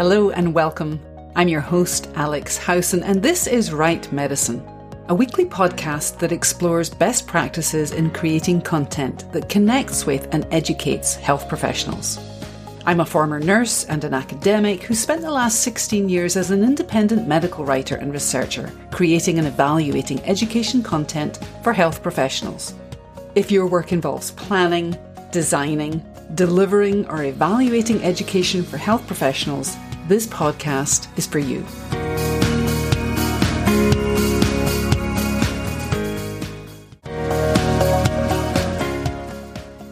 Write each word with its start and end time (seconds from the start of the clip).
Hello 0.00 0.30
and 0.30 0.54
welcome. 0.54 0.98
I'm 1.36 1.48
your 1.48 1.60
host, 1.60 2.08
Alex 2.14 2.56
Howson, 2.56 3.02
and 3.02 3.22
this 3.22 3.46
is 3.46 3.70
Write 3.70 4.10
Medicine, 4.10 4.66
a 5.08 5.14
weekly 5.14 5.44
podcast 5.44 6.18
that 6.20 6.32
explores 6.32 6.88
best 6.88 7.26
practices 7.26 7.92
in 7.92 8.10
creating 8.10 8.62
content 8.62 9.30
that 9.34 9.50
connects 9.50 10.06
with 10.06 10.26
and 10.32 10.46
educates 10.50 11.16
health 11.16 11.50
professionals. 11.50 12.18
I'm 12.86 13.00
a 13.00 13.04
former 13.04 13.40
nurse 13.40 13.84
and 13.84 14.02
an 14.02 14.14
academic 14.14 14.84
who 14.84 14.94
spent 14.94 15.20
the 15.20 15.30
last 15.30 15.60
16 15.60 16.08
years 16.08 16.34
as 16.34 16.50
an 16.50 16.64
independent 16.64 17.28
medical 17.28 17.66
writer 17.66 17.96
and 17.96 18.10
researcher, 18.10 18.72
creating 18.90 19.36
and 19.36 19.46
evaluating 19.46 20.24
education 20.24 20.82
content 20.82 21.40
for 21.62 21.74
health 21.74 22.02
professionals. 22.02 22.72
If 23.34 23.50
your 23.50 23.66
work 23.66 23.92
involves 23.92 24.30
planning, 24.30 24.96
designing, 25.30 26.02
delivering, 26.36 27.06
or 27.10 27.24
evaluating 27.24 28.02
education 28.02 28.62
for 28.62 28.78
health 28.78 29.06
professionals, 29.06 29.76
this 30.10 30.26
podcast 30.26 31.06
is 31.16 31.24
for 31.24 31.38
you. 31.38 31.64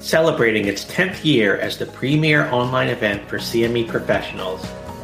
Celebrating 0.00 0.64
its 0.64 0.84
10th 0.86 1.24
year 1.24 1.58
as 1.58 1.78
the 1.78 1.86
premier 1.86 2.50
online 2.50 2.88
event 2.88 3.28
for 3.28 3.38
CME 3.38 3.86
professionals, 3.86 4.60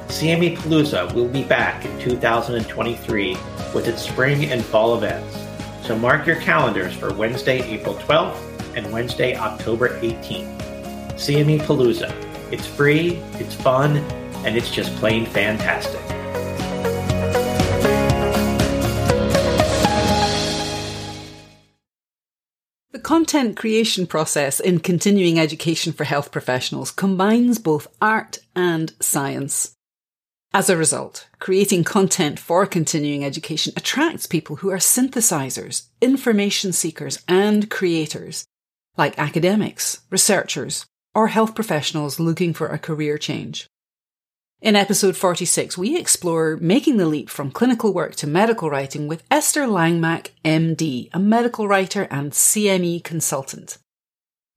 CME 0.09 0.57
Palooza 0.57 1.13
will 1.15 1.29
be 1.29 1.45
back 1.45 1.85
in 1.85 1.97
2023 2.01 3.37
with 3.73 3.87
its 3.87 4.03
spring 4.03 4.47
and 4.47 4.65
fall 4.65 4.97
events. 4.97 5.39
So 5.87 5.97
mark 5.97 6.27
your 6.27 6.41
calendars 6.41 6.93
for 6.93 7.15
Wednesday, 7.15 7.63
April 7.63 7.95
12th 7.95 8.77
and 8.77 8.93
Wednesday, 8.93 9.37
October 9.37 9.91
18th. 10.01 10.59
CME 11.13 11.61
Palooza. 11.61 12.13
It's 12.51 12.67
free, 12.67 13.23
it's 13.35 13.55
fun, 13.55 14.05
and 14.45 14.57
it's 14.57 14.71
just 14.71 14.95
plain 14.97 15.27
fantastic. 15.27 16.01
The 22.93 23.01
content 23.01 23.57
creation 23.57 24.07
process 24.07 24.61
in 24.61 24.79
continuing 24.79 25.41
education 25.41 25.93
for 25.93 26.05
health 26.05 26.31
professionals 26.31 26.91
combines 26.91 27.59
both 27.59 27.89
art 28.01 28.39
and 28.55 28.93
science. 29.01 29.75
As 30.53 30.71
a 30.71 30.77
result, 30.77 31.27
creating 31.41 31.83
content 31.83 32.39
for 32.39 32.65
continuing 32.65 33.25
education 33.25 33.73
attracts 33.77 34.29
people 34.29 34.57
who 34.57 34.71
are 34.71 34.77
synthesizers, 34.77 35.89
information 36.01 36.73
seekers, 36.73 37.19
and 37.27 37.69
creators, 37.69 38.45
like 38.97 39.19
academics, 39.19 40.03
researchers, 40.11 40.87
or 41.13 41.27
health 41.27 41.57
professionals 41.57 42.21
looking 42.21 42.55
for 42.55 42.69
a 42.69 42.79
career 42.79 43.19
change. 43.19 43.67
In 44.65 44.77
episode 44.77 45.15
46, 45.15 45.77
we 45.77 45.95
explore 45.95 46.57
making 46.57 46.97
the 46.97 47.05
leap 47.05 47.29
from 47.29 47.51
clinical 47.51 47.93
work 47.93 48.15
to 48.17 48.27
medical 48.27 48.71
writing 48.71 49.07
with 49.07 49.23
Esther 49.31 49.67
Langmack, 49.67 50.31
MD, 50.43 51.11
a 51.13 51.19
medical 51.19 51.69
writer 51.69 52.09
and 52.11 52.33
CME 52.33 53.05
consultant. 53.05 53.77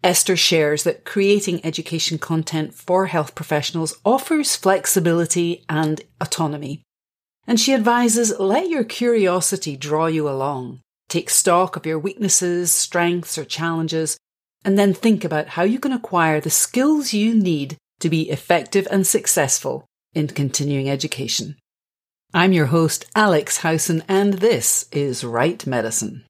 Esther 0.05 0.37
shares 0.37 0.83
that 0.83 1.03
creating 1.03 1.59
education 1.65 2.17
content 2.17 2.73
for 2.73 3.07
health 3.07 3.35
professionals 3.35 3.97
offers 4.05 4.55
flexibility 4.55 5.65
and 5.67 5.99
autonomy. 6.21 6.83
And 7.45 7.59
she 7.59 7.73
advises 7.73 8.39
let 8.39 8.69
your 8.69 8.85
curiosity 8.85 9.75
draw 9.75 10.05
you 10.05 10.29
along. 10.29 10.79
Take 11.09 11.29
stock 11.29 11.75
of 11.75 11.85
your 11.85 11.99
weaknesses, 11.99 12.71
strengths, 12.71 13.37
or 13.37 13.43
challenges, 13.43 14.17
and 14.63 14.79
then 14.79 14.93
think 14.93 15.25
about 15.25 15.49
how 15.49 15.63
you 15.63 15.79
can 15.79 15.91
acquire 15.91 16.39
the 16.39 16.49
skills 16.49 17.11
you 17.11 17.35
need 17.35 17.75
to 17.99 18.09
be 18.09 18.29
effective 18.29 18.87
and 18.89 19.05
successful 19.05 19.83
in 20.17 20.27
continuing 20.27 20.89
education. 20.89 21.55
I'm 22.33 22.51
your 22.51 22.65
host, 22.65 23.05
Alex 23.15 23.57
Howson, 23.57 24.03
and 24.07 24.33
this 24.33 24.89
is 24.91 25.23
Write 25.23 25.67
Medicine. 25.67 26.25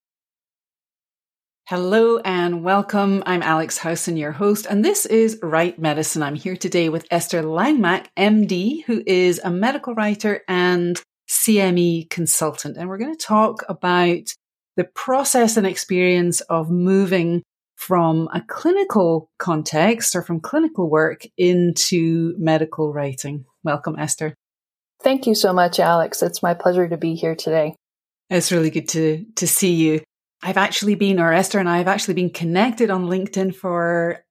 Hello 1.69 2.17
and 2.17 2.65
welcome. 2.65 3.23
I'm 3.25 3.41
Alex 3.41 3.77
Howson, 3.77 4.17
your 4.17 4.33
host, 4.33 4.65
and 4.69 4.83
this 4.83 5.05
is 5.05 5.39
Write 5.41 5.79
Medicine. 5.79 6.21
I'm 6.21 6.35
here 6.35 6.57
today 6.57 6.89
with 6.89 7.07
Esther 7.09 7.43
Langmack, 7.43 8.07
MD, 8.17 8.83
who 8.83 9.01
is 9.07 9.39
a 9.41 9.49
medical 9.49 9.95
writer 9.95 10.41
and 10.49 11.01
CME 11.29 12.09
consultant. 12.09 12.75
And 12.75 12.89
we're 12.89 12.97
going 12.97 13.15
to 13.15 13.25
talk 13.25 13.63
about 13.69 14.33
the 14.75 14.83
process 14.83 15.55
and 15.55 15.65
experience 15.65 16.41
of 16.41 16.69
moving 16.69 17.41
from 17.77 18.27
a 18.33 18.41
clinical 18.41 19.29
context 19.37 20.15
or 20.15 20.23
from 20.23 20.41
clinical 20.41 20.89
work 20.89 21.21
into 21.37 22.35
medical 22.37 22.91
writing. 22.91 23.45
Welcome, 23.67 23.99
Esther. 23.99 24.33
Thank 25.03 25.27
you 25.27 25.35
so 25.35 25.51
much, 25.51 25.77
Alex. 25.77 26.23
It's 26.23 26.41
my 26.41 26.53
pleasure 26.53 26.87
to 26.87 26.95
be 26.95 27.15
here 27.15 27.35
today. 27.35 27.75
It's 28.29 28.49
really 28.49 28.69
good 28.69 28.87
to, 28.89 29.25
to 29.35 29.45
see 29.45 29.73
you. 29.73 29.99
I've 30.41 30.55
actually 30.55 30.95
been, 30.95 31.19
or 31.19 31.33
Esther 31.33 31.59
and 31.59 31.67
I 31.67 31.79
have 31.79 31.89
actually 31.89 32.13
been 32.13 32.29
connected 32.29 32.89
on 32.89 33.07
LinkedIn 33.07 33.53
for 33.53 34.23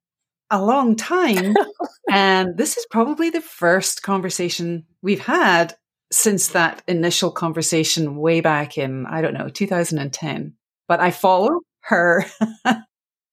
a 0.50 0.64
long 0.64 0.96
time. 0.96 1.54
and 2.10 2.56
this 2.56 2.78
is 2.78 2.86
probably 2.91 3.28
the 3.28 3.42
first 3.42 4.02
conversation 4.02 4.86
we've 5.02 5.20
had 5.20 5.76
since 6.10 6.48
that 6.48 6.82
initial 6.88 7.30
conversation 7.30 8.16
way 8.16 8.41
back 8.41 8.78
in, 8.78 9.04
I 9.04 9.20
don't 9.20 9.34
know, 9.34 9.50
2010. 9.50 10.54
But 10.88 11.00
I 11.00 11.10
follow 11.10 11.60
her 11.80 12.25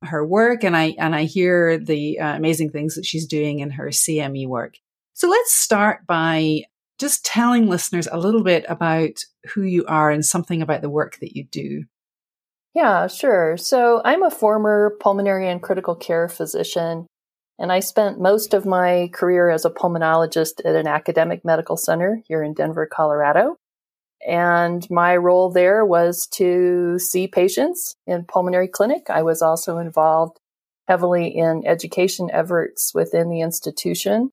her 0.04 0.26
work 0.26 0.66
and 0.66 0.76
I 0.76 0.96
and 1.00 1.16
I 1.16 1.24
hear 1.24 1.78
the 1.78 2.20
uh, 2.20 2.36
amazing 2.36 2.72
things 2.72 2.96
that 2.96 3.06
she's 3.06 3.26
doing 3.26 3.60
in 3.60 3.72
her 3.72 3.88
CME 3.88 4.50
work. 4.50 4.76
So 5.14 5.30
let's 5.30 5.54
start 5.54 6.06
by 6.08 6.64
just 7.00 7.26
telling 7.26 7.68
listeners 7.68 8.08
a 8.12 8.18
little 8.18 8.44
bit 8.44 8.66
about 8.68 9.24
who 9.54 9.64
you 9.64 9.86
are 9.88 10.10
and 10.10 10.26
something 10.26 10.62
about 10.62 10.82
the 10.82 10.90
work 10.90 11.18
that 11.20 11.36
you 11.36 11.46
do. 11.46 11.84
Yeah, 12.74 13.08
sure. 13.08 13.56
So 13.58 14.02
I'm 14.04 14.24
a 14.24 14.32
former 14.32 14.98
pulmonary 15.00 15.48
and 15.48 15.62
critical 15.62 15.96
care 15.96 16.28
physician, 16.28 17.06
and 17.60 17.72
I 17.72 17.82
spent 17.82 18.20
most 18.20 18.54
of 18.56 18.66
my 18.66 19.12
career 19.14 19.50
as 19.50 19.66
a 19.66 19.70
pulmonologist 19.70 20.66
at 20.66 20.76
an 20.76 20.88
academic 20.88 21.46
medical 21.46 21.78
center 21.78 22.22
here 22.28 22.42
in 22.42 22.54
Denver, 22.56 22.90
Colorado. 22.92 23.58
And 24.28 24.90
my 24.90 25.16
role 25.16 25.52
there 25.52 25.86
was 25.86 26.28
to 26.34 26.98
see 26.98 27.28
patients 27.28 27.96
in 28.08 28.26
pulmonary 28.26 28.70
clinic. 28.70 29.10
I 29.10 29.22
was 29.22 29.42
also 29.42 29.78
involved 29.78 30.40
heavily 30.88 31.28
in 31.28 31.64
education 31.68 32.30
efforts 32.32 32.94
within 32.96 33.30
the 33.30 33.42
institution. 33.42 34.32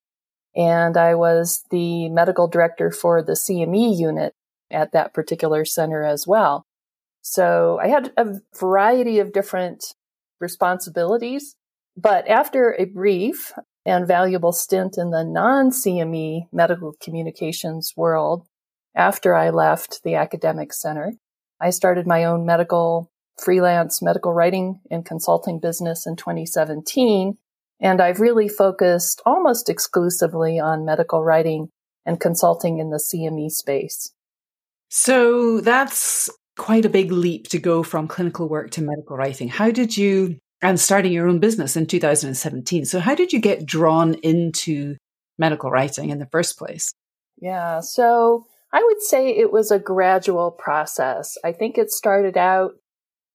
And 0.57 0.97
I 0.97 1.15
was 1.15 1.65
the 1.71 2.09
medical 2.09 2.49
director 2.49 2.91
for 2.91 3.23
the 3.23 3.33
CME 3.33 3.99
unit 3.99 4.35
at 4.71 4.93
that 4.93 5.15
particular 5.15 5.65
center 5.65 6.03
as 6.03 6.27
well. 6.27 6.67
So 7.23 7.79
I 7.83 7.89
had 7.89 8.13
a 8.17 8.41
variety 8.59 9.19
of 9.19 9.33
different 9.33 9.95
responsibilities. 10.41 11.57
But 11.97 12.29
after 12.29 12.75
a 12.79 12.87
brief 12.87 13.53
and 13.85 14.07
valuable 14.07 14.53
stint 14.53 14.97
in 14.97 15.11
the 15.11 15.25
non 15.25 15.71
CME 15.71 16.49
medical 16.53 16.95
communications 17.01 17.95
world, 17.97 18.47
after 18.95 19.35
I 19.35 19.51
left 19.51 20.03
the 20.03 20.15
academic 20.15 20.73
center, 20.73 21.13
I 21.61 21.71
started 21.71 22.07
my 22.07 22.25
own 22.25 22.47
medical 22.47 23.11
freelance 23.39 24.03
medical 24.03 24.33
writing 24.33 24.81
and 24.91 25.05
consulting 25.05 25.59
business 25.59 26.07
in 26.07 26.17
2017. 26.17 27.39
And 27.81 28.01
I've 28.01 28.21
really 28.21 28.49
focused 28.49 29.23
almost 29.25 29.69
exclusively 29.69 30.59
on 30.59 30.85
medical 30.85 31.25
writing 31.25 31.69
and 32.05 32.21
consulting 32.21 32.79
in 32.79 32.91
the 32.91 32.99
CME 32.99 33.51
space. 33.51 34.13
So 34.89 35.61
that's 35.61 36.29
quite 36.59 36.85
a 36.85 36.91
big 36.91 37.13
leap 37.13 37.49
to 37.49 37.59
go 37.59 37.83
from 37.83 38.09
clinical 38.09 38.49
work 38.49 38.71
to 38.73 38.83
medical 38.83 39.17
writing. 39.17 39.49
How 39.49 39.71
did 39.71 39.97
you, 39.97 40.39
and 40.61 40.79
starting 40.79 41.13
your 41.13 41.29
own 41.29 41.39
business 41.39 41.77
in 41.77 41.87
2017. 41.87 42.85
So 42.85 43.01
how 43.01 43.15
did 43.15 43.33
you 43.33 43.41
get 43.41 43.65
drawn 43.65 44.15
into 44.15 44.97
medical 45.39 45.71
writing 45.71 46.11
in 46.11 46.19
the 46.19 46.29
first 46.31 46.59
place? 46.59 46.93
Yeah. 47.41 47.81
So 47.81 48.47
I 48.73 48.83
would 48.85 49.01
say 49.01 49.31
it 49.31 49.53
was 49.53 49.71
a 49.71 49.79
gradual 49.79 50.51
process. 50.51 51.39
I 51.43 51.53
think 51.53 51.79
it 51.79 51.91
started 51.91 52.37
out 52.37 52.73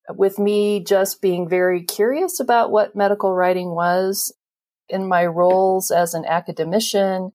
with 0.09 0.39
me 0.39 0.83
just 0.83 1.21
being 1.21 1.47
very 1.47 1.83
curious 1.83 2.39
about 2.39 2.71
what 2.71 2.95
medical 2.95 3.33
writing 3.33 3.71
was. 3.71 4.33
In 4.87 5.07
my 5.07 5.25
roles 5.25 5.89
as 5.89 6.13
an 6.13 6.25
academician, 6.25 7.31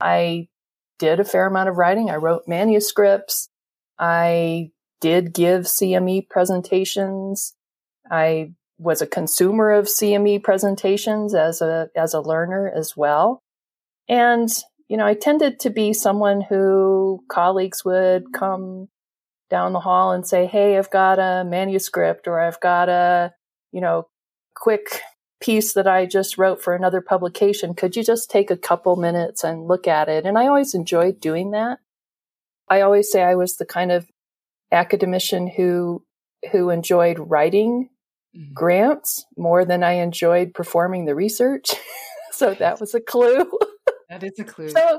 I 0.00 0.48
did 1.00 1.18
a 1.18 1.24
fair 1.24 1.46
amount 1.46 1.68
of 1.68 1.76
writing. 1.76 2.08
I 2.08 2.16
wrote 2.16 2.46
manuscripts. 2.46 3.48
I 3.98 4.70
did 5.00 5.34
give 5.34 5.62
CME 5.62 6.28
presentations. 6.28 7.54
I 8.08 8.52
was 8.78 9.02
a 9.02 9.08
consumer 9.08 9.72
of 9.72 9.86
CME 9.86 10.44
presentations 10.44 11.34
as 11.34 11.60
a, 11.60 11.88
as 11.96 12.14
a 12.14 12.20
learner 12.20 12.70
as 12.72 12.96
well. 12.96 13.42
And 14.08 14.48
you 14.88 14.96
know, 14.96 15.06
I 15.06 15.14
tended 15.14 15.60
to 15.60 15.70
be 15.70 15.92
someone 15.92 16.42
who 16.42 17.24
colleagues 17.28 17.84
would 17.84 18.32
come 18.32 18.88
down 19.54 19.72
the 19.72 19.78
hall 19.78 20.10
and 20.10 20.26
say, 20.26 20.46
Hey, 20.46 20.76
I've 20.76 20.90
got 20.90 21.20
a 21.20 21.44
manuscript 21.44 22.26
or 22.26 22.40
I've 22.40 22.58
got 22.58 22.88
a, 22.88 23.32
you 23.70 23.80
know, 23.80 24.08
quick 24.56 25.00
piece 25.40 25.74
that 25.74 25.86
I 25.86 26.06
just 26.06 26.36
wrote 26.36 26.60
for 26.60 26.74
another 26.74 27.00
publication. 27.00 27.72
Could 27.72 27.94
you 27.94 28.02
just 28.02 28.28
take 28.28 28.50
a 28.50 28.56
couple 28.56 28.96
minutes 28.96 29.44
and 29.44 29.68
look 29.68 29.86
at 29.86 30.08
it? 30.08 30.26
And 30.26 30.36
I 30.36 30.48
always 30.48 30.74
enjoyed 30.74 31.20
doing 31.20 31.52
that. 31.52 31.78
I 32.68 32.80
always 32.80 33.12
say 33.12 33.22
I 33.22 33.36
was 33.36 33.54
the 33.54 33.64
kind 33.64 33.92
of 33.92 34.08
academician 34.72 35.46
who 35.46 36.02
who 36.50 36.70
enjoyed 36.70 37.20
writing 37.20 37.90
mm-hmm. 38.36 38.54
grants 38.54 39.24
more 39.36 39.64
than 39.64 39.84
I 39.84 39.92
enjoyed 40.02 40.52
performing 40.52 41.04
the 41.04 41.14
research. 41.14 41.70
so 42.32 42.54
that 42.54 42.80
was 42.80 42.92
a 42.92 43.00
clue. 43.00 43.48
That 44.10 44.24
is 44.24 44.32
a 44.40 44.44
clue. 44.52 44.70
so 44.70 44.98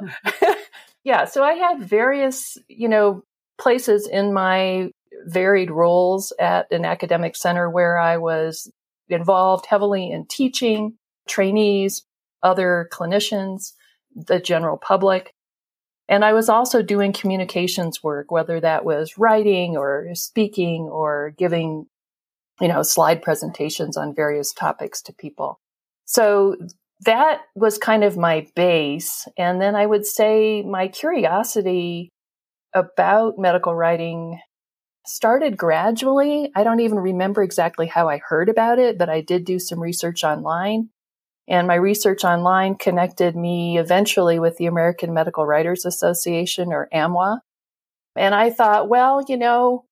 yeah, 1.04 1.26
so 1.26 1.44
I 1.44 1.56
had 1.56 1.82
various, 1.82 2.58
you 2.70 2.88
know, 2.88 3.24
places 3.58 4.08
in 4.08 4.34
my 4.34 4.90
varied 5.26 5.72
roles 5.72 6.34
at 6.40 6.72
an 6.72 6.86
academic 6.86 7.36
center 7.36 7.70
where 7.70 7.98
I 7.98 8.18
was 8.18 8.72
involved 9.10 9.66
heavily 9.66 10.12
in 10.12 10.26
teaching 10.26 10.98
trainees, 11.28 12.04
other 12.44 12.90
clinicians, 12.92 13.74
the 14.16 14.40
general 14.40 14.78
public. 14.78 15.34
And 16.08 16.24
I 16.24 16.34
was 16.34 16.50
also 16.50 16.82
doing 16.82 17.14
communications 17.14 18.04
work, 18.04 18.32
whether 18.32 18.60
that 18.60 18.86
was 18.86 19.18
writing 19.18 19.76
or 19.76 20.10
speaking 20.14 20.84
or 20.84 21.34
giving, 21.38 21.88
you 22.62 22.68
know, 22.68 22.84
slide 22.84 23.24
presentations 23.24 23.98
on 23.98 24.14
various 24.14 24.54
topics 24.54 25.02
to 25.04 25.14
people. 25.14 25.60
So 26.06 26.56
that 27.02 27.42
was 27.56 27.78
kind 27.78 28.04
of 28.04 28.18
my 28.18 28.48
base. 28.56 29.28
And 29.38 29.60
then 29.60 29.76
I 29.76 29.86
would 29.86 30.06
say 30.06 30.62
my 30.62 30.88
curiosity 30.88 32.12
about 32.76 33.40
medical 33.40 33.74
writing 33.74 34.40
started 35.08 35.58
gradually. 35.58 36.52
I 36.56 36.64
don't 36.64 36.82
even 36.82 37.00
remember 37.00 37.42
exactly 37.42 37.88
how 37.88 38.10
I 38.10 38.18
heard 38.18 38.50
about 38.50 38.80
it, 38.80 38.98
but 38.98 39.10
I 39.10 39.22
did 39.22 39.46
do 39.46 39.60
some 39.60 39.80
research 39.80 40.24
online. 40.24 40.90
And 41.48 41.68
my 41.68 41.76
research 41.76 42.24
online 42.24 42.76
connected 42.76 43.36
me 43.36 43.78
eventually 43.78 44.40
with 44.40 44.58
the 44.58 44.66
American 44.66 45.14
Medical 45.14 45.46
Writers 45.46 45.86
Association 45.86 46.74
or 46.74 46.90
AMWA. 46.94 47.40
And 48.16 48.34
I 48.34 48.50
thought, 48.50 48.90
well, 48.90 49.24
you 49.28 49.38
know, 49.38 49.86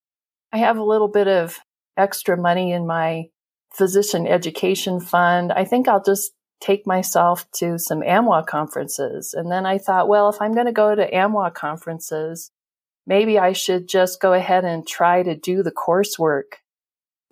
I 0.52 0.58
have 0.58 0.78
a 0.78 0.84
little 0.84 1.08
bit 1.08 1.28
of 1.28 1.60
extra 1.96 2.36
money 2.38 2.72
in 2.72 2.88
my 2.88 3.26
physician 3.74 4.28
education 4.28 5.00
fund. 5.00 5.52
I 5.52 5.66
think 5.66 5.88
I'll 5.88 6.04
just 6.04 6.32
take 6.60 6.88
myself 6.88 7.46
to 7.56 7.78
some 7.78 8.02
AMWA 8.02 8.48
conferences. 8.48 9.34
And 9.34 9.52
then 9.52 9.66
I 9.66 9.78
thought, 9.78 10.08
well, 10.08 10.30
if 10.30 10.42
I'm 10.42 10.54
going 10.54 10.66
to 10.66 10.72
go 10.72 10.96
to 10.96 11.12
AMWA 11.12 11.54
conferences, 11.54 12.52
maybe 13.06 13.38
I 13.38 13.54
should 13.54 13.88
just 13.88 14.22
go 14.22 14.34
ahead 14.34 14.66
and 14.66 14.88
try 14.88 15.24
to 15.24 15.36
do 15.36 15.64
the 15.64 15.72
coursework 15.72 16.60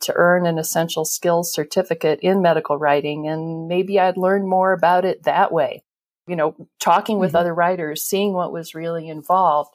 to 0.02 0.14
earn 0.16 0.46
an 0.46 0.58
essential 0.58 1.06
skills 1.06 1.54
certificate 1.54 2.20
in 2.22 2.42
medical 2.42 2.78
writing. 2.78 3.28
And 3.28 3.68
maybe 3.68 4.00
I'd 4.00 4.18
learn 4.18 4.48
more 4.48 4.74
about 4.74 5.06
it 5.06 5.24
that 5.24 5.52
way. 5.52 5.84
You 6.28 6.36
know, 6.36 6.56
talking 6.80 7.20
with 7.20 7.30
mm-hmm. 7.30 7.38
other 7.38 7.54
writers, 7.54 8.04
seeing 8.04 8.34
what 8.34 8.52
was 8.52 8.76
really 8.76 9.10
involved. 9.10 9.74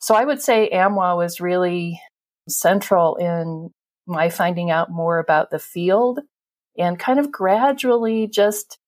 So 0.00 0.14
I 0.14 0.24
would 0.24 0.42
say 0.42 0.68
AMWA 0.72 1.16
was 1.16 1.40
really 1.40 2.00
central 2.48 3.16
in 3.16 3.70
my 4.06 4.28
finding 4.28 4.70
out 4.70 4.90
more 4.90 5.18
about 5.18 5.50
the 5.50 5.58
field 5.58 6.20
and 6.76 6.98
kind 6.98 7.18
of 7.18 7.32
gradually 7.32 8.26
just 8.26 8.78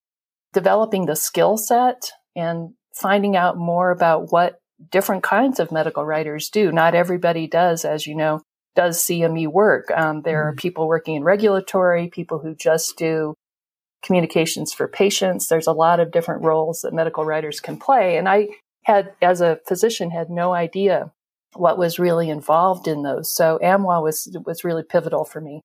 developing 0.53 1.07
the 1.07 1.17
skill 1.17 1.57
set 1.57 2.11
and 2.35 2.75
finding 2.95 3.37
out 3.37 3.57
more 3.57 3.91
about 3.91 4.31
what 4.31 4.61
different 4.91 5.23
kinds 5.23 5.61
of 5.61 5.73
medical 5.73 6.05
writers 6.05 6.49
do. 6.49 6.71
Not 6.73 6.95
everybody 6.95 7.47
does, 7.47 7.85
as 7.85 8.07
you 8.07 8.15
know, 8.15 8.43
does 8.75 8.99
CME 8.99 9.49
work. 9.49 9.91
Um, 9.91 10.23
there 10.23 10.41
mm-hmm. 10.41 10.49
are 10.49 10.55
people 10.55 10.87
working 10.87 11.17
in 11.17 11.25
regulatory, 11.25 12.09
people 12.09 12.39
who 12.39 12.55
just 12.55 12.97
do 12.97 13.35
communications 14.05 14.73
for 14.73 14.87
patients. 14.87 15.49
There's 15.49 15.67
a 15.67 15.73
lot 15.73 15.99
of 15.99 16.13
different 16.13 16.43
roles 16.43 16.83
that 16.83 16.95
medical 16.95 17.25
writers 17.25 17.59
can 17.59 17.79
play. 17.79 18.17
And 18.17 18.29
I 18.29 18.49
had, 18.85 19.13
as 19.21 19.41
a 19.41 19.59
physician, 19.67 20.11
had 20.11 20.31
no 20.31 20.53
idea 20.55 21.11
what 21.55 21.79
was 21.79 21.99
really 21.99 22.31
involved 22.31 22.87
in 22.87 23.03
those. 23.03 23.35
So 23.35 23.59
AMWA 23.63 24.03
was, 24.03 24.37
was 24.45 24.63
really 24.63 24.83
pivotal 24.83 25.25
for 25.25 25.41
me. 25.41 25.63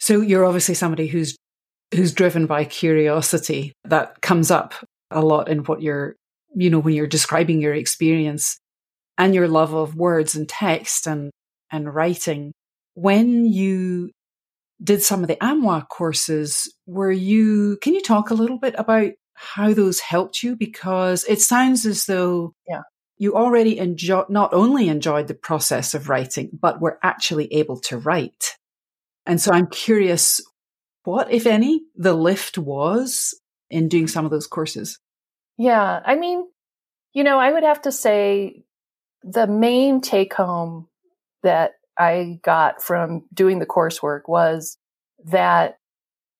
So 0.00 0.20
you're 0.20 0.44
obviously 0.44 0.74
somebody 0.74 1.06
who's, 1.06 1.36
who's 1.94 2.12
driven 2.12 2.46
by 2.46 2.64
curiosity 2.64 3.72
that 3.84 4.20
comes 4.20 4.50
up 4.50 4.74
a 5.10 5.20
lot 5.20 5.48
in 5.48 5.60
what 5.60 5.80
you're 5.80 6.14
you 6.54 6.70
know, 6.70 6.78
when 6.78 6.94
you're 6.94 7.06
describing 7.06 7.60
your 7.60 7.74
experience 7.74 8.58
and 9.16 9.34
your 9.34 9.48
love 9.48 9.74
of 9.74 9.94
words 9.94 10.34
and 10.34 10.48
text 10.48 11.06
and, 11.06 11.30
and 11.70 11.94
writing, 11.94 12.52
when 12.94 13.44
you 13.44 14.10
did 14.82 15.02
some 15.02 15.22
of 15.22 15.28
the 15.28 15.36
AMWA 15.36 15.88
courses, 15.88 16.72
were 16.86 17.12
you, 17.12 17.78
can 17.82 17.94
you 17.94 18.00
talk 18.00 18.30
a 18.30 18.34
little 18.34 18.58
bit 18.58 18.74
about 18.78 19.12
how 19.34 19.72
those 19.72 20.00
helped 20.00 20.42
you? 20.42 20.56
Because 20.56 21.24
it 21.24 21.40
sounds 21.40 21.86
as 21.86 22.06
though 22.06 22.52
yeah. 22.68 22.82
you 23.18 23.34
already 23.34 23.78
enjoy, 23.78 24.24
not 24.28 24.52
only 24.52 24.88
enjoyed 24.88 25.28
the 25.28 25.34
process 25.34 25.94
of 25.94 26.08
writing, 26.08 26.50
but 26.52 26.80
were 26.80 26.98
actually 27.02 27.52
able 27.52 27.80
to 27.82 27.98
write. 27.98 28.56
And 29.26 29.40
so 29.40 29.52
I'm 29.52 29.66
curious 29.66 30.40
what, 31.04 31.30
if 31.30 31.46
any, 31.46 31.82
the 31.96 32.14
lift 32.14 32.58
was 32.58 33.38
in 33.70 33.88
doing 33.88 34.08
some 34.08 34.24
of 34.24 34.30
those 34.30 34.46
courses. 34.46 34.98
Yeah. 35.58 36.00
I 36.04 36.14
mean, 36.14 36.46
you 37.12 37.24
know, 37.24 37.38
I 37.38 37.52
would 37.52 37.64
have 37.64 37.82
to 37.82 37.92
say 37.92 38.62
the 39.22 39.46
main 39.46 40.00
take 40.00 40.32
home 40.32 40.88
that 41.42 41.72
I 41.98 42.38
got 42.42 42.82
from 42.82 43.24
doing 43.34 43.58
the 43.58 43.66
coursework 43.66 44.22
was 44.28 44.78
that 45.26 45.78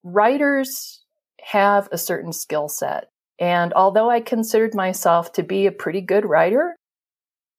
writers 0.05 1.05
have 1.43 1.88
a 1.91 1.99
certain 1.99 2.32
skill 2.32 2.69
set. 2.69 3.11
And 3.41 3.73
although 3.73 4.09
I 4.11 4.20
considered 4.20 4.75
myself 4.75 5.32
to 5.32 5.43
be 5.43 5.67
a 5.67 5.73
pretty 5.73 6.00
good 6.00 6.25
writer, 6.25 6.76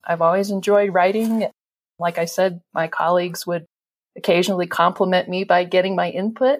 I've 0.06 0.22
always 0.22 0.52
enjoyed 0.52 0.94
writing. 0.94 1.50
Like 1.98 2.18
I 2.18 2.26
said, 2.26 2.62
my 2.74 2.88
colleagues 2.88 3.46
would 3.46 3.66
occasionally 4.18 4.68
compliment 4.68 5.30
me 5.30 5.44
by 5.44 5.66
getting 5.66 5.96
my 5.96 6.10
input. 6.10 6.60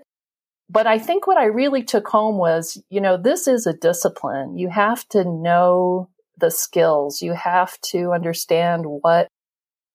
But 0.70 0.86
I 0.86 1.00
think 1.00 1.26
what 1.26 1.38
I 1.38 1.46
really 1.46 1.84
took 1.84 2.08
home 2.08 2.38
was, 2.38 2.82
you 2.90 3.02
know, 3.02 3.18
this 3.18 3.48
is 3.48 3.66
a 3.66 3.74
discipline. 3.74 4.58
You 4.58 4.70
have 4.70 5.08
to 5.10 5.24
know 5.24 6.10
the 6.38 6.52
skills. 6.52 7.22
You 7.22 7.34
have 7.34 7.80
to 7.92 8.12
understand 8.12 8.86
what 8.86 9.28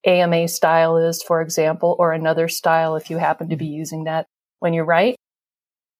AMA 0.04 0.48
style 0.48 0.96
is, 0.96 1.22
for 1.22 1.40
example, 1.40 1.94
or 1.98 2.12
another 2.12 2.48
style 2.48 2.96
if 2.96 3.08
you 3.08 3.18
happen 3.18 3.48
to 3.50 3.56
be 3.56 3.66
using 3.66 4.04
that 4.04 4.26
when 4.58 4.74
you 4.74 4.82
write. 4.82 5.16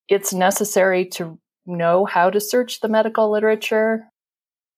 It's 0.09 0.35
necessary 0.35 1.07
to 1.11 1.39
know 1.67 2.05
how 2.05 2.29
to 2.31 2.41
search 2.41 2.81
the 2.81 2.89
medical 2.89 3.31
literature. 3.31 4.09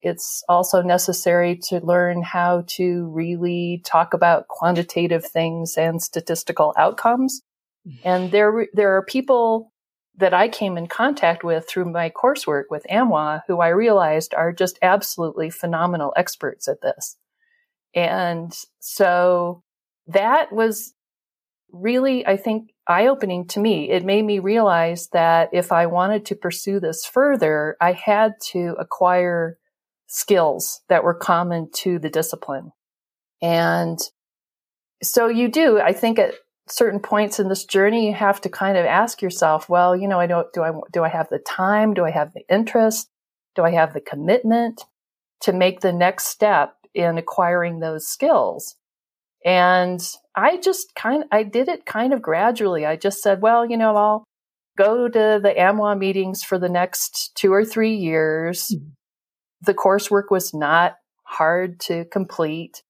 It's 0.02 0.44
also 0.49 0.82
necessary 0.82 1.56
to 1.64 1.80
learn 1.80 2.23
how 2.23 2.64
to 2.68 3.06
really 3.06 3.82
talk 3.85 4.14
about 4.14 4.47
quantitative 4.47 5.25
things 5.25 5.76
and 5.76 6.00
statistical 6.00 6.75
outcomes. 6.76 7.40
Mm-hmm. 7.88 8.09
And 8.09 8.30
there, 8.30 8.68
there 8.73 8.97
are 8.97 9.02
people 9.02 9.73
that 10.18 10.32
I 10.32 10.49
came 10.49 10.78
in 10.78 10.87
contact 10.87 11.44
with 11.44 11.68
through 11.68 11.90
my 11.92 12.11
coursework 12.11 12.64
with 12.70 12.87
AMWA, 12.90 13.42
who 13.46 13.61
I 13.61 13.68
realized 13.68 14.35
are 14.35 14.52
just 14.52 14.78
absolutely 14.82 15.50
phenomenal 15.50 16.12
experts 16.16 16.68
at 16.68 16.80
this. 16.80 17.16
And 17.94 18.56
so 18.80 19.62
that 20.06 20.52
was 20.52 20.94
really, 21.73 22.26
I 22.26 22.37
think, 22.37 22.70
eye 22.88 23.06
opening 23.06 23.46
to 23.49 23.61
me. 23.61 23.90
It 23.90 24.04
made 24.04 24.25
me 24.25 24.38
realize 24.38 25.08
that 25.08 25.50
if 25.52 25.73
I 25.73 25.87
wanted 25.87 26.25
to 26.26 26.37
pursue 26.37 26.80
this 26.80 27.04
further, 27.04 27.76
I 27.80 27.92
had 27.92 28.35
to 28.52 28.76
acquire 28.78 29.58
skills 30.06 30.80
that 30.88 31.04
were 31.04 31.14
common 31.14 31.68
to 31.75 31.99
the 31.99 32.11
discipline. 32.11 32.73
And 33.42 33.99
so 35.02 35.28
you 35.28 35.49
do, 35.49 35.80
I 35.80 35.92
think 35.92 36.18
at 36.18 36.35
certain 36.68 37.00
points 37.00 37.38
in 37.38 37.49
this 37.49 37.64
journey, 37.64 38.08
you 38.08 38.14
have 38.14 38.40
to 38.42 38.49
kind 38.49 38.76
of 38.76 38.85
ask 38.85 39.23
yourself, 39.23 39.68
well, 39.68 39.96
you 39.96 40.08
know, 40.08 40.18
I 40.18 40.26
don't, 40.26 40.52
do 40.52 40.62
I, 40.62 40.73
do 40.92 41.04
I 41.04 41.08
have 41.08 41.28
the 41.28 41.38
time? 41.38 41.94
Do 41.94 42.04
I 42.04 42.11
have 42.11 42.32
the 42.35 42.42
interest? 42.52 43.08
Do 43.54 43.62
I 43.62 43.70
have 43.73 43.94
the 43.94 44.00
commitment 44.00 44.85
to 45.42 45.52
make 45.52 45.80
the 45.80 45.92
next 45.92 46.26
step 46.26 46.75
in 46.94 47.18
acquiring 47.18 47.80
those 47.80 48.06
skills? 48.06 48.76
And 49.44 50.00
I 50.35 50.56
just 50.56 50.94
kind 50.96 51.25
I 51.30 51.44
did 51.44 51.68
it 51.68 51.87
kind 51.87 52.12
of 52.12 52.20
gradually. 52.20 52.85
I 52.85 52.96
just 52.96 53.23
said, 53.23 53.40
well, 53.40 53.64
you 53.64 53.76
know, 53.76 53.96
I'll 53.96 54.25
go 54.76 55.08
to 55.08 55.40
the 55.42 55.54
AMWA 55.56 55.96
meetings 55.99 56.42
for 56.42 56.58
the 56.58 56.68
next 56.68 57.32
two 57.37 57.52
or 57.52 57.64
three 57.64 57.94
years. 57.94 58.73
Mm-hmm. 58.75 58.88
The 59.62 59.75
coursework 59.75 60.30
was 60.30 60.52
not 60.52 60.96
hard 61.23 61.80
to 61.80 62.04
complete. 62.06 62.82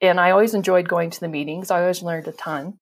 And 0.00 0.18
I 0.18 0.30
always 0.30 0.54
enjoyed 0.54 0.88
going 0.88 1.10
to 1.10 1.20
the 1.20 1.28
meetings. 1.28 1.70
I 1.70 1.82
always 1.82 2.02
learned 2.02 2.28
a 2.28 2.32
ton. 2.32 2.78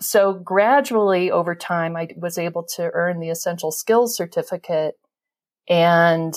So 0.00 0.34
gradually 0.34 1.30
over 1.30 1.54
time, 1.54 1.96
I 1.96 2.08
was 2.16 2.38
able 2.38 2.64
to 2.76 2.90
earn 2.92 3.20
the 3.20 3.30
essential 3.30 3.72
skills 3.72 4.16
certificate. 4.16 4.94
And 5.68 6.34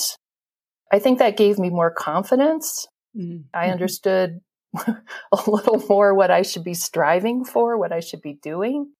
I 0.91 0.99
think 0.99 1.19
that 1.19 1.37
gave 1.37 1.59
me 1.59 1.69
more 1.69 1.91
confidence. 1.91 2.87
Mm-hmm. 3.15 3.41
I 3.53 3.69
understood 3.69 4.39
a 4.75 5.49
little 5.49 5.83
more 5.89 6.13
what 6.13 6.31
I 6.31 6.41
should 6.41 6.63
be 6.63 6.73
striving 6.73 7.43
for, 7.43 7.77
what 7.77 7.91
I 7.91 7.99
should 7.99 8.21
be 8.21 8.33
doing. 8.41 8.91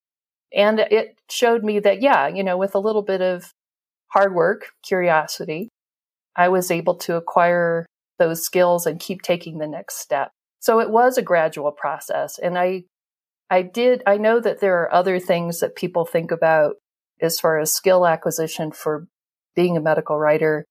And 0.54 0.80
it 0.80 1.20
showed 1.30 1.64
me 1.64 1.80
that, 1.80 2.02
yeah, 2.02 2.28
you 2.28 2.44
know, 2.44 2.58
with 2.58 2.76
a 2.76 2.80
little 2.80 3.04
bit 3.04 3.22
of 3.22 3.54
hard 4.08 4.34
work, 4.34 4.72
curiosity, 4.84 5.70
I 6.36 6.50
was 6.50 6.72
able 6.72 6.96
to 6.96 7.16
acquire 7.16 7.86
those 8.18 8.44
skills 8.44 8.86
and 8.86 9.00
keep 9.00 9.22
taking 9.22 9.58
the 9.58 9.68
next 9.68 10.00
step. 10.00 10.32
So 10.60 10.80
it 10.80 10.90
was 10.90 11.18
a 11.18 11.22
gradual 11.22 11.72
process. 11.72 12.38
And 12.38 12.58
I, 12.58 12.84
I 13.50 13.64
did, 13.64 14.04
I 14.06 14.18
know 14.18 14.40
that 14.40 14.60
there 14.60 14.82
are 14.82 14.94
other 14.94 15.20
things 15.20 15.60
that 15.60 15.76
people 15.76 16.06
think 16.06 16.32
about 16.32 16.76
as 17.22 17.40
far 17.40 17.60
as 17.60 17.74
skill 17.74 18.06
acquisition 18.06 18.72
for 18.72 19.08
being 19.56 19.76
a 19.76 19.82
medical 19.82 20.18
writer. 20.18 20.66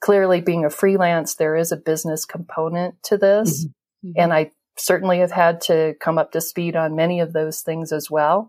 Clearly 0.00 0.40
being 0.40 0.64
a 0.64 0.70
freelance, 0.70 1.34
there 1.34 1.56
is 1.56 1.72
a 1.72 1.76
business 1.76 2.24
component 2.24 3.02
to 3.04 3.16
this. 3.16 3.64
Mm-hmm. 3.64 4.08
Mm-hmm. 4.08 4.20
And 4.20 4.32
I 4.32 4.50
certainly 4.76 5.18
have 5.18 5.32
had 5.32 5.60
to 5.62 5.94
come 6.00 6.18
up 6.18 6.32
to 6.32 6.40
speed 6.40 6.76
on 6.76 6.94
many 6.94 7.20
of 7.20 7.32
those 7.32 7.62
things 7.62 7.92
as 7.92 8.10
well. 8.10 8.48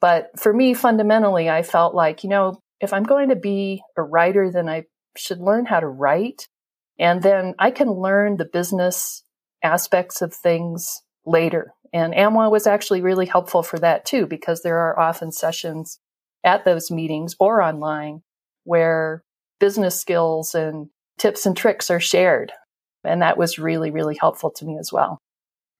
But 0.00 0.38
for 0.38 0.52
me, 0.52 0.74
fundamentally, 0.74 1.48
I 1.48 1.62
felt 1.62 1.94
like, 1.94 2.22
you 2.22 2.28
know, 2.28 2.58
if 2.80 2.92
I'm 2.92 3.04
going 3.04 3.30
to 3.30 3.36
be 3.36 3.82
a 3.96 4.02
writer, 4.02 4.50
then 4.50 4.68
I 4.68 4.84
should 5.16 5.40
learn 5.40 5.64
how 5.64 5.80
to 5.80 5.86
write. 5.86 6.48
And 6.98 7.22
then 7.22 7.54
I 7.58 7.70
can 7.70 7.90
learn 7.90 8.36
the 8.36 8.44
business 8.44 9.22
aspects 9.62 10.20
of 10.20 10.34
things 10.34 11.00
later. 11.24 11.72
And 11.94 12.12
AMWA 12.12 12.50
was 12.50 12.66
actually 12.66 13.02
really 13.02 13.24
helpful 13.24 13.62
for 13.62 13.78
that 13.78 14.04
too, 14.04 14.26
because 14.26 14.62
there 14.62 14.78
are 14.78 14.98
often 14.98 15.30
sessions 15.30 16.00
at 16.42 16.64
those 16.64 16.90
meetings 16.90 17.36
or 17.38 17.62
online 17.62 18.22
where 18.64 19.22
business 19.60 19.98
skills 19.98 20.56
and 20.56 20.88
tips 21.18 21.46
and 21.46 21.56
tricks 21.56 21.90
are 21.90 22.00
shared. 22.00 22.52
And 23.04 23.22
that 23.22 23.38
was 23.38 23.60
really, 23.60 23.92
really 23.92 24.16
helpful 24.20 24.50
to 24.56 24.64
me 24.64 24.76
as 24.76 24.92
well. 24.92 25.20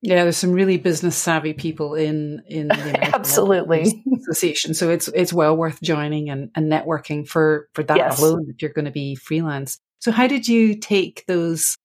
Yeah, 0.02 0.22
there's 0.22 0.36
some 0.36 0.52
really 0.52 0.76
business 0.76 1.16
savvy 1.16 1.52
people 1.52 1.94
in 1.94 2.42
in 2.46 2.68
the 2.68 2.98
absolutely 3.14 4.04
association, 4.20 4.74
so 4.74 4.90
it's 4.90 5.08
it's 5.08 5.32
well 5.32 5.56
worth 5.56 5.80
joining 5.80 6.28
and, 6.28 6.50
and 6.54 6.70
networking 6.70 7.26
for 7.26 7.68
for 7.72 7.82
that 7.84 7.96
yes. 7.96 8.20
alone 8.20 8.44
if 8.50 8.60
you're 8.60 8.74
going 8.74 8.84
to 8.84 8.90
be 8.90 9.14
freelance. 9.14 9.78
So, 10.00 10.12
how 10.12 10.26
did 10.26 10.46
you 10.46 10.76
take 10.76 11.24
those 11.26 11.78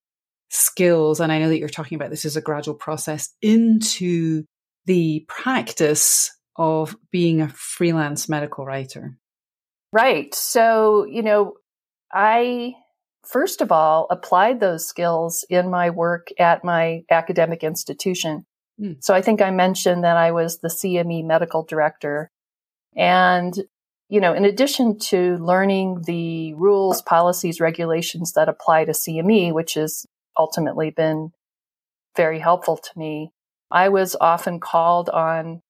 skills? 0.49 1.19
And 1.19 1.31
I 1.31 1.39
know 1.39 1.49
that 1.49 1.59
you're 1.59 1.69
talking 1.69 1.95
about 1.95 2.09
this 2.09 2.25
as 2.25 2.35
a 2.35 2.41
gradual 2.41 2.75
process 2.75 3.29
into 3.41 4.43
the 4.85 5.25
practice 5.27 6.31
of 6.55 6.95
being 7.11 7.41
a 7.41 7.49
freelance 7.49 8.27
medical 8.27 8.65
writer. 8.65 9.17
Right. 9.91 10.33
So, 10.35 11.05
you 11.05 11.23
know, 11.23 11.53
I 12.11 12.73
first 13.29 13.61
of 13.61 13.71
all, 13.71 14.07
applied 14.09 14.59
those 14.59 14.87
skills 14.87 15.45
in 15.49 15.69
my 15.69 15.89
work 15.89 16.29
at 16.39 16.63
my 16.63 17.03
academic 17.11 17.63
institution. 17.63 18.45
Mm. 18.81 18.97
So 19.01 19.13
I 19.13 19.21
think 19.21 19.41
I 19.41 19.51
mentioned 19.51 20.03
that 20.03 20.17
I 20.17 20.31
was 20.31 20.59
the 20.59 20.67
CME 20.67 21.25
medical 21.25 21.63
director. 21.63 22.31
And, 22.95 23.53
you 24.09 24.19
know, 24.19 24.33
in 24.33 24.45
addition 24.45 24.97
to 24.99 25.37
learning 25.37 26.03
the 26.07 26.55
rules, 26.55 27.01
policies, 27.03 27.61
regulations 27.61 28.33
that 28.33 28.49
apply 28.49 28.85
to 28.85 28.93
CME, 28.93 29.53
which 29.53 29.75
has 29.75 30.05
ultimately 30.39 30.89
been 30.89 31.31
very 32.15 32.39
helpful 32.39 32.77
to 32.77 32.89
me, 32.97 33.31
I 33.69 33.89
was 33.89 34.15
often 34.19 34.59
called 34.59 35.09
on 35.09 35.61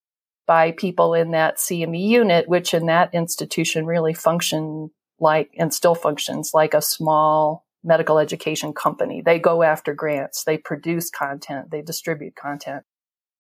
by 0.47 0.71
people 0.71 1.13
in 1.13 1.31
that 1.31 1.57
CME 1.57 2.07
unit, 2.07 2.47
which 2.47 2.73
in 2.73 2.85
that 2.88 3.13
institution 3.13 3.85
really 3.85 4.13
functioned 4.13 4.91
like 5.19 5.51
and 5.57 5.73
still 5.73 5.95
functions 5.95 6.51
like 6.53 6.73
a 6.73 6.81
small 6.81 7.65
medical 7.83 8.19
education 8.19 8.73
company. 8.73 9.21
They 9.21 9.39
go 9.39 9.63
after 9.63 9.93
grants, 9.93 10.43
they 10.43 10.57
produce 10.57 11.09
content, 11.09 11.71
they 11.71 11.81
distribute 11.81 12.35
content. 12.35 12.83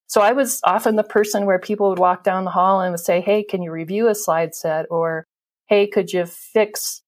So 0.07 0.21
I 0.21 0.33
was 0.33 0.59
often 0.63 0.95
the 0.95 1.03
person 1.03 1.45
where 1.45 1.59
people 1.59 1.89
would 1.89 1.99
walk 1.99 2.23
down 2.23 2.43
the 2.43 2.51
hall 2.51 2.81
and 2.81 2.91
would 2.91 2.99
say, 2.99 3.21
Hey, 3.21 3.43
can 3.43 3.61
you 3.61 3.71
review 3.71 4.07
a 4.07 4.15
slide 4.15 4.55
set? 4.55 4.85
Or, 4.89 5.25
Hey, 5.67 5.87
could 5.87 6.11
you 6.11 6.25
fix 6.25 7.01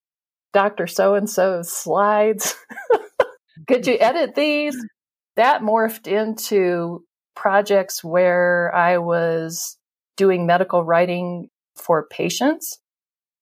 Dr. 0.52 0.86
So 0.86 1.14
and 1.14 1.28
so's 1.28 1.70
slides? 1.70 2.54
could 3.66 3.86
you 3.86 3.96
edit 3.98 4.34
these? 4.34 4.76
That 5.36 5.62
morphed 5.62 6.06
into 6.06 7.04
projects 7.34 8.04
where 8.04 8.74
I 8.74 8.98
was 8.98 9.78
doing 10.16 10.46
medical 10.46 10.84
writing 10.84 11.48
for 11.74 12.06
patients 12.06 12.78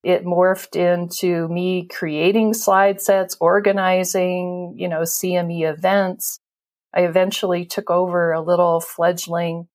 it 0.02 0.24
morphed 0.24 0.76
into 0.76 1.46
me 1.48 1.86
creating 1.86 2.54
slide 2.54 3.00
sets, 3.00 3.36
organizing, 3.38 4.74
you 4.76 4.88
know, 4.88 5.02
CME 5.02 5.70
events. 5.70 6.40
I 6.94 7.02
eventually 7.02 7.66
took 7.66 7.90
over 7.90 8.32
a 8.32 8.40
little 8.40 8.80
fledgling 8.80 9.68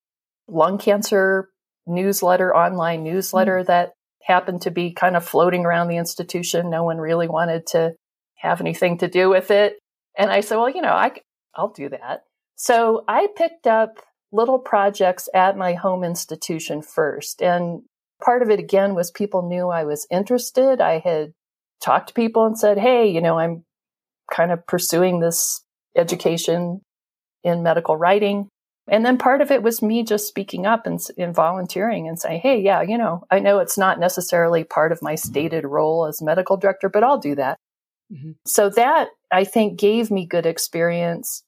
lung 0.47 0.77
cancer 0.77 1.49
newsletter, 1.85 2.55
online 2.55 3.03
newsletter 3.03 3.59
mm. 3.59 3.65
that 3.67 3.93
happened 4.23 4.63
to 4.63 4.71
be 4.71 4.91
kind 4.91 5.15
of 5.15 5.23
floating 5.23 5.65
around 5.65 5.87
the 5.87 5.97
institution. 5.97 6.71
No 6.71 6.83
one 6.83 6.97
really 6.97 7.27
wanted 7.27 7.67
to 7.67 7.93
have 8.37 8.61
anything 8.61 8.97
to 8.97 9.07
do 9.07 9.29
with 9.29 9.51
it. 9.51 9.75
And 10.17 10.31
I 10.31 10.41
said, 10.41 10.57
well, 10.57 10.69
you 10.69 10.81
know, 10.81 10.93
I, 10.93 11.11
I'll 11.55 11.69
do 11.69 11.89
that. 11.89 12.23
So 12.55 13.03
I 13.07 13.27
picked 13.35 13.67
up 13.67 13.99
little 14.31 14.59
projects 14.59 15.27
at 15.33 15.57
my 15.57 15.73
home 15.73 16.03
institution 16.03 16.81
first. 16.81 17.41
And 17.41 17.83
Part 18.23 18.41
of 18.41 18.49
it 18.49 18.59
again 18.59 18.95
was 18.95 19.11
people 19.11 19.47
knew 19.47 19.69
I 19.69 19.83
was 19.83 20.07
interested. 20.09 20.79
I 20.79 20.99
had 20.99 21.33
talked 21.83 22.07
to 22.09 22.13
people 22.13 22.45
and 22.45 22.57
said, 22.57 22.77
Hey, 22.77 23.07
you 23.07 23.21
know, 23.21 23.37
I'm 23.37 23.63
kind 24.33 24.51
of 24.51 24.65
pursuing 24.65 25.19
this 25.19 25.61
education 25.95 26.81
in 27.43 27.61
medical 27.61 27.97
writing. 27.97 28.47
And 28.87 29.05
then 29.05 29.17
part 29.17 29.41
of 29.41 29.51
it 29.51 29.63
was 29.63 29.81
me 29.81 30.03
just 30.03 30.27
speaking 30.27 30.65
up 30.65 30.85
and, 30.85 30.99
and, 31.17 31.35
volunteering 31.35 32.07
and 32.07 32.19
saying, 32.19 32.41
Hey, 32.41 32.61
yeah, 32.61 32.81
you 32.81 32.97
know, 32.97 33.23
I 33.29 33.39
know 33.39 33.59
it's 33.59 33.77
not 33.77 33.99
necessarily 33.99 34.63
part 34.63 34.91
of 34.91 35.01
my 35.01 35.15
stated 35.15 35.65
role 35.65 36.05
as 36.05 36.21
medical 36.21 36.55
director, 36.55 36.87
but 36.87 37.03
I'll 37.03 37.19
do 37.19 37.35
that. 37.35 37.57
Mm-hmm. 38.11 38.31
So 38.45 38.69
that 38.69 39.09
I 39.31 39.43
think 39.43 39.79
gave 39.79 40.11
me 40.11 40.25
good 40.25 40.45
experience. 40.45 41.43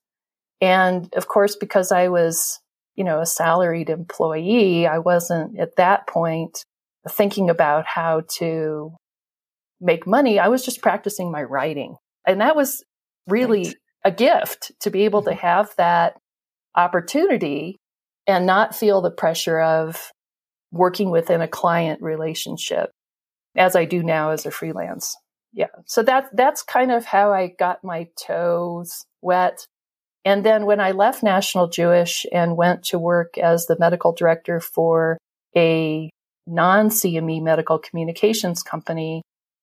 And 0.60 1.14
of 1.16 1.28
course, 1.28 1.56
because 1.56 1.92
I 1.92 2.08
was 2.08 2.60
you 2.98 3.04
know, 3.04 3.22
a 3.22 3.26
salaried 3.26 3.90
employee, 3.90 4.88
I 4.88 4.98
wasn't 4.98 5.58
at 5.60 5.78
that 5.78 6.08
point 6.08 6.66
thinking 7.08 7.50
about 7.50 7.86
how 7.86 8.24
to 8.40 8.94
make 9.80 10.08
money. 10.08 10.40
I 10.40 10.48
was 10.50 10.66
just 10.66 10.82
practicing 10.82 11.32
my 11.32 11.44
writing. 11.44 11.96
And 12.26 12.42
that 12.42 12.56
was 12.56 12.84
really 13.28 13.66
right. 13.66 13.76
a 14.04 14.12
gift 14.12 14.72
to 14.82 14.90
be 14.90 15.06
able 15.06 15.22
to 15.22 15.30
mm-hmm. 15.30 15.40
have 15.40 15.74
that 15.78 16.18
opportunity 16.76 17.78
and 18.26 18.46
not 18.46 18.76
feel 18.76 19.02
the 19.02 19.12
pressure 19.12 19.60
of 19.60 20.12
working 20.72 21.12
within 21.12 21.42
a 21.42 21.48
client 21.48 22.02
relationship 22.02 22.90
as 23.56 23.76
I 23.76 23.86
do 23.86 24.04
now 24.04 24.32
as 24.32 24.46
a 24.46 24.52
freelance. 24.52 25.16
Yeah. 25.58 25.74
So 25.86 26.04
that 26.04 26.30
that's 26.34 26.62
kind 26.62 26.92
of 26.92 27.06
how 27.06 27.34
I 27.34 27.48
got 27.48 27.84
my 27.84 28.08
toes 28.16 29.06
wet 29.22 29.66
and 30.28 30.44
then 30.44 30.66
when 30.66 30.82
I 30.82 30.92
left 30.92 31.24
National 31.24 31.70
Jewish 31.70 32.26
and 32.34 32.58
went 32.58 32.84
to 32.88 33.00
work 33.00 33.38
as 33.38 33.66
the 33.66 33.78
medical 33.80 34.12
director 34.12 34.60
for 34.60 35.18
a 35.56 36.10
non 36.46 36.90
CME 36.90 37.42
medical 37.42 37.80
communications 37.80 38.62
company, 38.62 39.22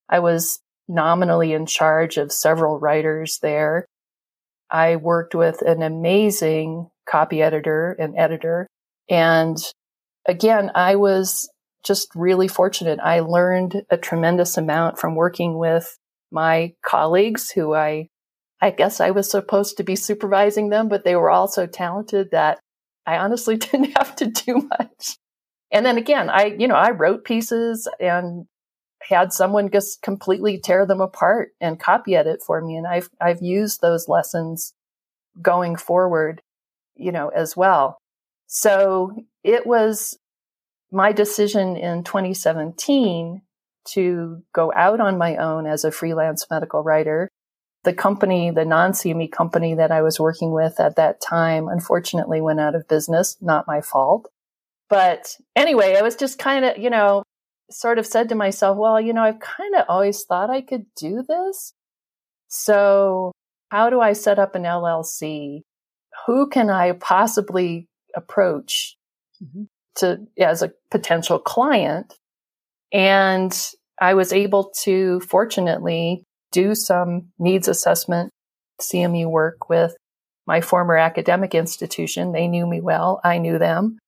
I 0.09 0.21
was 0.21 0.61
nominally 0.89 1.53
in 1.53 1.67
charge 1.67 2.17
of 2.17 2.33
several 2.33 2.79
writers 2.79 3.41
there. 3.43 3.85
I 4.71 4.97
worked 4.97 5.35
with 5.35 5.61
an 5.61 5.83
amazing 5.83 6.89
copy 7.07 7.43
editor 7.43 7.95
and 7.99 8.17
editor. 8.17 8.67
And 9.11 9.59
again, 10.25 10.71
I 10.75 10.97
was 10.97 11.47
just 11.85 12.09
really 12.15 12.49
fortunate. 12.49 12.99
I 13.03 13.21
learned 13.21 13.83
a 13.91 13.97
tremendous 13.97 14.57
amount 14.57 14.99
from 14.99 15.15
working 15.15 15.59
with 15.59 15.99
my 16.31 16.73
colleagues 16.85 17.51
who 17.51 17.75
I 17.75 18.09
I 18.61 18.71
guess 18.71 18.99
I 18.99 19.11
was 19.11 19.31
supposed 19.31 19.77
to 19.77 19.85
be 19.85 19.95
supervising 19.95 20.71
them, 20.71 20.89
but 20.89 21.05
they 21.05 21.17
were 21.17 21.31
all 21.31 21.49
so 21.49 21.67
talented 21.67 22.31
that 22.31 22.61
I 23.07 23.19
honestly 23.19 23.57
didn't 23.59 23.97
have 23.99 24.17
to 24.17 24.27
do 24.27 24.69
much. 24.79 25.19
And 25.71 25.85
then 25.85 25.99
again, 25.99 26.31
I, 26.31 26.57
you 26.59 26.69
know, 26.69 26.75
I 26.77 26.93
wrote 26.93 27.25
pieces 27.25 27.89
and 28.01 28.47
had 29.03 29.33
someone 29.33 29.71
just 29.71 30.01
completely 30.03 30.59
tear 30.59 30.87
them 30.87 31.01
apart 31.01 31.51
and 31.61 31.79
copy 31.79 32.17
edit 32.17 32.41
for 32.47 32.61
me. 32.63 32.77
And 32.77 32.87
I've, 32.87 33.11
I've 33.21 33.43
used 33.43 33.81
those 33.83 34.09
lessons 34.09 34.73
going 35.43 35.77
forward, 35.77 36.41
you 36.95 37.13
know, 37.13 37.29
as 37.29 37.57
well. 37.57 37.99
So 38.47 39.15
it 39.43 39.67
was 39.67 40.17
my 40.95 41.13
decision 41.13 41.77
in 41.77 42.05
2017 42.05 43.43
to 43.89 44.43
go 44.55 44.73
out 44.75 45.01
on 45.01 45.19
my 45.19 45.37
own 45.37 45.67
as 45.67 45.85
a 45.85 45.91
freelance 45.91 46.47
medical 46.51 46.83
writer 46.83 47.31
the 47.85 47.93
company, 47.93 48.51
the 48.51 48.65
non-CME 48.65 49.31
company 49.31 49.75
that 49.75 49.93
I 49.93 50.03
was 50.03 50.19
working 50.19 50.51
with 50.53 50.81
at 50.81 50.97
that 50.97 51.21
time, 51.21 51.69
unfortunately 51.69 52.41
went 52.41 52.61
out 52.61 52.75
of 52.75 52.89
business. 52.89 53.37
Not 53.41 53.67
my 53.67 53.83
fault. 53.83 54.29
But 54.89 55.37
anyway, 55.55 55.97
I 55.97 56.03
was 56.03 56.17
just 56.17 56.39
kind 56.39 56.65
of, 56.65 56.79
you 56.79 56.91
know, 56.91 57.23
sort 57.71 57.99
of 57.99 58.07
said 58.07 58.31
to 58.31 58.35
myself, 58.35 58.77
well, 58.77 59.01
you 59.01 59.13
know, 59.13 59.23
I've 59.23 59.41
kind 59.41 59.75
of 59.75 59.85
always 59.89 60.25
thought 60.25 60.51
I 60.51 60.63
could 60.63 60.87
do 60.97 61.25
this. 61.27 61.73
So 62.49 63.33
how 63.71 63.91
do 63.91 64.01
I 64.01 64.15
set 64.15 64.39
up 64.39 64.55
an 64.55 64.63
LLC? 64.63 65.61
Who 66.27 66.49
can 66.49 66.71
I 66.71 66.93
possibly 66.93 67.89
approach 68.15 68.97
mm-hmm. 69.43 69.65
To 69.97 70.27
as 70.39 70.63
a 70.63 70.73
potential 70.91 71.39
client. 71.39 72.15
And 72.93 73.57
I 74.01 74.15
was 74.15 74.33
able 74.33 74.73
to 74.83 75.21
fortunately 75.21 76.25
do 76.53 76.75
some 76.75 77.29
needs 77.39 77.69
assessment 77.69 78.31
CME 78.81 79.29
work 79.29 79.69
with 79.69 79.97
my 80.47 80.61
former 80.61 80.97
academic 80.97 81.55
institution. 81.55 82.33
They 82.33 82.49
knew 82.49 82.67
me 82.67 82.81
well. 82.81 83.21
I 83.25 83.39
knew 83.39 83.59
them. 83.59 83.99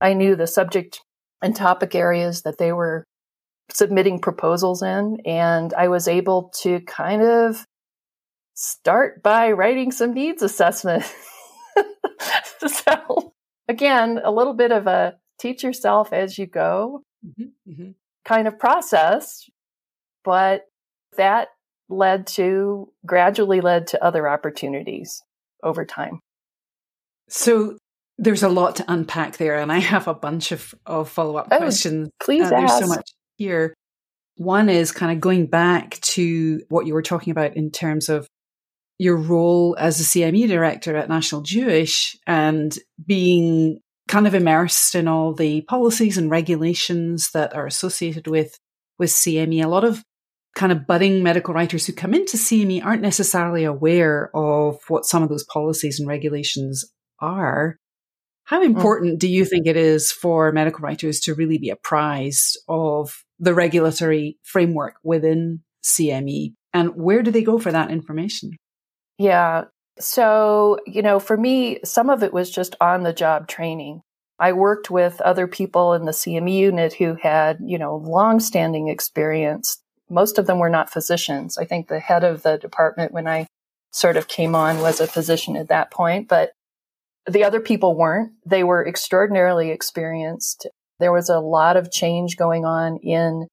I 0.00 0.14
knew 0.14 0.36
the 0.36 0.46
subject 0.46 1.00
and 1.42 1.54
topic 1.54 1.94
areas 1.94 2.42
that 2.42 2.58
they 2.58 2.72
were 2.72 3.04
submitting 3.70 4.20
proposals 4.20 4.82
in. 4.82 5.18
And 5.24 5.72
I 5.74 5.88
was 5.88 6.08
able 6.08 6.52
to 6.62 6.80
kind 6.80 7.22
of 7.22 7.64
start 8.54 9.22
by 9.22 9.52
writing 9.52 9.92
some 9.92 10.12
needs 10.12 10.42
assessment. 10.42 11.04
so 12.66 13.29
again, 13.70 14.20
a 14.22 14.30
little 14.30 14.54
bit 14.54 14.72
of 14.72 14.86
a 14.86 15.14
teach 15.38 15.62
yourself 15.62 16.12
as 16.12 16.36
you 16.36 16.46
go 16.46 17.02
mm-hmm, 17.24 17.70
mm-hmm. 17.70 17.90
kind 18.24 18.48
of 18.48 18.58
process. 18.58 19.48
But 20.24 20.66
that 21.16 21.48
led 21.88 22.26
to 22.26 22.92
gradually 23.06 23.60
led 23.60 23.86
to 23.88 24.04
other 24.04 24.28
opportunities 24.28 25.22
over 25.62 25.84
time. 25.84 26.20
So 27.28 27.78
there's 28.18 28.42
a 28.42 28.48
lot 28.48 28.76
to 28.76 28.84
unpack 28.88 29.36
there, 29.38 29.58
and 29.58 29.72
I 29.72 29.78
have 29.78 30.08
a 30.08 30.14
bunch 30.14 30.52
of, 30.52 30.74
of 30.84 31.08
follow 31.08 31.36
up 31.36 31.48
oh, 31.50 31.58
questions. 31.58 32.10
Please 32.20 32.46
uh, 32.46 32.50
There's 32.50 32.78
so 32.78 32.86
much 32.86 33.10
here. 33.36 33.72
One 34.36 34.68
is 34.68 34.92
kind 34.92 35.12
of 35.12 35.20
going 35.20 35.46
back 35.46 36.00
to 36.00 36.60
what 36.68 36.86
you 36.86 36.94
were 36.94 37.02
talking 37.02 37.30
about 37.30 37.56
in 37.56 37.70
terms 37.70 38.08
of 38.08 38.26
your 39.00 39.16
role 39.16 39.74
as 39.78 39.98
a 39.98 40.02
CME 40.02 40.46
director 40.46 40.94
at 40.94 41.08
National 41.08 41.40
Jewish 41.40 42.18
and 42.26 42.78
being 43.06 43.80
kind 44.08 44.26
of 44.26 44.34
immersed 44.34 44.94
in 44.94 45.08
all 45.08 45.32
the 45.32 45.62
policies 45.62 46.18
and 46.18 46.30
regulations 46.30 47.30
that 47.30 47.54
are 47.54 47.64
associated 47.64 48.26
with 48.26 48.58
with 48.98 49.08
CME. 49.08 49.64
A 49.64 49.68
lot 49.68 49.84
of 49.84 50.04
kind 50.54 50.70
of 50.70 50.86
budding 50.86 51.22
medical 51.22 51.54
writers 51.54 51.86
who 51.86 51.94
come 51.94 52.12
into 52.12 52.36
CME 52.36 52.84
aren't 52.84 53.00
necessarily 53.00 53.64
aware 53.64 54.30
of 54.36 54.76
what 54.88 55.06
some 55.06 55.22
of 55.22 55.30
those 55.30 55.44
policies 55.44 55.98
and 55.98 56.06
regulations 56.06 56.84
are. 57.20 57.78
How 58.44 58.60
mm. 58.60 58.66
important 58.66 59.14
mm. 59.14 59.18
do 59.20 59.28
you 59.28 59.46
think 59.46 59.66
it 59.66 59.78
is 59.78 60.12
for 60.12 60.52
medical 60.52 60.80
writers 60.80 61.20
to 61.20 61.34
really 61.34 61.56
be 61.56 61.70
apprised 61.70 62.58
of 62.68 63.24
the 63.38 63.54
regulatory 63.54 64.36
framework 64.42 64.96
within 65.02 65.62
CME? 65.82 66.52
And 66.74 66.94
where 66.96 67.22
do 67.22 67.30
they 67.30 67.42
go 67.42 67.58
for 67.58 67.72
that 67.72 67.90
information? 67.90 68.58
Yeah. 69.20 69.64
So, 69.98 70.78
you 70.86 71.02
know, 71.02 71.20
for 71.20 71.36
me, 71.36 71.78
some 71.84 72.08
of 72.08 72.22
it 72.22 72.32
was 72.32 72.50
just 72.50 72.74
on 72.80 73.02
the 73.02 73.12
job 73.12 73.48
training. 73.48 74.00
I 74.38 74.52
worked 74.52 74.90
with 74.90 75.20
other 75.20 75.46
people 75.46 75.92
in 75.92 76.06
the 76.06 76.12
CME 76.12 76.56
unit 76.56 76.94
who 76.94 77.14
had, 77.14 77.58
you 77.62 77.78
know, 77.78 77.96
long-standing 77.96 78.88
experience 78.88 79.80
most 80.10 80.38
of 80.38 80.46
them 80.46 80.58
were 80.58 80.68
not 80.68 80.90
physicians. 80.90 81.56
I 81.56 81.64
think 81.64 81.86
the 81.86 82.00
head 82.00 82.24
of 82.24 82.42
the 82.42 82.58
department 82.58 83.12
when 83.12 83.28
I 83.28 83.46
sort 83.92 84.16
of 84.16 84.28
came 84.28 84.54
on 84.54 84.80
was 84.80 85.00
a 85.00 85.06
physician 85.06 85.56
at 85.56 85.68
that 85.68 85.90
point, 85.90 86.28
but 86.28 86.50
the 87.26 87.44
other 87.44 87.60
people 87.60 87.96
weren't. 87.96 88.32
They 88.44 88.64
were 88.64 88.86
extraordinarily 88.86 89.70
experienced. 89.70 90.66
There 90.98 91.12
was 91.12 91.28
a 91.28 91.38
lot 91.38 91.76
of 91.76 91.92
change 91.92 92.36
going 92.36 92.64
on 92.64 92.98
in 92.98 93.46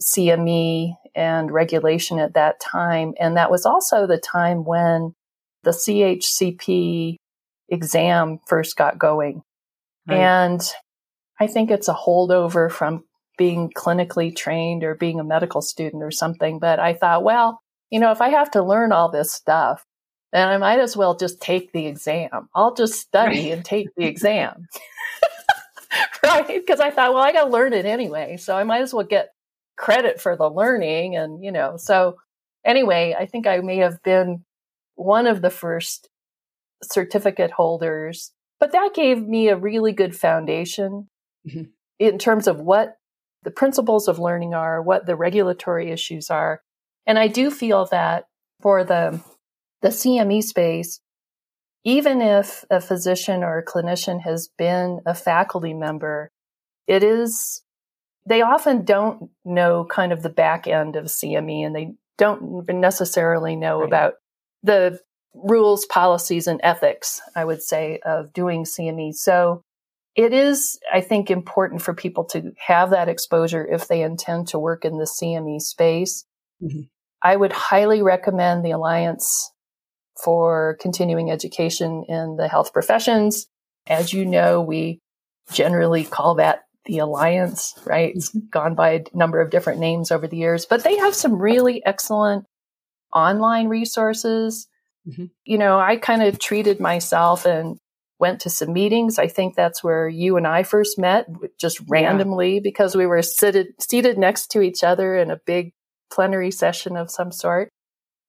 CME 0.00 0.94
and 1.14 1.50
regulation 1.50 2.18
at 2.18 2.34
that 2.34 2.60
time. 2.60 3.14
And 3.18 3.36
that 3.36 3.50
was 3.50 3.66
also 3.66 4.06
the 4.06 4.18
time 4.18 4.64
when 4.64 5.14
the 5.62 5.70
CHCP 5.70 7.16
exam 7.68 8.38
first 8.46 8.76
got 8.76 8.98
going. 8.98 9.42
Right. 10.06 10.18
And 10.18 10.60
I 11.40 11.46
think 11.46 11.70
it's 11.70 11.88
a 11.88 11.94
holdover 11.94 12.70
from 12.70 13.04
being 13.38 13.70
clinically 13.70 14.34
trained 14.34 14.84
or 14.84 14.94
being 14.94 15.20
a 15.20 15.24
medical 15.24 15.62
student 15.62 16.02
or 16.02 16.10
something. 16.10 16.58
But 16.58 16.78
I 16.78 16.94
thought, 16.94 17.24
well, 17.24 17.60
you 17.90 18.00
know, 18.00 18.10
if 18.10 18.20
I 18.20 18.28
have 18.28 18.50
to 18.52 18.62
learn 18.62 18.92
all 18.92 19.10
this 19.10 19.32
stuff, 19.32 19.84
then 20.32 20.48
I 20.48 20.56
might 20.58 20.80
as 20.80 20.96
well 20.96 21.16
just 21.16 21.40
take 21.40 21.72
the 21.72 21.86
exam. 21.86 22.48
I'll 22.54 22.74
just 22.74 23.00
study 23.00 23.44
right. 23.44 23.52
and 23.52 23.64
take 23.64 23.88
the 23.96 24.06
exam. 24.06 24.66
right? 26.22 26.46
Because 26.46 26.80
I 26.80 26.90
thought, 26.90 27.12
well, 27.12 27.22
I 27.22 27.32
got 27.32 27.44
to 27.44 27.50
learn 27.50 27.72
it 27.72 27.84
anyway. 27.84 28.38
So 28.38 28.56
I 28.56 28.64
might 28.64 28.80
as 28.80 28.94
well 28.94 29.04
get 29.04 29.30
credit 29.76 30.20
for 30.20 30.36
the 30.36 30.48
learning. 30.48 31.16
And, 31.16 31.42
you 31.42 31.52
know, 31.52 31.76
so 31.76 32.16
anyway, 32.64 33.14
I 33.18 33.26
think 33.26 33.46
I 33.46 33.58
may 33.58 33.78
have 33.78 34.02
been 34.02 34.44
one 34.94 35.26
of 35.26 35.42
the 35.42 35.50
first 35.50 36.08
certificate 36.82 37.52
holders, 37.52 38.32
but 38.60 38.72
that 38.72 38.94
gave 38.94 39.26
me 39.26 39.48
a 39.48 39.56
really 39.56 39.92
good 39.92 40.16
foundation 40.16 41.08
mm-hmm. 41.48 41.62
in 41.98 42.18
terms 42.18 42.46
of 42.46 42.60
what 42.60 42.96
the 43.42 43.50
principles 43.50 44.08
of 44.08 44.18
learning 44.18 44.54
are, 44.54 44.82
what 44.82 45.06
the 45.06 45.16
regulatory 45.16 45.90
issues 45.90 46.30
are. 46.30 46.62
And 47.06 47.18
I 47.18 47.26
do 47.26 47.50
feel 47.50 47.86
that 47.90 48.26
for 48.60 48.84
the, 48.84 49.20
the 49.80 49.88
CME 49.88 50.42
space, 50.42 51.00
even 51.84 52.22
if 52.22 52.64
a 52.70 52.80
physician 52.80 53.42
or 53.42 53.58
a 53.58 53.64
clinician 53.64 54.22
has 54.22 54.48
been 54.56 55.00
a 55.04 55.14
faculty 55.14 55.74
member, 55.74 56.30
it 56.86 57.02
is, 57.02 57.62
they 58.26 58.42
often 58.42 58.84
don't 58.84 59.30
know 59.44 59.84
kind 59.84 60.12
of 60.12 60.22
the 60.22 60.30
back 60.30 60.66
end 60.66 60.96
of 60.96 61.06
CME 61.06 61.66
and 61.66 61.74
they 61.74 61.94
don't 62.18 62.68
necessarily 62.68 63.56
know 63.56 63.80
right. 63.80 63.86
about 63.86 64.14
the 64.62 65.00
rules, 65.34 65.86
policies, 65.86 66.46
and 66.46 66.60
ethics, 66.62 67.20
I 67.34 67.44
would 67.44 67.62
say, 67.62 68.00
of 68.04 68.32
doing 68.32 68.64
CME. 68.64 69.14
So 69.14 69.62
it 70.14 70.32
is, 70.32 70.78
I 70.92 71.00
think, 71.00 71.30
important 71.30 71.82
for 71.82 71.94
people 71.94 72.24
to 72.26 72.52
have 72.58 72.90
that 72.90 73.08
exposure 73.08 73.66
if 73.66 73.88
they 73.88 74.02
intend 74.02 74.48
to 74.48 74.58
work 74.58 74.84
in 74.84 74.98
the 74.98 75.04
CME 75.04 75.60
space. 75.60 76.24
Mm-hmm. 76.62 76.82
I 77.22 77.36
would 77.36 77.52
highly 77.52 78.02
recommend 78.02 78.64
the 78.64 78.72
Alliance 78.72 79.50
for 80.22 80.76
Continuing 80.80 81.30
Education 81.30 82.04
in 82.08 82.36
the 82.36 82.48
Health 82.48 82.72
Professions. 82.72 83.46
As 83.86 84.12
you 84.12 84.24
know, 84.24 84.60
we 84.60 85.00
generally 85.50 86.04
call 86.04 86.36
that 86.36 86.64
the 86.84 86.98
Alliance, 86.98 87.74
right? 87.84 88.14
It's 88.14 88.30
mm-hmm. 88.30 88.48
gone 88.50 88.74
by 88.74 88.90
a 88.90 89.04
number 89.14 89.40
of 89.40 89.50
different 89.50 89.80
names 89.80 90.10
over 90.10 90.26
the 90.26 90.36
years, 90.36 90.66
but 90.66 90.84
they 90.84 90.96
have 90.98 91.14
some 91.14 91.40
really 91.40 91.84
excellent 91.84 92.44
online 93.14 93.68
resources. 93.68 94.66
Mm-hmm. 95.08 95.26
You 95.44 95.58
know, 95.58 95.78
I 95.78 95.96
kind 95.96 96.22
of 96.22 96.38
treated 96.38 96.80
myself 96.80 97.44
and 97.44 97.78
went 98.18 98.40
to 98.40 98.50
some 98.50 98.72
meetings. 98.72 99.18
I 99.18 99.26
think 99.26 99.54
that's 99.54 99.82
where 99.82 100.08
you 100.08 100.36
and 100.36 100.46
I 100.46 100.62
first 100.62 100.98
met, 100.98 101.26
just 101.58 101.80
randomly 101.88 102.54
yeah. 102.54 102.60
because 102.62 102.94
we 102.94 103.06
were 103.06 103.22
seated 103.22 103.68
seated 103.80 104.18
next 104.18 104.52
to 104.52 104.60
each 104.60 104.84
other 104.84 105.16
in 105.16 105.30
a 105.30 105.40
big 105.44 105.72
plenary 106.10 106.50
session 106.50 106.96
of 106.96 107.10
some 107.10 107.32
sort. 107.32 107.68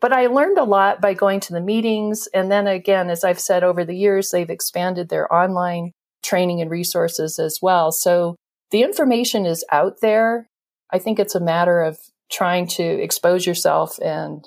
But 0.01 0.11
I 0.11 0.27
learned 0.27 0.57
a 0.57 0.63
lot 0.63 0.99
by 0.99 1.13
going 1.13 1.39
to 1.41 1.53
the 1.53 1.61
meetings. 1.61 2.27
And 2.33 2.51
then 2.51 2.67
again, 2.67 3.09
as 3.09 3.23
I've 3.23 3.39
said 3.39 3.63
over 3.63 3.85
the 3.85 3.95
years, 3.95 4.31
they've 4.31 4.49
expanded 4.49 5.09
their 5.09 5.31
online 5.33 5.91
training 6.23 6.59
and 6.59 6.69
resources 6.69 7.39
as 7.39 7.59
well. 7.61 7.91
So 7.91 8.35
the 8.73 8.83
information 8.83 9.45
is 9.45 9.63
out 9.71 10.01
there. 10.01 10.49
I 10.91 10.99
think 10.99 11.17
it's 11.17 11.36
a 11.36 11.39
matter 11.39 11.81
of 11.81 11.97
trying 12.29 12.67
to 12.67 12.83
expose 12.83 13.45
yourself 13.45 13.97
and 14.03 14.45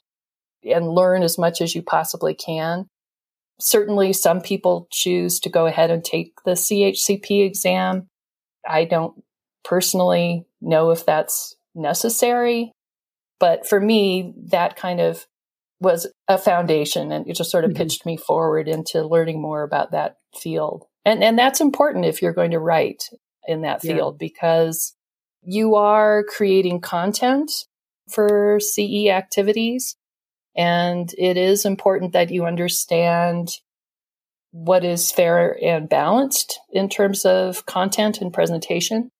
and 0.62 0.88
learn 0.88 1.22
as 1.22 1.38
much 1.38 1.62
as 1.62 1.74
you 1.74 1.80
possibly 1.80 2.34
can 2.34 2.86
certainly 3.58 4.12
some 4.12 4.40
people 4.40 4.88
choose 4.90 5.40
to 5.40 5.48
go 5.48 5.66
ahead 5.66 5.90
and 5.90 6.04
take 6.04 6.34
the 6.44 6.52
CHCP 6.52 7.44
exam. 7.44 8.08
I 8.68 8.84
don't 8.84 9.22
personally 9.64 10.46
know 10.60 10.90
if 10.90 11.06
that's 11.06 11.56
necessary, 11.74 12.72
but 13.38 13.66
for 13.66 13.80
me, 13.80 14.34
that 14.50 14.76
kind 14.76 15.00
of 15.00 15.26
was 15.80 16.06
a 16.28 16.38
foundation 16.38 17.12
and 17.12 17.28
it 17.28 17.36
just 17.36 17.50
sort 17.50 17.64
of 17.64 17.70
mm-hmm. 17.70 17.82
pitched 17.82 18.06
me 18.06 18.16
forward 18.16 18.66
into 18.68 19.06
learning 19.06 19.40
more 19.40 19.62
about 19.62 19.92
that 19.92 20.16
field. 20.34 20.84
And, 21.04 21.22
and 21.22 21.38
that's 21.38 21.60
important 21.60 22.06
if 22.06 22.22
you're 22.22 22.32
going 22.32 22.52
to 22.52 22.58
write 22.58 23.04
in 23.46 23.62
that 23.62 23.82
field 23.82 24.14
yeah. 24.14 24.26
because 24.28 24.94
you 25.42 25.76
are 25.76 26.24
creating 26.24 26.80
content 26.80 27.50
for 28.09 28.59
CE 28.61 29.09
activities 29.09 29.96
and 30.56 31.12
it 31.18 31.37
is 31.37 31.64
important 31.64 32.12
that 32.12 32.30
you 32.30 32.46
understand 32.46 33.50
what 34.52 34.85
is 34.85 35.12
fair 35.12 35.59
and 35.62 35.88
balanced 35.88 36.59
in 36.72 36.88
terms 36.88 37.26
of 37.26 37.66
content 37.66 38.22
and 38.22 38.32
presentation. 38.32 39.11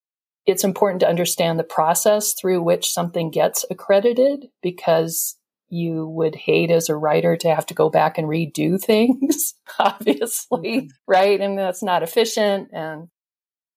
It's 0.47 0.65
important 0.65 1.01
to 1.01 1.09
understand 1.09 1.59
the 1.59 1.65
process 1.65 2.33
through 2.33 2.62
which 2.62 2.91
something 2.91 3.31
gets 3.31 3.65
accredited 3.71 4.47
because 4.62 5.37
you 5.69 6.07
would 6.07 6.35
hate 6.35 6.71
as 6.71 6.89
a 6.89 6.97
writer 6.97 7.37
to 7.37 7.55
have 7.55 7.67
to 7.67 7.75
go 7.75 7.91
back 7.91 8.17
and 8.17 8.29
redo 8.29 8.81
things, 8.83 9.55
obviously, 9.79 10.61
mm-hmm. 10.62 10.87
right? 11.07 11.41
And 11.41 11.59
that's 11.59 11.83
not 11.83 12.03
efficient. 12.03 12.69
And 12.73 13.09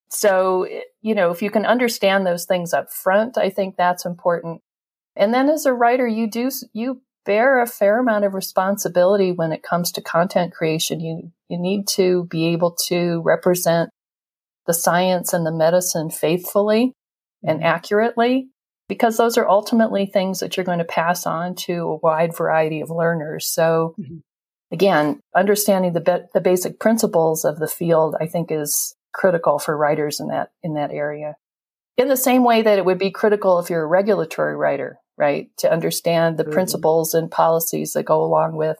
so, 0.09 0.67
you 1.01 1.15
know, 1.15 1.31
if 1.31 1.41
you 1.41 1.51
can 1.51 1.65
understand 1.65 2.25
those 2.25 2.45
things 2.45 2.73
up 2.73 2.91
front, 2.91 3.37
I 3.37 3.49
think 3.49 3.75
that's 3.75 4.05
important. 4.05 4.61
And 5.15 5.33
then 5.33 5.49
as 5.49 5.65
a 5.65 5.73
writer, 5.73 6.07
you 6.07 6.29
do, 6.29 6.49
you 6.73 7.01
bear 7.25 7.61
a 7.61 7.67
fair 7.67 7.99
amount 7.99 8.25
of 8.25 8.33
responsibility 8.33 9.31
when 9.31 9.51
it 9.51 9.61
comes 9.61 9.91
to 9.91 10.01
content 10.01 10.53
creation. 10.53 10.99
You, 10.99 11.31
you 11.47 11.59
need 11.59 11.87
to 11.89 12.25
be 12.25 12.47
able 12.47 12.75
to 12.87 13.21
represent 13.23 13.91
the 14.65 14.73
science 14.73 15.33
and 15.33 15.45
the 15.45 15.51
medicine 15.51 16.09
faithfully 16.09 16.93
and 17.43 17.59
mm-hmm. 17.59 17.67
accurately, 17.67 18.49
because 18.87 19.17
those 19.17 19.37
are 19.37 19.47
ultimately 19.47 20.05
things 20.05 20.39
that 20.39 20.57
you're 20.57 20.65
going 20.65 20.79
to 20.79 20.85
pass 20.85 21.25
on 21.25 21.55
to 21.55 21.73
a 21.73 21.95
wide 21.97 22.35
variety 22.35 22.81
of 22.81 22.89
learners. 22.89 23.47
So, 23.47 23.95
mm-hmm. 23.99 24.17
again, 24.71 25.19
understanding 25.35 25.93
the, 25.93 26.01
be- 26.01 26.25
the 26.33 26.41
basic 26.41 26.79
principles 26.79 27.45
of 27.45 27.59
the 27.59 27.67
field, 27.67 28.15
I 28.19 28.27
think, 28.27 28.51
is 28.51 28.95
critical 29.19 29.59
for 29.59 29.75
writers 29.75 30.21
in 30.21 30.29
that 30.29 30.51
in 30.63 30.75
that 30.75 30.91
area. 30.91 31.35
In 31.97 32.07
the 32.07 32.15
same 32.15 32.45
way 32.45 32.61
that 32.61 32.77
it 32.77 32.85
would 32.85 32.97
be 32.97 33.11
critical 33.11 33.59
if 33.59 33.69
you're 33.69 33.83
a 33.83 33.87
regulatory 33.87 34.55
writer, 34.55 34.97
right, 35.17 35.49
to 35.57 35.69
understand 35.71 36.37
the 36.37 36.43
mm-hmm. 36.43 36.53
principles 36.53 37.13
and 37.13 37.29
policies 37.29 37.91
that 37.93 38.03
go 38.03 38.23
along 38.23 38.55
with 38.55 38.77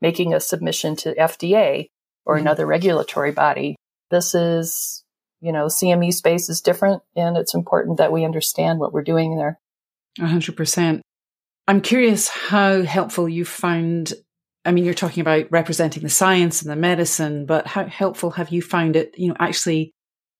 making 0.00 0.32
a 0.32 0.40
submission 0.40 0.96
to 0.96 1.14
FDA 1.14 1.90
or 2.24 2.36
mm-hmm. 2.36 2.46
another 2.46 2.64
regulatory 2.64 3.32
body. 3.32 3.76
This 4.10 4.34
is, 4.34 5.04
you 5.42 5.52
know, 5.52 5.66
CME 5.66 6.14
space 6.14 6.48
is 6.48 6.62
different 6.62 7.02
and 7.14 7.36
it's 7.36 7.54
important 7.54 7.98
that 7.98 8.12
we 8.12 8.24
understand 8.24 8.78
what 8.78 8.94
we're 8.94 9.02
doing 9.02 9.36
there. 9.36 9.60
100%. 10.18 11.02
I'm 11.68 11.82
curious 11.82 12.28
how 12.28 12.82
helpful 12.82 13.28
you 13.28 13.44
found. 13.44 14.14
I 14.64 14.72
mean, 14.72 14.84
you're 14.84 14.94
talking 14.94 15.20
about 15.20 15.50
representing 15.50 16.02
the 16.02 16.08
science 16.08 16.62
and 16.62 16.70
the 16.70 16.76
medicine, 16.76 17.46
but 17.46 17.66
how 17.66 17.84
helpful 17.86 18.30
have 18.32 18.50
you 18.50 18.62
found 18.62 18.96
it, 18.96 19.14
you 19.18 19.28
know, 19.28 19.36
actually 19.40 19.92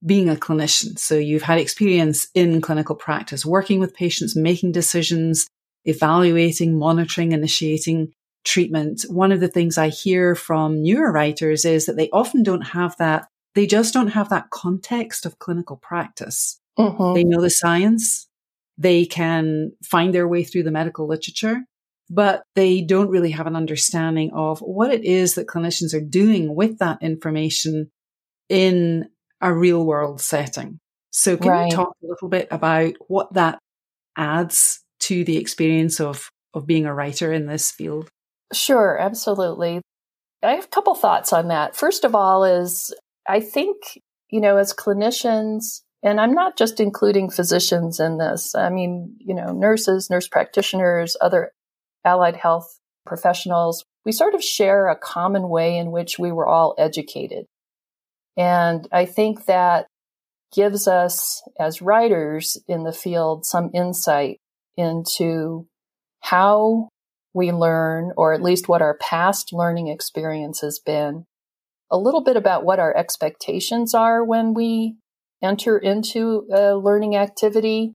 being 0.04 0.28
a 0.28 0.36
clinician? 0.36 0.98
So 0.98 1.16
you've 1.16 1.42
had 1.42 1.58
experience 1.58 2.28
in 2.34 2.60
clinical 2.60 2.94
practice, 2.94 3.44
working 3.44 3.80
with 3.80 3.94
patients, 3.94 4.36
making 4.36 4.72
decisions, 4.72 5.46
evaluating, 5.84 6.78
monitoring, 6.78 7.32
initiating 7.32 8.12
treatment. 8.44 9.04
One 9.08 9.32
of 9.32 9.40
the 9.40 9.48
things 9.48 9.78
I 9.78 9.88
hear 9.88 10.34
from 10.34 10.82
newer 10.82 11.10
writers 11.10 11.64
is 11.64 11.86
that 11.86 11.96
they 11.96 12.08
often 12.10 12.42
don't 12.42 12.62
have 12.68 12.96
that. 12.98 13.26
They 13.54 13.66
just 13.66 13.92
don't 13.92 14.08
have 14.08 14.28
that 14.30 14.50
context 14.50 15.26
of 15.26 15.38
clinical 15.38 15.76
practice. 15.76 16.60
Mm-hmm. 16.78 17.14
They 17.14 17.24
know 17.24 17.40
the 17.40 17.50
science. 17.50 18.28
They 18.78 19.04
can 19.04 19.72
find 19.84 20.14
their 20.14 20.26
way 20.26 20.44
through 20.44 20.62
the 20.62 20.70
medical 20.70 21.06
literature, 21.06 21.64
but 22.12 22.42
they 22.54 22.82
don't 22.82 23.08
really 23.08 23.30
have 23.30 23.46
an 23.46 23.56
understanding 23.56 24.30
of 24.34 24.58
what 24.58 24.92
it 24.92 25.02
is 25.02 25.34
that 25.34 25.46
clinicians 25.46 25.94
are 25.94 26.04
doing 26.04 26.54
with 26.54 26.78
that 26.78 26.98
information 27.00 27.90
in 28.50 29.08
a 29.40 29.52
real 29.52 29.84
world 29.86 30.20
setting. 30.20 30.78
So 31.10 31.38
can 31.38 31.50
right. 31.50 31.70
you 31.70 31.76
talk 31.76 31.96
a 32.02 32.06
little 32.06 32.28
bit 32.28 32.48
about 32.50 32.92
what 33.08 33.32
that 33.32 33.58
adds 34.14 34.80
to 35.00 35.24
the 35.24 35.38
experience 35.38 36.00
of, 36.00 36.28
of 36.52 36.66
being 36.66 36.84
a 36.84 36.92
writer 36.94 37.32
in 37.32 37.46
this 37.46 37.70
field? 37.70 38.10
Sure, 38.52 38.98
absolutely. 38.98 39.80
I 40.42 40.52
have 40.52 40.64
a 40.64 40.68
couple 40.68 40.94
thoughts 40.94 41.32
on 41.32 41.48
that. 41.48 41.74
First 41.74 42.04
of 42.04 42.14
all, 42.14 42.44
is 42.44 42.94
I 43.26 43.40
think, 43.40 43.76
you 44.30 44.40
know, 44.42 44.58
as 44.58 44.74
clinicians, 44.74 45.80
and 46.02 46.20
I'm 46.20 46.34
not 46.34 46.58
just 46.58 46.78
including 46.78 47.30
physicians 47.30 48.00
in 48.00 48.18
this, 48.18 48.54
I 48.54 48.68
mean, 48.68 49.16
you 49.18 49.34
know, 49.34 49.52
nurses, 49.52 50.10
nurse 50.10 50.28
practitioners, 50.28 51.16
other 51.18 51.52
allied 52.04 52.36
health 52.36 52.78
professionals, 53.06 53.84
we 54.04 54.12
sort 54.12 54.34
of 54.34 54.42
share 54.42 54.88
a 54.88 54.96
common 54.96 55.48
way 55.48 55.76
in 55.76 55.90
which 55.90 56.18
we 56.18 56.32
were 56.32 56.46
all 56.46 56.74
educated. 56.78 57.46
And 58.36 58.88
I 58.92 59.04
think 59.04 59.46
that 59.46 59.86
gives 60.54 60.86
us 60.86 61.42
as 61.58 61.82
writers 61.82 62.58
in 62.68 62.84
the 62.84 62.92
field 62.92 63.46
some 63.46 63.70
insight 63.74 64.38
into 64.76 65.66
how 66.20 66.88
we 67.34 67.50
learn, 67.50 68.12
or 68.16 68.34
at 68.34 68.42
least 68.42 68.68
what 68.68 68.82
our 68.82 68.96
past 68.98 69.52
learning 69.52 69.88
experience 69.88 70.60
has 70.60 70.78
been, 70.78 71.24
a 71.90 71.98
little 71.98 72.22
bit 72.22 72.36
about 72.36 72.64
what 72.64 72.78
our 72.78 72.94
expectations 72.96 73.94
are 73.94 74.24
when 74.24 74.54
we 74.54 74.96
enter 75.42 75.78
into 75.78 76.46
a 76.52 76.74
learning 76.74 77.16
activity. 77.16 77.94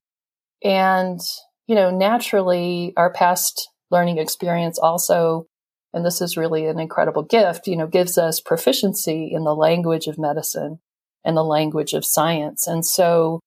And, 0.63 1.19
you 1.67 1.75
know, 1.75 1.91
naturally, 1.91 2.93
our 2.97 3.11
past 3.11 3.69
learning 3.91 4.17
experience 4.17 4.77
also, 4.77 5.47
and 5.93 6.05
this 6.05 6.21
is 6.21 6.37
really 6.37 6.65
an 6.65 6.79
incredible 6.79 7.23
gift, 7.23 7.67
you 7.67 7.75
know, 7.75 7.87
gives 7.87 8.17
us 8.17 8.39
proficiency 8.39 9.31
in 9.33 9.43
the 9.43 9.55
language 9.55 10.07
of 10.07 10.17
medicine 10.17 10.79
and 11.23 11.35
the 11.35 11.43
language 11.43 11.93
of 11.93 12.05
science. 12.05 12.67
And 12.67 12.85
so 12.85 13.39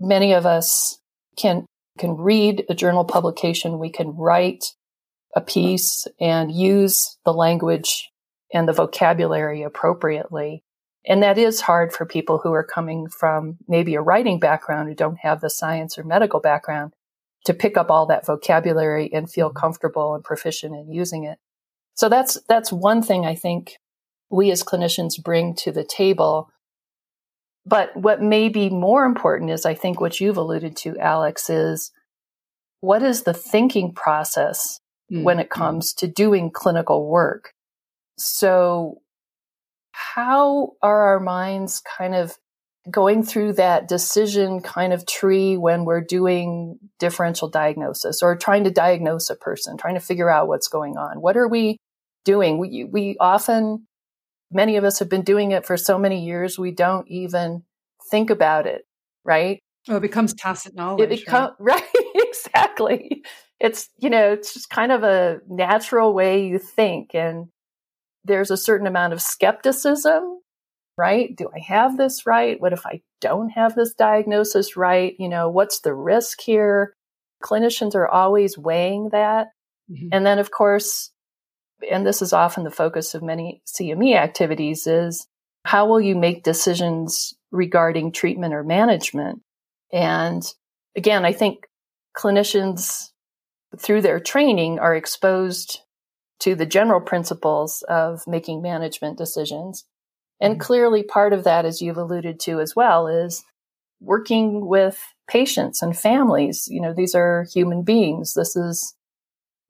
many 0.00 0.32
of 0.32 0.46
us 0.46 0.98
can 1.36 1.66
can 1.98 2.16
read 2.16 2.64
a 2.70 2.74
journal 2.74 3.04
publication, 3.04 3.78
we 3.78 3.90
can 3.90 4.16
write 4.16 4.64
a 5.36 5.40
piece 5.40 6.06
and 6.20 6.50
use 6.50 7.18
the 7.24 7.32
language 7.34 8.10
and 8.52 8.68
the 8.68 8.72
vocabulary 8.72 9.62
appropriately. 9.62 10.62
And 11.06 11.22
that 11.22 11.38
is 11.38 11.60
hard 11.60 11.92
for 11.92 12.06
people 12.06 12.38
who 12.38 12.52
are 12.52 12.64
coming 12.64 13.08
from 13.08 13.58
maybe 13.66 13.94
a 13.94 14.00
writing 14.00 14.38
background 14.38 14.88
who 14.88 14.94
don't 14.94 15.18
have 15.18 15.40
the 15.40 15.50
science 15.50 15.98
or 15.98 16.04
medical 16.04 16.40
background 16.40 16.92
to 17.44 17.54
pick 17.54 17.76
up 17.76 17.90
all 17.90 18.06
that 18.06 18.26
vocabulary 18.26 19.10
and 19.12 19.30
feel 19.30 19.50
comfortable 19.50 20.14
and 20.14 20.22
proficient 20.22 20.74
in 20.74 20.92
using 20.92 21.24
it. 21.24 21.38
So 21.94 22.08
that's, 22.08 22.38
that's 22.48 22.72
one 22.72 23.02
thing 23.02 23.26
I 23.26 23.34
think 23.34 23.78
we 24.30 24.50
as 24.50 24.62
clinicians 24.62 25.22
bring 25.22 25.54
to 25.56 25.72
the 25.72 25.84
table. 25.84 26.50
But 27.66 27.96
what 27.96 28.22
may 28.22 28.48
be 28.48 28.70
more 28.70 29.04
important 29.04 29.50
is 29.50 29.66
I 29.66 29.74
think 29.74 30.00
what 30.00 30.20
you've 30.20 30.36
alluded 30.36 30.76
to, 30.78 30.98
Alex, 30.98 31.50
is 31.50 31.92
what 32.80 33.02
is 33.02 33.22
the 33.22 33.34
thinking 33.34 33.92
process 33.92 34.80
mm-hmm. 35.12 35.22
when 35.22 35.38
it 35.38 35.50
mm-hmm. 35.50 35.60
comes 35.60 35.92
to 35.94 36.06
doing 36.06 36.50
clinical 36.50 37.08
work. 37.08 37.52
So 38.18 39.00
how 39.92 40.72
are 40.82 41.02
our 41.02 41.20
minds 41.20 41.80
kind 41.80 42.14
of 42.14 42.36
going 42.90 43.22
through 43.22 43.54
that 43.54 43.88
decision 43.88 44.60
kind 44.60 44.92
of 44.92 45.06
tree 45.06 45.56
when 45.56 45.84
we're 45.84 46.00
doing 46.00 46.78
differential 46.98 47.48
diagnosis 47.48 48.22
or 48.22 48.36
trying 48.36 48.64
to 48.64 48.70
diagnose 48.70 49.30
a 49.30 49.36
person, 49.36 49.76
trying 49.76 49.94
to 49.94 50.00
figure 50.00 50.30
out 50.30 50.48
what's 50.48 50.68
going 50.68 50.96
on? 50.96 51.20
What 51.20 51.36
are 51.36 51.48
we 51.48 51.78
doing? 52.24 52.58
We, 52.58 52.84
we 52.84 53.16
often, 53.20 53.86
many 54.50 54.76
of 54.76 54.84
us 54.84 54.98
have 54.98 55.08
been 55.08 55.22
doing 55.22 55.52
it 55.52 55.64
for 55.64 55.76
so 55.76 55.98
many 55.98 56.24
years, 56.24 56.58
we 56.58 56.72
don't 56.72 57.06
even 57.08 57.62
think 58.10 58.30
about 58.30 58.66
it, 58.66 58.82
right? 59.24 59.60
Oh, 59.88 59.96
it 59.96 60.00
becomes 60.00 60.34
tacit 60.34 60.74
knowledge. 60.74 61.04
It 61.04 61.10
right? 61.32 61.50
right 61.58 61.82
exactly 62.14 63.22
it's, 63.62 63.88
you 63.96 64.10
know, 64.10 64.32
it's 64.32 64.52
just 64.52 64.68
kind 64.68 64.90
of 64.90 65.04
a 65.04 65.38
natural 65.48 66.12
way 66.12 66.44
you 66.44 66.58
think. 66.58 67.14
And 67.14 67.46
there's 68.24 68.50
a 68.50 68.56
certain 68.56 68.88
amount 68.88 69.12
of 69.12 69.22
skepticism, 69.22 70.40
right? 70.96 71.34
Do 71.36 71.48
I 71.54 71.60
have 71.60 71.96
this 71.96 72.26
right? 72.26 72.60
What 72.60 72.72
if 72.72 72.84
I 72.86 73.02
don't 73.20 73.50
have 73.50 73.74
this 73.74 73.94
diagnosis 73.94 74.76
right? 74.76 75.14
You 75.18 75.28
know, 75.28 75.48
what's 75.48 75.80
the 75.80 75.94
risk 75.94 76.40
here? 76.40 76.94
Clinicians 77.42 77.94
are 77.94 78.08
always 78.08 78.58
weighing 78.58 79.10
that. 79.10 79.48
Mm-hmm. 79.90 80.08
And 80.12 80.26
then, 80.26 80.38
of 80.38 80.50
course, 80.50 81.10
and 81.90 82.06
this 82.06 82.22
is 82.22 82.32
often 82.32 82.64
the 82.64 82.70
focus 82.70 83.14
of 83.14 83.22
many 83.22 83.62
CME 83.66 84.14
activities 84.14 84.86
is 84.86 85.26
how 85.64 85.86
will 85.86 86.00
you 86.00 86.14
make 86.14 86.44
decisions 86.44 87.34
regarding 87.50 88.12
treatment 88.12 88.54
or 88.54 88.62
management? 88.62 89.42
And 89.92 90.42
again, 90.96 91.24
I 91.24 91.32
think 91.32 91.66
clinicians 92.16 93.10
through 93.78 94.02
their 94.02 94.20
training 94.20 94.78
are 94.78 94.94
exposed 94.94 95.80
to 96.40 96.54
the 96.54 96.66
general 96.66 97.00
principles 97.00 97.82
of 97.88 98.26
making 98.26 98.62
management 98.62 99.16
decisions. 99.16 99.84
And 100.42 100.54
mm-hmm. 100.54 100.62
clearly 100.62 101.02
part 101.04 101.32
of 101.32 101.44
that, 101.44 101.64
as 101.64 101.80
you've 101.80 101.96
alluded 101.96 102.40
to 102.40 102.60
as 102.60 102.74
well, 102.76 103.06
is 103.06 103.44
working 104.00 104.66
with 104.66 105.00
patients 105.28 105.80
and 105.80 105.96
families. 105.96 106.66
You 106.68 106.82
know, 106.82 106.92
these 106.92 107.14
are 107.14 107.46
human 107.54 107.84
beings. 107.84 108.34
This 108.34 108.56
is 108.56 108.94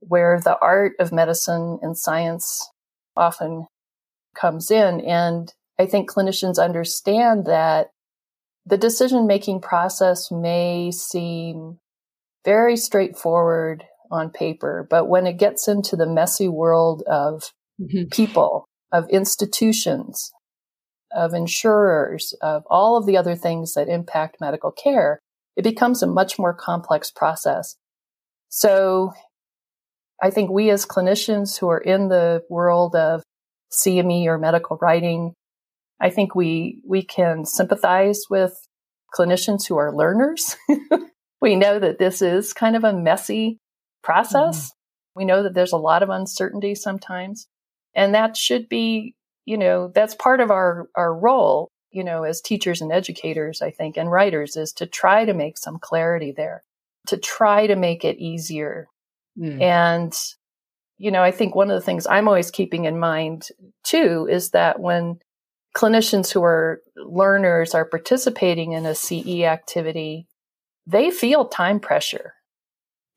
where 0.00 0.40
the 0.40 0.58
art 0.60 0.94
of 0.98 1.12
medicine 1.12 1.78
and 1.82 1.96
science 1.96 2.68
often 3.16 3.66
comes 4.34 4.70
in. 4.70 5.02
And 5.02 5.52
I 5.78 5.86
think 5.86 6.10
clinicians 6.10 6.58
understand 6.58 7.44
that 7.44 7.90
the 8.64 8.78
decision 8.78 9.26
making 9.26 9.60
process 9.60 10.30
may 10.30 10.90
seem 10.90 11.78
very 12.44 12.76
straightforward 12.76 13.84
on 14.10 14.30
paper, 14.30 14.86
but 14.88 15.08
when 15.08 15.26
it 15.26 15.38
gets 15.38 15.68
into 15.68 15.96
the 15.96 16.06
messy 16.06 16.48
world 16.48 17.02
of 17.06 17.52
mm-hmm. 17.80 18.08
people, 18.10 18.64
of 18.90 19.08
institutions, 19.10 20.32
of 21.14 21.34
insurers, 21.34 22.34
of 22.42 22.64
all 22.68 22.96
of 22.96 23.06
the 23.06 23.16
other 23.16 23.34
things 23.34 23.74
that 23.74 23.88
impact 23.88 24.40
medical 24.40 24.70
care, 24.70 25.20
it 25.56 25.62
becomes 25.62 26.02
a 26.02 26.06
much 26.06 26.38
more 26.38 26.54
complex 26.54 27.10
process. 27.10 27.76
So 28.48 29.12
I 30.22 30.30
think 30.30 30.50
we 30.50 30.70
as 30.70 30.86
clinicians 30.86 31.58
who 31.58 31.68
are 31.68 31.80
in 31.80 32.08
the 32.08 32.42
world 32.48 32.94
of 32.94 33.22
CME 33.72 34.26
or 34.26 34.38
medical 34.38 34.78
writing, 34.80 35.34
I 36.00 36.10
think 36.10 36.34
we, 36.34 36.80
we 36.86 37.02
can 37.02 37.44
sympathize 37.44 38.24
with 38.28 38.54
clinicians 39.16 39.66
who 39.66 39.76
are 39.76 39.94
learners. 39.94 40.56
we 41.40 41.56
know 41.56 41.78
that 41.78 41.98
this 41.98 42.22
is 42.22 42.52
kind 42.52 42.76
of 42.76 42.84
a 42.84 42.92
messy 42.92 43.58
process. 44.02 44.66
Mm-hmm. 44.66 45.20
We 45.20 45.24
know 45.24 45.42
that 45.42 45.54
there's 45.54 45.72
a 45.72 45.78
lot 45.78 46.02
of 46.02 46.10
uncertainty 46.10 46.74
sometimes. 46.74 47.46
And 47.94 48.14
that 48.14 48.36
should 48.36 48.68
be, 48.68 49.14
you 49.44 49.58
know, 49.58 49.88
that's 49.94 50.14
part 50.14 50.40
of 50.40 50.50
our, 50.50 50.88
our 50.94 51.14
role 51.14 51.72
you 51.92 52.02
know, 52.02 52.24
as 52.24 52.40
teachers 52.40 52.80
and 52.80 52.90
educators, 52.90 53.62
I 53.62 53.70
think, 53.70 53.96
and 53.96 54.10
writers 54.10 54.56
is 54.56 54.72
to 54.74 54.86
try 54.86 55.24
to 55.24 55.34
make 55.34 55.58
some 55.58 55.78
clarity 55.78 56.32
there, 56.32 56.64
to 57.08 57.18
try 57.18 57.66
to 57.66 57.76
make 57.76 58.04
it 58.04 58.18
easier. 58.18 58.88
Mm. 59.38 59.60
And, 59.60 60.14
you 60.96 61.10
know, 61.10 61.22
I 61.22 61.30
think 61.30 61.54
one 61.54 61.70
of 61.70 61.78
the 61.78 61.84
things 61.84 62.06
I'm 62.06 62.28
always 62.28 62.50
keeping 62.50 62.86
in 62.86 62.98
mind 62.98 63.48
too 63.84 64.26
is 64.30 64.50
that 64.50 64.80
when 64.80 65.18
clinicians 65.76 66.32
who 66.32 66.42
are 66.42 66.80
learners 66.96 67.74
are 67.74 67.84
participating 67.84 68.72
in 68.72 68.86
a 68.86 68.94
CE 68.94 69.42
activity, 69.42 70.26
they 70.86 71.10
feel 71.10 71.46
time 71.46 71.78
pressure, 71.78 72.34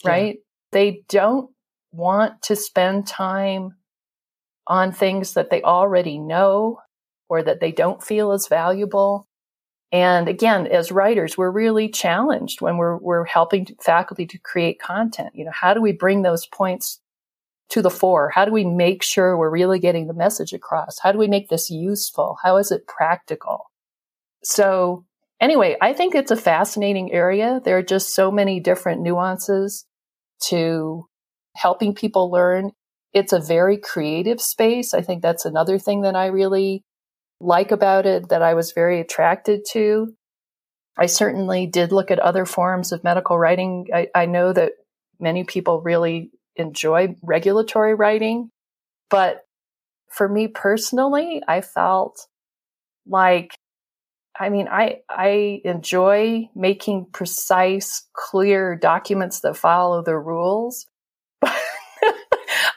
right? 0.06 0.36
Yeah. 0.36 0.42
They 0.74 1.04
don't 1.08 1.50
want 1.94 2.42
to 2.44 2.56
spend 2.58 3.08
time 3.08 3.76
on 4.68 4.92
things 4.92 5.34
that 5.34 5.50
they 5.50 5.62
already 5.62 6.18
know 6.18 6.80
or 7.30 7.44
that 7.44 7.60
they 7.60 7.72
don't 7.72 8.04
feel 8.04 8.32
as 8.32 8.48
valuable. 8.48 9.28
And 9.92 10.28
again, 10.28 10.68
as 10.68 10.92
writers, 10.92 11.38
we're 11.38 11.52
really 11.52 11.90
challenged 11.90 12.62
when 12.62 12.78
we're, 12.78 12.98
we're 12.98 13.26
helping 13.26 13.68
faculty 13.82 14.26
to 14.28 14.38
create 14.40 14.80
content. 14.80 15.30
You 15.34 15.46
know, 15.46 15.52
how 15.54 15.74
do 15.74 15.82
we 15.82 15.92
bring 15.92 16.22
those 16.22 16.46
points 16.46 17.00
to 17.70 17.82
the 17.82 17.90
fore? 17.90 18.30
How 18.30 18.46
do 18.46 18.52
we 18.52 18.66
make 18.66 19.04
sure 19.04 19.38
we're 19.38 19.50
really 19.50 19.80
getting 19.80 20.08
the 20.08 20.14
message 20.14 20.54
across? 20.54 21.00
How 21.00 21.12
do 21.12 21.18
we 21.18 21.28
make 21.28 21.50
this 21.50 21.70
useful? 21.70 22.38
How 22.44 22.58
is 22.58 22.72
it 22.72 22.88
practical? 22.88 23.72
So 24.44 25.06
anyway, 25.40 25.76
I 25.82 25.94
think 25.94 26.14
it's 26.14 26.32
a 26.32 26.36
fascinating 26.36 27.12
area. 27.12 27.62
There 27.64 27.78
are 27.78 27.84
just 27.84 28.14
so 28.14 28.32
many 28.32 28.60
different 28.60 29.02
nuances 29.02 29.86
to 30.48 31.08
helping 31.56 31.96
people 31.96 32.30
learn. 32.30 32.72
It's 33.16 33.34
a 33.34 33.40
very 33.40 33.78
creative 33.78 34.42
space. 34.42 34.94
I 34.94 35.02
think 35.02 35.24
that's 35.24 35.46
another 35.46 35.80
thing 35.80 36.02
that 36.02 36.16
I 36.16 36.28
really 36.28 36.84
like 37.40 37.72
about 37.72 38.06
it 38.06 38.28
that 38.30 38.42
I 38.42 38.54
was 38.54 38.74
very 38.74 39.00
attracted 39.00 39.62
to. 39.72 40.14
I 40.98 41.06
certainly 41.06 41.66
did 41.66 41.94
look 41.94 42.12
at 42.12 42.20
other 42.20 42.46
forms 42.46 42.92
of 42.92 43.06
medical 43.06 43.40
writing. 43.40 43.88
I, 43.94 44.08
I 44.14 44.26
know 44.26 44.52
that 44.52 44.74
many 45.18 45.46
people 45.46 45.82
really 45.82 46.30
enjoy 46.58 47.16
regulatory 47.24 47.96
writing, 47.96 48.50
but 49.10 49.42
for 50.10 50.28
me 50.28 50.50
personally, 50.50 51.42
I 51.48 51.62
felt 51.62 52.28
like 53.08 53.56
I 54.38 54.50
mean, 54.50 54.68
I 54.70 54.98
I 55.10 55.62
enjoy 55.64 56.50
making 56.54 57.08
precise, 57.14 58.06
clear 58.14 58.76
documents 58.76 59.40
that 59.42 59.56
follow 59.56 60.04
the 60.04 60.18
rules. 60.18 60.86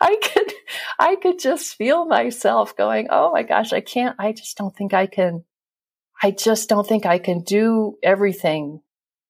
I 0.00 0.16
could 0.16 0.52
I 0.98 1.16
could 1.16 1.38
just 1.38 1.76
feel 1.76 2.04
myself 2.06 2.76
going, 2.76 3.08
"Oh 3.10 3.32
my 3.32 3.42
gosh, 3.42 3.72
I 3.72 3.80
can't 3.80 4.16
I 4.18 4.32
just 4.32 4.56
don't 4.56 4.74
think 4.74 4.94
I 4.94 5.06
can 5.06 5.44
I 6.22 6.30
just 6.30 6.68
don't 6.68 6.86
think 6.86 7.06
I 7.06 7.18
can 7.18 7.40
do 7.40 7.96
everything 8.02 8.82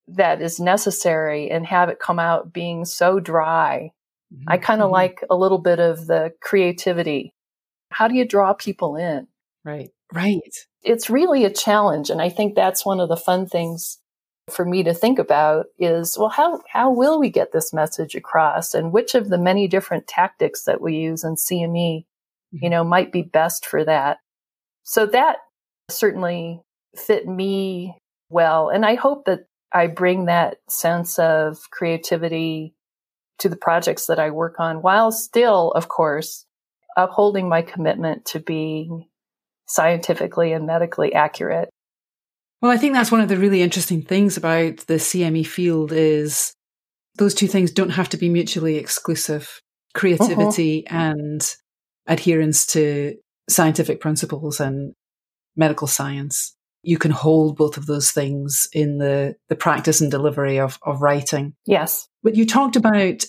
that 0.08 0.40
is 0.40 0.58
necessary 0.58 1.50
and 1.50 1.66
have 1.66 1.88
it 1.90 1.98
come 1.98 2.18
out 2.18 2.52
being 2.52 2.84
so 2.84 3.20
dry." 3.20 3.92
Mm-hmm. 4.32 4.44
I 4.48 4.58
kind 4.58 4.82
of 4.82 4.86
mm-hmm. 4.86 4.94
like 4.94 5.24
a 5.30 5.36
little 5.36 5.58
bit 5.58 5.80
of 5.80 6.06
the 6.06 6.32
creativity. 6.40 7.34
How 7.90 8.08
do 8.08 8.14
you 8.14 8.26
draw 8.26 8.52
people 8.52 8.96
in? 8.96 9.26
Right. 9.64 9.90
Right. 10.12 10.66
It's 10.82 11.10
really 11.10 11.44
a 11.44 11.52
challenge. 11.52 12.10
And 12.10 12.20
I 12.20 12.28
think 12.28 12.54
that's 12.54 12.84
one 12.84 13.00
of 13.00 13.08
the 13.08 13.16
fun 13.16 13.46
things 13.46 13.98
for 14.52 14.64
me 14.64 14.82
to 14.82 14.94
think 14.94 15.18
about 15.18 15.66
is, 15.78 16.16
well, 16.18 16.28
how, 16.28 16.60
how 16.70 16.90
will 16.90 17.18
we 17.18 17.30
get 17.30 17.52
this 17.52 17.72
message 17.72 18.14
across? 18.14 18.74
And 18.74 18.92
which 18.92 19.14
of 19.14 19.28
the 19.28 19.38
many 19.38 19.68
different 19.68 20.06
tactics 20.06 20.64
that 20.64 20.80
we 20.80 20.96
use 20.96 21.24
in 21.24 21.34
CME, 21.34 22.04
you 22.50 22.60
mm-hmm. 22.60 22.70
know, 22.70 22.84
might 22.84 23.12
be 23.12 23.22
best 23.22 23.66
for 23.66 23.84
that? 23.84 24.18
So 24.82 25.06
that 25.06 25.38
certainly 25.90 26.62
fit 26.96 27.26
me 27.26 27.98
well. 28.30 28.68
And 28.68 28.84
I 28.84 28.94
hope 28.94 29.24
that 29.26 29.46
I 29.72 29.86
bring 29.86 30.26
that 30.26 30.58
sense 30.68 31.18
of 31.18 31.70
creativity 31.70 32.74
to 33.38 33.48
the 33.48 33.56
projects 33.56 34.06
that 34.06 34.18
I 34.18 34.30
work 34.30 34.58
on 34.58 34.82
while 34.82 35.12
still, 35.12 35.70
of 35.72 35.88
course, 35.88 36.46
upholding 36.96 37.48
my 37.48 37.62
commitment 37.62 38.24
to 38.26 38.40
being 38.40 39.08
scientifically 39.66 40.52
and 40.52 40.66
medically 40.66 41.14
accurate. 41.14 41.68
Well, 42.60 42.72
I 42.72 42.76
think 42.76 42.94
that's 42.94 43.12
one 43.12 43.20
of 43.20 43.28
the 43.28 43.36
really 43.36 43.62
interesting 43.62 44.02
things 44.02 44.36
about 44.36 44.78
the 44.86 44.94
CME 44.94 45.46
field 45.46 45.92
is 45.92 46.52
those 47.16 47.34
two 47.34 47.46
things 47.46 47.70
don't 47.70 47.90
have 47.90 48.08
to 48.10 48.16
be 48.16 48.28
mutually 48.28 48.76
exclusive. 48.76 49.60
Creativity 49.94 50.86
uh-huh. 50.86 50.96
and 50.96 51.54
adherence 52.06 52.66
to 52.66 53.16
scientific 53.48 54.00
principles 54.00 54.60
and 54.60 54.94
medical 55.56 55.86
science. 55.86 56.54
You 56.82 56.98
can 56.98 57.10
hold 57.10 57.56
both 57.56 57.76
of 57.76 57.86
those 57.86 58.10
things 58.10 58.68
in 58.72 58.98
the, 58.98 59.34
the 59.48 59.56
practice 59.56 60.00
and 60.00 60.10
delivery 60.10 60.58
of, 60.58 60.78
of 60.82 61.00
writing. 61.00 61.54
Yes. 61.66 62.08
But 62.22 62.36
you 62.36 62.46
talked 62.46 62.76
about 62.76 63.24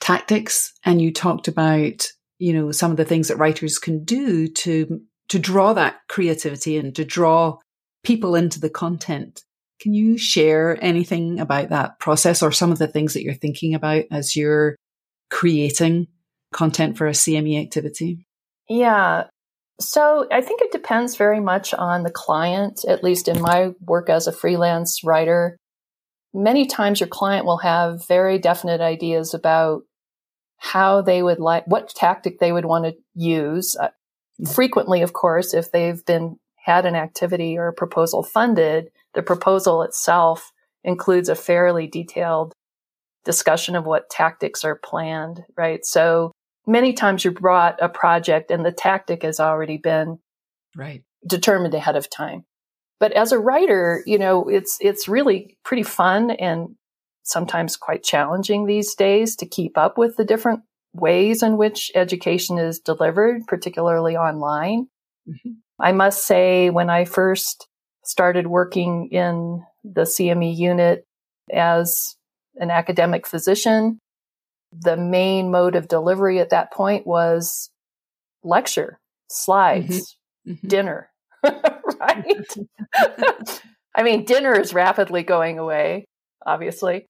tactics 0.00 0.72
and 0.84 1.00
you 1.00 1.12
talked 1.12 1.46
about, 1.46 2.06
you 2.38 2.52
know, 2.52 2.72
some 2.72 2.90
of 2.90 2.96
the 2.96 3.04
things 3.04 3.28
that 3.28 3.38
writers 3.38 3.78
can 3.78 4.04
do 4.04 4.48
to 4.48 5.00
to 5.28 5.38
draw 5.38 5.72
that 5.72 5.96
creativity 6.08 6.76
and 6.76 6.94
to 6.94 7.04
draw 7.04 7.56
people 8.04 8.34
into 8.34 8.60
the 8.60 8.70
content. 8.70 9.42
Can 9.80 9.94
you 9.94 10.16
share 10.16 10.78
anything 10.80 11.40
about 11.40 11.70
that 11.70 11.98
process 11.98 12.42
or 12.42 12.52
some 12.52 12.70
of 12.70 12.78
the 12.78 12.86
things 12.86 13.14
that 13.14 13.22
you're 13.22 13.34
thinking 13.34 13.74
about 13.74 14.04
as 14.10 14.36
you're 14.36 14.76
creating 15.30 16.06
content 16.52 16.96
for 16.96 17.06
a 17.06 17.12
CME 17.12 17.60
activity? 17.60 18.26
Yeah. 18.68 19.24
So 19.80 20.28
I 20.30 20.40
think 20.40 20.60
it 20.62 20.70
depends 20.70 21.16
very 21.16 21.40
much 21.40 21.74
on 21.74 22.04
the 22.04 22.10
client, 22.10 22.84
at 22.86 23.02
least 23.02 23.26
in 23.26 23.40
my 23.40 23.72
work 23.80 24.08
as 24.08 24.26
a 24.26 24.32
freelance 24.32 25.02
writer. 25.02 25.56
Many 26.32 26.66
times 26.66 27.00
your 27.00 27.08
client 27.08 27.44
will 27.44 27.58
have 27.58 28.06
very 28.06 28.38
definite 28.38 28.80
ideas 28.80 29.34
about 29.34 29.82
how 30.58 31.02
they 31.02 31.22
would 31.22 31.40
like, 31.40 31.66
what 31.66 31.88
tactic 31.88 32.38
they 32.38 32.52
would 32.52 32.64
want 32.64 32.84
to 32.84 32.94
use. 33.14 33.76
Uh, 33.76 33.88
frequently, 34.54 35.02
of 35.02 35.12
course, 35.12 35.54
if 35.54 35.72
they've 35.72 36.04
been 36.04 36.36
had 36.62 36.86
an 36.86 36.94
activity 36.94 37.58
or 37.58 37.68
a 37.68 37.72
proposal 37.72 38.22
funded, 38.22 38.90
the 39.14 39.22
proposal 39.22 39.82
itself 39.82 40.52
includes 40.84 41.28
a 41.28 41.34
fairly 41.34 41.86
detailed 41.86 42.54
discussion 43.24 43.76
of 43.76 43.84
what 43.84 44.10
tactics 44.10 44.64
are 44.64 44.76
planned, 44.76 45.44
right? 45.56 45.84
So 45.84 46.32
many 46.66 46.92
times 46.92 47.24
you're 47.24 47.32
brought 47.32 47.82
a 47.82 47.88
project 47.88 48.50
and 48.50 48.64
the 48.64 48.72
tactic 48.72 49.22
has 49.22 49.40
already 49.40 49.76
been 49.76 50.18
right 50.76 51.02
determined 51.26 51.74
ahead 51.74 51.96
of 51.96 52.10
time. 52.10 52.44
But 52.98 53.12
as 53.12 53.32
a 53.32 53.38
writer, 53.38 54.02
you 54.06 54.18
know, 54.18 54.48
it's 54.48 54.78
it's 54.80 55.08
really 55.08 55.56
pretty 55.64 55.82
fun 55.82 56.30
and 56.30 56.76
sometimes 57.24 57.76
quite 57.76 58.02
challenging 58.02 58.66
these 58.66 58.94
days 58.94 59.36
to 59.36 59.46
keep 59.46 59.78
up 59.78 59.98
with 59.98 60.16
the 60.16 60.24
different 60.24 60.60
ways 60.94 61.42
in 61.42 61.56
which 61.56 61.90
education 61.94 62.58
is 62.58 62.78
delivered, 62.78 63.46
particularly 63.46 64.16
online. 64.16 64.88
Mm-hmm. 65.28 65.50
I 65.82 65.92
must 65.92 66.26
say, 66.26 66.70
when 66.70 66.88
I 66.88 67.04
first 67.04 67.68
started 68.04 68.46
working 68.46 69.08
in 69.10 69.64
the 69.84 70.02
CME 70.02 70.56
unit 70.56 71.04
as 71.52 72.16
an 72.56 72.70
academic 72.70 73.26
physician, 73.26 73.98
the 74.72 74.96
main 74.96 75.50
mode 75.50 75.74
of 75.74 75.88
delivery 75.88 76.38
at 76.38 76.50
that 76.50 76.72
point 76.72 77.06
was 77.06 77.70
lecture, 78.42 78.98
slides, 79.28 80.16
mm-hmm. 80.46 80.52
Mm-hmm. 80.52 80.68
dinner, 80.68 81.10
right? 81.44 82.56
I 83.94 84.02
mean, 84.02 84.24
dinner 84.24 84.58
is 84.58 84.72
rapidly 84.72 85.24
going 85.24 85.58
away, 85.58 86.06
obviously 86.46 87.08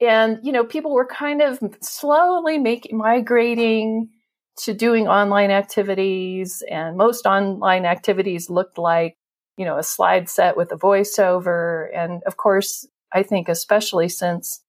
and 0.00 0.38
you 0.42 0.52
know 0.52 0.64
people 0.64 0.92
were 0.92 1.06
kind 1.06 1.40
of 1.40 1.58
slowly 1.80 2.58
making 2.58 2.96
migrating 2.96 4.08
to 4.56 4.74
doing 4.74 5.08
online 5.08 5.50
activities 5.50 6.62
and 6.70 6.96
most 6.96 7.26
online 7.26 7.84
activities 7.84 8.50
looked 8.50 8.78
like 8.78 9.16
you 9.56 9.64
know 9.64 9.78
a 9.78 9.82
slide 9.82 10.28
set 10.28 10.56
with 10.56 10.72
a 10.72 10.76
voiceover. 10.76 11.88
And 11.94 12.22
of 12.26 12.36
course 12.36 12.86
i 13.12 13.22
think 13.22 13.48
especially 13.48 14.08
since 14.08 14.62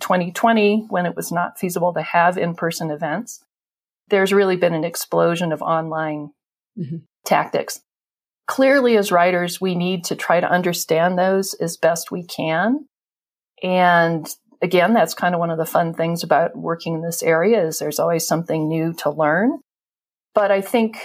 2020 0.00 0.86
when 0.88 1.06
it 1.06 1.14
was 1.14 1.30
not 1.30 1.58
feasible 1.58 1.92
to 1.94 2.02
have 2.02 2.36
in-person 2.36 2.90
events 2.90 3.44
there's 4.12 4.32
really 4.32 4.56
been 4.56 4.74
an 4.74 4.84
explosion 4.84 5.52
of 5.52 5.62
online 5.62 6.30
mm-hmm. 6.78 6.98
tactics. 7.24 7.80
Clearly 8.46 8.96
as 8.96 9.10
writers 9.10 9.60
we 9.60 9.74
need 9.74 10.04
to 10.04 10.16
try 10.16 10.38
to 10.38 10.50
understand 10.50 11.18
those 11.18 11.54
as 11.54 11.76
best 11.76 12.10
we 12.10 12.24
can. 12.24 12.86
And 13.62 14.28
again, 14.62 14.94
that's 14.94 15.14
kind 15.14 15.34
of 15.34 15.40
one 15.40 15.50
of 15.50 15.58
the 15.58 15.66
fun 15.66 15.92
things 15.92 16.22
about 16.22 16.56
working 16.56 16.94
in 16.94 17.02
this 17.02 17.22
area 17.22 17.66
is 17.66 17.78
there's 17.78 17.98
always 17.98 18.26
something 18.26 18.68
new 18.68 18.92
to 18.94 19.10
learn. 19.10 19.58
But 20.34 20.50
I 20.50 20.60
think 20.60 20.98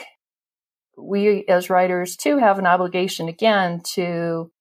we 0.98 1.44
as 1.48 1.70
writers 1.70 2.16
too 2.16 2.38
have 2.38 2.60
an 2.60 2.68
obligation 2.68 3.28
again 3.28 3.82
to 3.96 4.52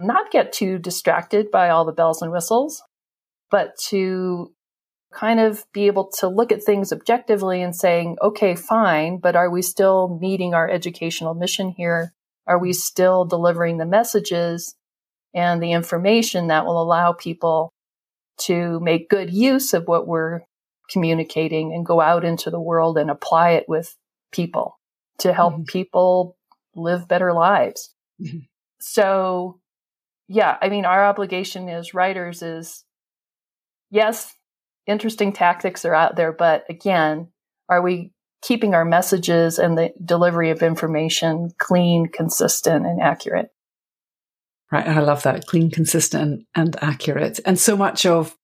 not 0.00 0.30
get 0.30 0.52
too 0.52 0.78
distracted 0.78 1.50
by 1.50 1.70
all 1.70 1.84
the 1.84 1.92
bells 1.92 2.22
and 2.22 2.32
whistles, 2.32 2.82
but 3.50 3.76
to 3.88 4.52
kind 5.12 5.40
of 5.40 5.64
be 5.72 5.86
able 5.86 6.10
to 6.18 6.28
look 6.28 6.52
at 6.52 6.62
things 6.62 6.92
objectively 6.92 7.62
and 7.62 7.74
saying, 7.74 8.16
okay, 8.22 8.54
fine, 8.54 9.18
but 9.18 9.36
are 9.36 9.50
we 9.50 9.62
still 9.62 10.18
meeting 10.20 10.54
our 10.54 10.68
educational 10.68 11.34
mission 11.34 11.70
here? 11.70 12.12
Are 12.46 12.58
we 12.58 12.72
still 12.72 13.24
delivering 13.24 13.78
the 13.78 13.86
messages 13.86 14.74
and 15.34 15.62
the 15.62 15.72
information 15.72 16.48
that 16.48 16.64
will 16.64 16.80
allow 16.80 17.12
people 17.12 17.72
to 18.40 18.80
make 18.80 19.10
good 19.10 19.32
use 19.32 19.72
of 19.74 19.86
what 19.86 20.06
we're 20.06 20.40
communicating 20.90 21.72
and 21.72 21.86
go 21.86 22.00
out 22.00 22.24
into 22.24 22.50
the 22.50 22.60
world 22.60 22.98
and 22.98 23.10
apply 23.10 23.50
it 23.50 23.64
with 23.68 23.96
people 24.32 24.78
to 25.18 25.32
help 25.32 25.54
mm-hmm. 25.54 25.64
people 25.64 26.36
live 26.74 27.08
better 27.08 27.32
lives. 27.32 27.94
Mm-hmm. 28.20 28.38
So, 28.80 29.60
yeah, 30.28 30.56
I 30.60 30.68
mean, 30.68 30.84
our 30.84 31.04
obligation 31.04 31.68
as 31.68 31.94
writers 31.94 32.42
is 32.42 32.84
yes, 33.90 34.34
interesting 34.86 35.32
tactics 35.32 35.84
are 35.84 35.94
out 35.94 36.16
there, 36.16 36.32
but 36.32 36.64
again, 36.68 37.28
are 37.68 37.82
we 37.82 38.12
keeping 38.42 38.74
our 38.74 38.84
messages 38.84 39.58
and 39.58 39.76
the 39.76 39.92
delivery 40.02 40.50
of 40.50 40.62
information 40.62 41.50
clean, 41.58 42.06
consistent, 42.06 42.86
and 42.86 43.00
accurate? 43.00 43.50
Right. 44.72 44.86
I 44.86 45.00
love 45.00 45.24
that. 45.24 45.46
Clean, 45.46 45.70
consistent, 45.70 46.46
and 46.54 46.76
accurate. 46.80 47.40
And 47.44 47.58
so 47.58 47.76
much 47.76 48.06
of 48.06 48.36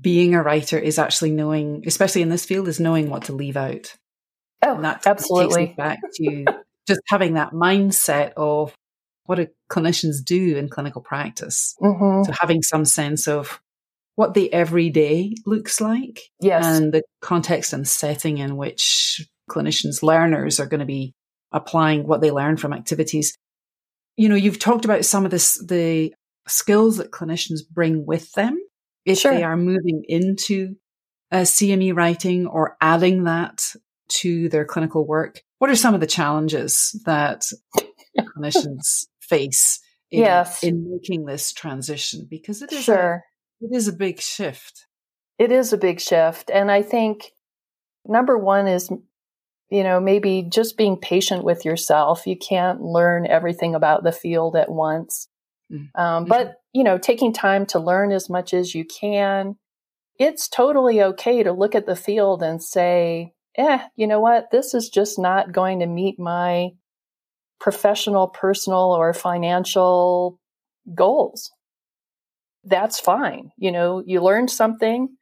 being 0.00 0.34
a 0.34 0.42
writer 0.42 0.78
is 0.78 0.98
actually 0.98 1.30
knowing, 1.30 1.84
especially 1.86 2.22
in 2.22 2.28
this 2.28 2.44
field, 2.44 2.68
is 2.68 2.80
knowing 2.80 3.08
what 3.08 3.24
to 3.24 3.32
leave 3.32 3.56
out. 3.56 3.94
Oh, 4.62 4.74
and 4.74 4.84
that 4.84 5.06
absolutely. 5.06 5.66
Takes 5.66 5.76
back 5.76 5.98
to 6.16 6.44
just 6.88 7.00
having 7.08 7.34
that 7.34 7.52
mindset 7.52 8.32
of 8.36 8.74
what 9.26 9.36
do 9.36 9.46
clinicians 9.70 10.24
do 10.24 10.56
in 10.56 10.68
clinical 10.68 11.02
practice. 11.02 11.76
Mm-hmm. 11.80 12.24
So 12.24 12.32
having 12.40 12.62
some 12.62 12.84
sense 12.84 13.28
of 13.28 13.60
what 14.16 14.34
the 14.34 14.52
everyday 14.52 15.34
looks 15.46 15.80
like. 15.80 16.20
Yes. 16.40 16.64
And 16.64 16.92
the 16.92 17.02
context 17.20 17.72
and 17.72 17.86
setting 17.86 18.38
in 18.38 18.56
which 18.56 19.24
clinicians, 19.48 20.02
learners 20.02 20.58
are 20.58 20.66
going 20.66 20.80
to 20.80 20.86
be 20.86 21.14
applying 21.52 22.06
what 22.06 22.20
they 22.20 22.30
learn 22.30 22.56
from 22.56 22.72
activities 22.72 23.36
you 24.16 24.28
know, 24.28 24.34
you've 24.34 24.58
talked 24.58 24.84
about 24.84 25.04
some 25.04 25.24
of 25.24 25.30
this, 25.30 25.56
the 25.64 26.12
skills 26.46 26.96
that 26.98 27.10
clinicians 27.10 27.60
bring 27.70 28.04
with 28.06 28.32
them 28.32 28.58
if 29.04 29.18
sure. 29.18 29.32
they 29.32 29.42
are 29.42 29.56
moving 29.56 30.04
into 30.08 30.76
a 31.30 31.38
CME 31.38 31.94
writing 31.94 32.46
or 32.46 32.76
adding 32.80 33.24
that 33.24 33.62
to 34.08 34.48
their 34.48 34.64
clinical 34.64 35.06
work. 35.06 35.42
What 35.58 35.70
are 35.70 35.76
some 35.76 35.94
of 35.94 36.00
the 36.00 36.06
challenges 36.06 37.00
that 37.04 37.44
clinicians 38.18 39.06
face 39.20 39.80
in, 40.10 40.20
yes. 40.20 40.62
in 40.62 40.90
making 40.90 41.26
this 41.26 41.52
transition? 41.52 42.26
Because 42.28 42.62
it 42.62 42.72
is 42.72 42.84
sure. 42.84 43.24
a, 43.60 43.64
it 43.64 43.76
is 43.76 43.88
a 43.88 43.92
big 43.92 44.20
shift. 44.20 44.86
It 45.38 45.52
is 45.52 45.72
a 45.72 45.78
big 45.78 46.00
shift. 46.00 46.50
And 46.52 46.70
I 46.70 46.82
think 46.82 47.32
number 48.06 48.36
one 48.36 48.66
is 48.66 48.90
you 49.70 49.84
know, 49.84 50.00
maybe 50.00 50.42
just 50.42 50.76
being 50.76 50.96
patient 50.96 51.44
with 51.44 51.64
yourself. 51.64 52.26
You 52.26 52.36
can't 52.36 52.82
learn 52.82 53.26
everything 53.26 53.74
about 53.74 54.02
the 54.02 54.12
field 54.12 54.56
at 54.56 54.70
once. 54.70 55.28
Mm-hmm. 55.72 56.00
Um, 56.00 56.24
but, 56.24 56.56
you 56.72 56.82
know, 56.82 56.98
taking 56.98 57.32
time 57.32 57.66
to 57.66 57.78
learn 57.78 58.10
as 58.10 58.28
much 58.28 58.52
as 58.52 58.74
you 58.74 58.84
can. 58.84 59.56
It's 60.18 60.48
totally 60.48 61.00
okay 61.02 61.42
to 61.42 61.52
look 61.52 61.74
at 61.74 61.86
the 61.86 61.96
field 61.96 62.42
and 62.42 62.62
say, 62.62 63.32
eh, 63.56 63.78
you 63.96 64.06
know 64.06 64.20
what? 64.20 64.50
This 64.50 64.74
is 64.74 64.88
just 64.88 65.18
not 65.18 65.52
going 65.52 65.78
to 65.80 65.86
meet 65.86 66.18
my 66.18 66.70
professional, 67.60 68.26
personal, 68.26 68.92
or 68.92 69.14
financial 69.14 70.40
goals. 70.94 71.50
That's 72.64 72.98
fine. 72.98 73.52
You 73.56 73.72
know, 73.72 74.02
you 74.04 74.20
learned 74.20 74.50
something 74.50 75.16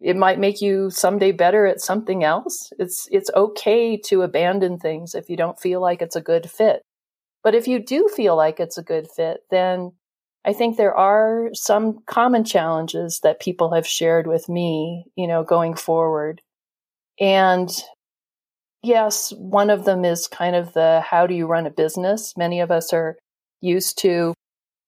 it 0.00 0.16
might 0.16 0.38
make 0.38 0.60
you 0.60 0.90
someday 0.90 1.32
better 1.32 1.66
at 1.66 1.80
something 1.80 2.22
else. 2.24 2.72
It's, 2.78 3.08
it's 3.10 3.30
okay 3.34 3.96
to 4.06 4.22
abandon 4.22 4.78
things 4.78 5.14
if 5.14 5.28
you 5.28 5.36
don't 5.36 5.58
feel 5.58 5.80
like 5.80 6.02
it's 6.02 6.16
a 6.16 6.20
good 6.20 6.50
fit. 6.50 6.82
But 7.42 7.54
if 7.54 7.66
you 7.66 7.78
do 7.78 8.08
feel 8.08 8.36
like 8.36 8.60
it's 8.60 8.78
a 8.78 8.82
good 8.82 9.08
fit, 9.14 9.40
then 9.50 9.92
I 10.44 10.52
think 10.52 10.76
there 10.76 10.96
are 10.96 11.50
some 11.52 11.98
common 12.06 12.44
challenges 12.44 13.20
that 13.22 13.40
people 13.40 13.72
have 13.74 13.86
shared 13.86 14.26
with 14.26 14.48
me, 14.48 15.06
you 15.16 15.26
know, 15.26 15.42
going 15.42 15.74
forward. 15.74 16.40
And 17.20 17.70
yes, 18.82 19.32
one 19.36 19.70
of 19.70 19.84
them 19.84 20.04
is 20.04 20.28
kind 20.28 20.56
of 20.56 20.72
the 20.72 21.00
how 21.00 21.26
do 21.26 21.34
you 21.34 21.46
run 21.46 21.66
a 21.66 21.70
business? 21.70 22.34
Many 22.36 22.60
of 22.60 22.70
us 22.70 22.92
are 22.92 23.16
used 23.60 23.98
to 23.98 24.34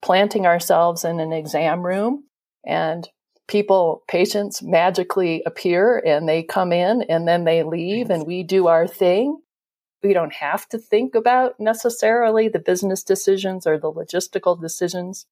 planting 0.03 0.47
ourselves 0.47 1.05
in 1.05 1.21
an 1.21 1.33
exam 1.33 1.85
room 1.85 2.25
and 2.65 3.09
people, 3.51 4.05
patients 4.09 4.63
magically 4.63 5.43
appear 5.45 5.99
and 6.07 6.29
they 6.29 6.43
come 6.43 6.73
in 6.73 7.03
and 7.03 7.27
then 7.27 7.45
they 7.45 7.65
leave 7.65 8.09
and 8.09 8.25
we 8.25 8.45
do 8.45 8.69
our 8.69 8.87
thing. 8.87 9.41
We 10.03 10.15
don't 10.15 10.33
have 10.35 10.69
to 10.69 10.79
think 10.79 11.15
about 11.15 11.59
necessarily 11.59 12.49
the 12.49 12.61
business 12.61 13.03
decisions 13.03 13.67
or 13.67 13.77
the 13.77 13.93
logistical 13.93 14.59
decisions 14.59 15.27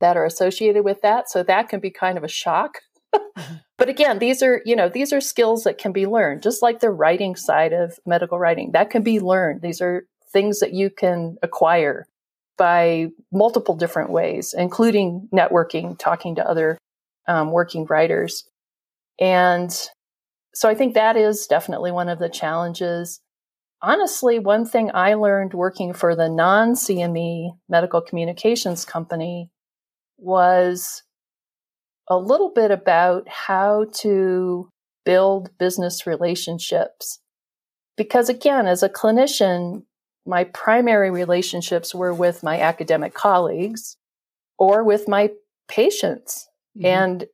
that 0.00 0.16
are 0.16 0.26
associated 0.26 0.84
with 0.84 1.00
that. 1.00 1.30
So 1.30 1.42
that 1.42 1.68
can 1.68 1.80
be 1.80 1.90
kind 1.90 2.18
of 2.18 2.22
a 2.22 2.28
shock. 2.28 2.78
Mm-hmm. 3.14 3.54
but 3.78 3.88
again, 3.88 4.18
these 4.18 4.42
are, 4.42 4.60
you 4.66 4.76
know, 4.76 4.90
these 4.90 5.12
are 5.12 5.20
skills 5.20 5.64
that 5.64 5.78
can 5.78 5.92
be 5.92 6.06
learned, 6.06 6.42
just 6.42 6.62
like 6.62 6.80
the 6.80 6.90
writing 6.90 7.34
side 7.34 7.72
of 7.72 7.98
medical 8.04 8.38
writing. 8.38 8.72
That 8.72 8.90
can 8.90 9.02
be 9.02 9.20
learned. 9.20 9.62
These 9.62 9.80
are 9.80 10.06
things 10.32 10.60
that 10.60 10.74
you 10.74 10.90
can 10.90 11.38
acquire 11.42 12.06
by 12.58 13.08
multiple 13.32 13.74
different 13.74 14.10
ways, 14.10 14.54
including 14.56 15.28
networking, 15.32 15.98
talking 15.98 16.34
to 16.34 16.46
other 16.46 16.78
um, 17.28 17.50
working 17.50 17.86
writers. 17.86 18.44
And 19.20 19.70
so 20.54 20.68
I 20.68 20.74
think 20.74 20.94
that 20.94 21.16
is 21.16 21.46
definitely 21.46 21.92
one 21.92 22.08
of 22.08 22.18
the 22.18 22.28
challenges. 22.28 23.20
Honestly, 23.80 24.38
one 24.38 24.64
thing 24.64 24.90
I 24.94 25.14
learned 25.14 25.54
working 25.54 25.92
for 25.92 26.14
the 26.14 26.28
non 26.28 26.74
CME 26.74 27.50
medical 27.68 28.00
communications 28.00 28.84
company 28.84 29.50
was 30.18 31.02
a 32.08 32.16
little 32.16 32.50
bit 32.50 32.70
about 32.70 33.28
how 33.28 33.86
to 34.00 34.68
build 35.04 35.50
business 35.58 36.06
relationships. 36.06 37.18
Because 37.96 38.28
again, 38.28 38.66
as 38.66 38.82
a 38.82 38.88
clinician, 38.88 39.84
my 40.26 40.44
primary 40.44 41.10
relationships 41.10 41.94
were 41.94 42.14
with 42.14 42.42
my 42.42 42.60
academic 42.60 43.14
colleagues 43.14 43.96
or 44.58 44.84
with 44.84 45.08
my 45.08 45.30
patients. 45.68 46.48
Mm-hmm. 46.76 46.86
And 46.86 47.26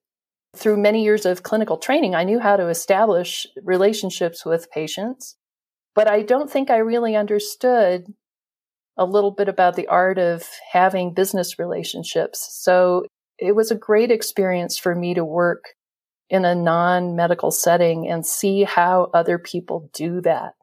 through 0.56 0.78
many 0.78 1.04
years 1.04 1.26
of 1.26 1.42
clinical 1.42 1.76
training, 1.76 2.14
I 2.14 2.24
knew 2.24 2.38
how 2.38 2.56
to 2.56 2.68
establish 2.68 3.46
relationships 3.62 4.44
with 4.44 4.70
patients, 4.70 5.36
but 5.94 6.08
I 6.08 6.22
don't 6.22 6.50
think 6.50 6.70
I 6.70 6.78
really 6.78 7.16
understood 7.16 8.12
a 8.96 9.04
little 9.04 9.30
bit 9.30 9.48
about 9.48 9.76
the 9.76 9.86
art 9.86 10.18
of 10.18 10.44
having 10.72 11.14
business 11.14 11.58
relationships. 11.58 12.48
So 12.52 13.06
it 13.38 13.54
was 13.54 13.70
a 13.70 13.76
great 13.76 14.10
experience 14.10 14.76
for 14.76 14.94
me 14.94 15.14
to 15.14 15.24
work 15.24 15.74
in 16.28 16.44
a 16.44 16.54
non 16.54 17.14
medical 17.14 17.50
setting 17.50 18.08
and 18.08 18.26
see 18.26 18.64
how 18.64 19.10
other 19.14 19.38
people 19.38 19.88
do 19.94 20.20
that. 20.22 20.54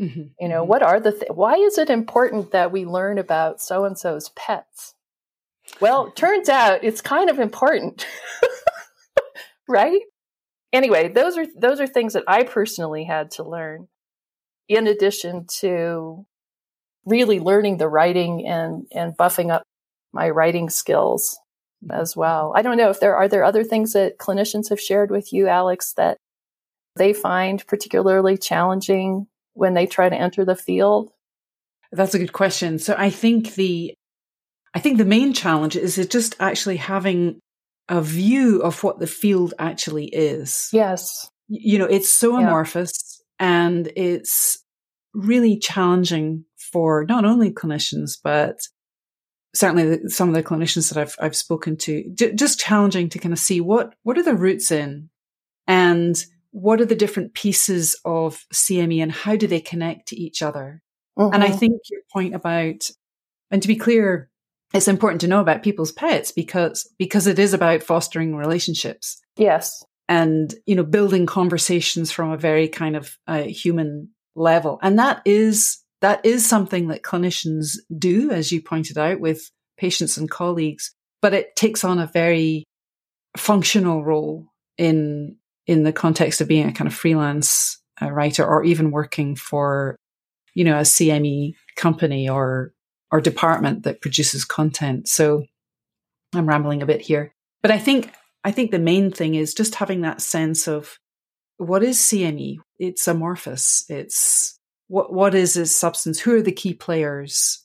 Mm-hmm. 0.00 0.22
You 0.40 0.48
know, 0.48 0.62
mm-hmm. 0.62 0.68
what 0.68 0.82
are 0.82 1.00
the, 1.00 1.12
th- 1.12 1.30
why 1.32 1.54
is 1.54 1.78
it 1.78 1.88
important 1.88 2.50
that 2.50 2.72
we 2.72 2.84
learn 2.84 3.18
about 3.18 3.62
so 3.62 3.84
and 3.84 3.96
so's 3.96 4.30
pets? 4.30 4.95
Well, 5.80 6.10
turns 6.10 6.48
out 6.48 6.84
it's 6.84 7.00
kind 7.00 7.30
of 7.30 7.38
important. 7.38 8.06
right? 9.68 10.00
Anyway, 10.72 11.08
those 11.08 11.36
are 11.36 11.46
those 11.56 11.80
are 11.80 11.86
things 11.86 12.14
that 12.14 12.24
I 12.26 12.42
personally 12.42 13.04
had 13.04 13.30
to 13.32 13.44
learn 13.44 13.88
in 14.68 14.86
addition 14.86 15.46
to 15.58 16.26
really 17.04 17.38
learning 17.38 17.78
the 17.78 17.88
writing 17.88 18.46
and 18.46 18.86
and 18.92 19.16
buffing 19.16 19.52
up 19.52 19.62
my 20.12 20.30
writing 20.30 20.70
skills 20.70 21.38
as 21.90 22.16
well. 22.16 22.52
I 22.56 22.62
don't 22.62 22.76
know 22.76 22.90
if 22.90 23.00
there 23.00 23.16
are 23.16 23.28
there 23.28 23.44
other 23.44 23.64
things 23.64 23.92
that 23.92 24.18
clinicians 24.18 24.70
have 24.70 24.80
shared 24.80 25.10
with 25.10 25.32
you 25.32 25.46
Alex 25.46 25.92
that 25.94 26.16
they 26.96 27.12
find 27.12 27.64
particularly 27.66 28.36
challenging 28.36 29.26
when 29.54 29.74
they 29.74 29.86
try 29.86 30.08
to 30.08 30.16
enter 30.16 30.44
the 30.44 30.56
field? 30.56 31.10
That's 31.92 32.14
a 32.14 32.18
good 32.18 32.32
question. 32.32 32.78
So 32.78 32.94
I 32.96 33.10
think 33.10 33.54
the 33.54 33.94
I 34.76 34.78
think 34.78 34.98
the 34.98 35.06
main 35.06 35.32
challenge 35.32 35.74
is 35.74 35.96
just 36.08 36.36
actually 36.38 36.76
having 36.76 37.40
a 37.88 38.02
view 38.02 38.60
of 38.60 38.84
what 38.84 38.98
the 38.98 39.06
field 39.06 39.54
actually 39.58 40.04
is. 40.08 40.68
Yes. 40.70 41.30
You 41.48 41.78
know, 41.78 41.86
it's 41.86 42.10
so 42.10 42.38
yeah. 42.38 42.46
amorphous 42.46 43.22
and 43.38 43.90
it's 43.96 44.62
really 45.14 45.58
challenging 45.58 46.44
for 46.58 47.06
not 47.08 47.24
only 47.24 47.50
clinicians, 47.52 48.18
but 48.22 48.58
certainly 49.54 49.98
some 50.08 50.28
of 50.28 50.34
the 50.34 50.42
clinicians 50.42 50.92
that 50.92 51.00
I've, 51.00 51.16
I've 51.18 51.36
spoken 51.36 51.78
to, 51.78 52.04
j- 52.12 52.34
just 52.34 52.60
challenging 52.60 53.08
to 53.08 53.18
kind 53.18 53.32
of 53.32 53.38
see 53.38 53.62
what, 53.62 53.94
what 54.02 54.18
are 54.18 54.22
the 54.22 54.34
roots 54.34 54.70
in 54.70 55.08
and 55.66 56.22
what 56.50 56.82
are 56.82 56.86
the 56.86 56.94
different 56.94 57.32
pieces 57.32 57.98
of 58.04 58.44
CME 58.52 59.02
and 59.02 59.10
how 59.10 59.36
do 59.36 59.46
they 59.46 59.60
connect 59.60 60.08
to 60.08 60.16
each 60.16 60.42
other? 60.42 60.82
Mm-hmm. 61.18 61.32
And 61.32 61.42
I 61.42 61.48
mm-hmm. 61.48 61.56
think 61.56 61.80
your 61.90 62.02
point 62.12 62.34
about, 62.34 62.90
and 63.50 63.62
to 63.62 63.68
be 63.68 63.76
clear, 63.76 64.28
it's 64.76 64.88
important 64.88 65.20
to 65.22 65.28
know 65.28 65.40
about 65.40 65.62
people's 65.62 65.92
pets 65.92 66.32
because 66.32 66.88
because 66.98 67.26
it 67.26 67.38
is 67.38 67.54
about 67.54 67.82
fostering 67.82 68.36
relationships. 68.36 69.20
Yes. 69.36 69.84
And 70.08 70.54
you 70.66 70.76
know 70.76 70.84
building 70.84 71.26
conversations 71.26 72.12
from 72.12 72.30
a 72.30 72.36
very 72.36 72.68
kind 72.68 72.96
of 72.96 73.16
uh, 73.26 73.42
human 73.42 74.10
level. 74.34 74.78
And 74.82 74.98
that 74.98 75.22
is 75.24 75.78
that 76.02 76.24
is 76.24 76.46
something 76.46 76.88
that 76.88 77.02
clinicians 77.02 77.78
do, 77.96 78.30
as 78.30 78.52
you 78.52 78.62
pointed 78.62 78.98
out, 78.98 79.18
with 79.18 79.50
patients 79.78 80.16
and 80.16 80.30
colleagues, 80.30 80.94
but 81.22 81.34
it 81.34 81.56
takes 81.56 81.84
on 81.84 81.98
a 81.98 82.06
very 82.06 82.64
functional 83.36 84.04
role 84.04 84.46
in 84.78 85.36
in 85.66 85.82
the 85.82 85.92
context 85.92 86.40
of 86.40 86.48
being 86.48 86.68
a 86.68 86.72
kind 86.72 86.86
of 86.86 86.94
freelance 86.94 87.82
uh, 88.00 88.10
writer 88.10 88.46
or 88.46 88.62
even 88.64 88.90
working 88.90 89.34
for 89.34 89.96
you 90.54 90.64
know 90.64 90.78
a 90.78 90.82
CME 90.82 91.54
company 91.76 92.28
or 92.28 92.72
or 93.10 93.20
department 93.20 93.84
that 93.84 94.00
produces 94.00 94.44
content. 94.44 95.08
So 95.08 95.44
I'm 96.34 96.48
rambling 96.48 96.82
a 96.82 96.86
bit 96.86 97.00
here, 97.00 97.32
but 97.62 97.70
I 97.70 97.78
think 97.78 98.12
I 98.44 98.52
think 98.52 98.70
the 98.70 98.78
main 98.78 99.10
thing 99.10 99.34
is 99.34 99.54
just 99.54 99.76
having 99.76 100.02
that 100.02 100.20
sense 100.20 100.68
of 100.68 100.98
what 101.58 101.82
is 101.82 101.98
CME? 101.98 102.58
It's 102.78 103.08
amorphous. 103.08 103.84
It's 103.88 104.58
what 104.88 105.12
what 105.12 105.34
is 105.34 105.56
its 105.56 105.74
substance? 105.74 106.20
Who 106.20 106.34
are 106.34 106.42
the 106.42 106.52
key 106.52 106.74
players? 106.74 107.64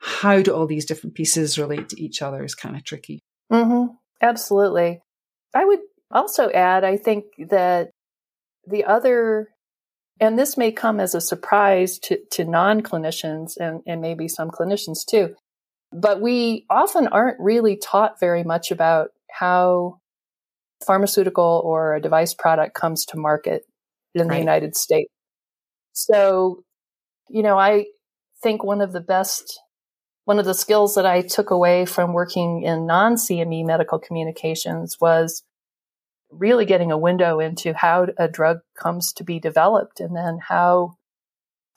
How 0.00 0.42
do 0.42 0.54
all 0.54 0.66
these 0.66 0.86
different 0.86 1.14
pieces 1.16 1.58
relate 1.58 1.88
to 1.90 2.00
each 2.00 2.22
other 2.22 2.44
is 2.44 2.54
kind 2.54 2.76
of 2.76 2.84
tricky. 2.84 3.20
Mm-hmm. 3.52 3.94
Absolutely. 4.22 5.00
I 5.54 5.64
would 5.64 5.80
also 6.10 6.50
add, 6.50 6.84
I 6.84 6.96
think 6.96 7.24
that 7.50 7.90
the 8.66 8.84
other, 8.84 9.48
and 10.20 10.38
this 10.38 10.56
may 10.56 10.72
come 10.72 11.00
as 11.00 11.14
a 11.14 11.20
surprise 11.20 11.98
to, 12.00 12.18
to 12.32 12.44
non 12.44 12.82
clinicians 12.82 13.56
and, 13.58 13.82
and 13.86 14.00
maybe 14.00 14.28
some 14.28 14.50
clinicians 14.50 15.04
too, 15.06 15.34
but 15.92 16.20
we 16.20 16.66
often 16.68 17.08
aren't 17.08 17.40
really 17.40 17.76
taught 17.76 18.20
very 18.20 18.42
much 18.42 18.70
about 18.70 19.10
how 19.30 20.00
pharmaceutical 20.86 21.62
or 21.64 21.94
a 21.94 22.00
device 22.00 22.34
product 22.34 22.74
comes 22.74 23.04
to 23.06 23.16
market 23.16 23.62
in 24.14 24.28
right. 24.28 24.34
the 24.34 24.38
United 24.38 24.76
States. 24.76 25.10
So, 25.92 26.62
you 27.28 27.42
know, 27.42 27.58
I 27.58 27.86
think 28.42 28.62
one 28.62 28.80
of 28.80 28.92
the 28.92 29.00
best, 29.00 29.60
one 30.24 30.38
of 30.38 30.44
the 30.44 30.54
skills 30.54 30.94
that 30.94 31.06
I 31.06 31.22
took 31.22 31.50
away 31.50 31.84
from 31.84 32.12
working 32.12 32.62
in 32.62 32.86
non 32.86 33.14
CME 33.14 33.66
medical 33.66 33.98
communications 33.98 34.96
was 35.00 35.42
really 36.30 36.64
getting 36.64 36.92
a 36.92 36.98
window 36.98 37.40
into 37.40 37.72
how 37.72 38.06
a 38.18 38.28
drug 38.28 38.58
comes 38.76 39.12
to 39.14 39.24
be 39.24 39.40
developed 39.40 40.00
and 40.00 40.14
then 40.14 40.38
how 40.46 40.94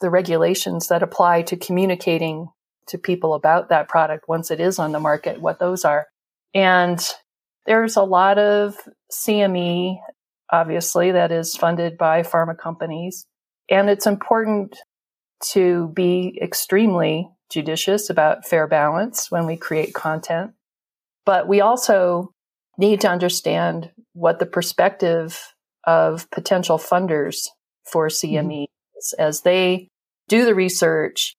the 0.02 0.10
regulations 0.10 0.88
that 0.88 1.04
apply 1.04 1.44
to 1.44 1.56
communicating 1.56 2.50
to 2.88 2.98
people 2.98 3.34
about 3.34 3.70
that 3.70 3.88
product 3.88 4.28
once 4.28 4.52
it 4.52 4.60
is 4.60 4.80
on 4.80 4.92
the 4.92 5.00
market, 5.00 5.40
what 5.40 5.60
those 5.60 5.86
are. 5.86 6.08
And 6.54 7.00
there's 7.66 7.96
a 7.96 8.04
lot 8.04 8.38
of 8.38 8.76
CME, 9.12 10.00
obviously, 10.52 11.12
that 11.12 11.32
is 11.32 11.56
funded 11.56 11.98
by 11.98 12.24
pharma 12.24 12.58
companies. 12.58 13.26
And 13.70 13.90
it's 13.90 14.08
important 14.08 14.78
to 15.52 15.92
be 15.96 16.38
extremely 16.42 17.30
judicious 17.50 18.10
about 18.10 18.46
fair 18.46 18.68
balance 18.68 19.30
when 19.30 19.46
we 19.46 19.56
create 19.56 19.94
content. 19.94 20.52
But 21.26 21.48
we 21.48 21.62
also 21.62 22.34
need 22.78 23.02
to 23.02 23.10
understand 23.10 23.92
what 24.14 24.40
the 24.40 24.46
perspective 24.46 25.54
of 25.86 26.30
potential 26.32 26.78
funders 26.78 27.48
for 27.86 28.08
CME 28.08 28.64
mm-hmm. 28.64 28.98
is 28.98 29.14
as 29.18 29.42
they 29.42 29.88
do 30.28 30.46
the 30.46 30.56
research, 30.56 31.36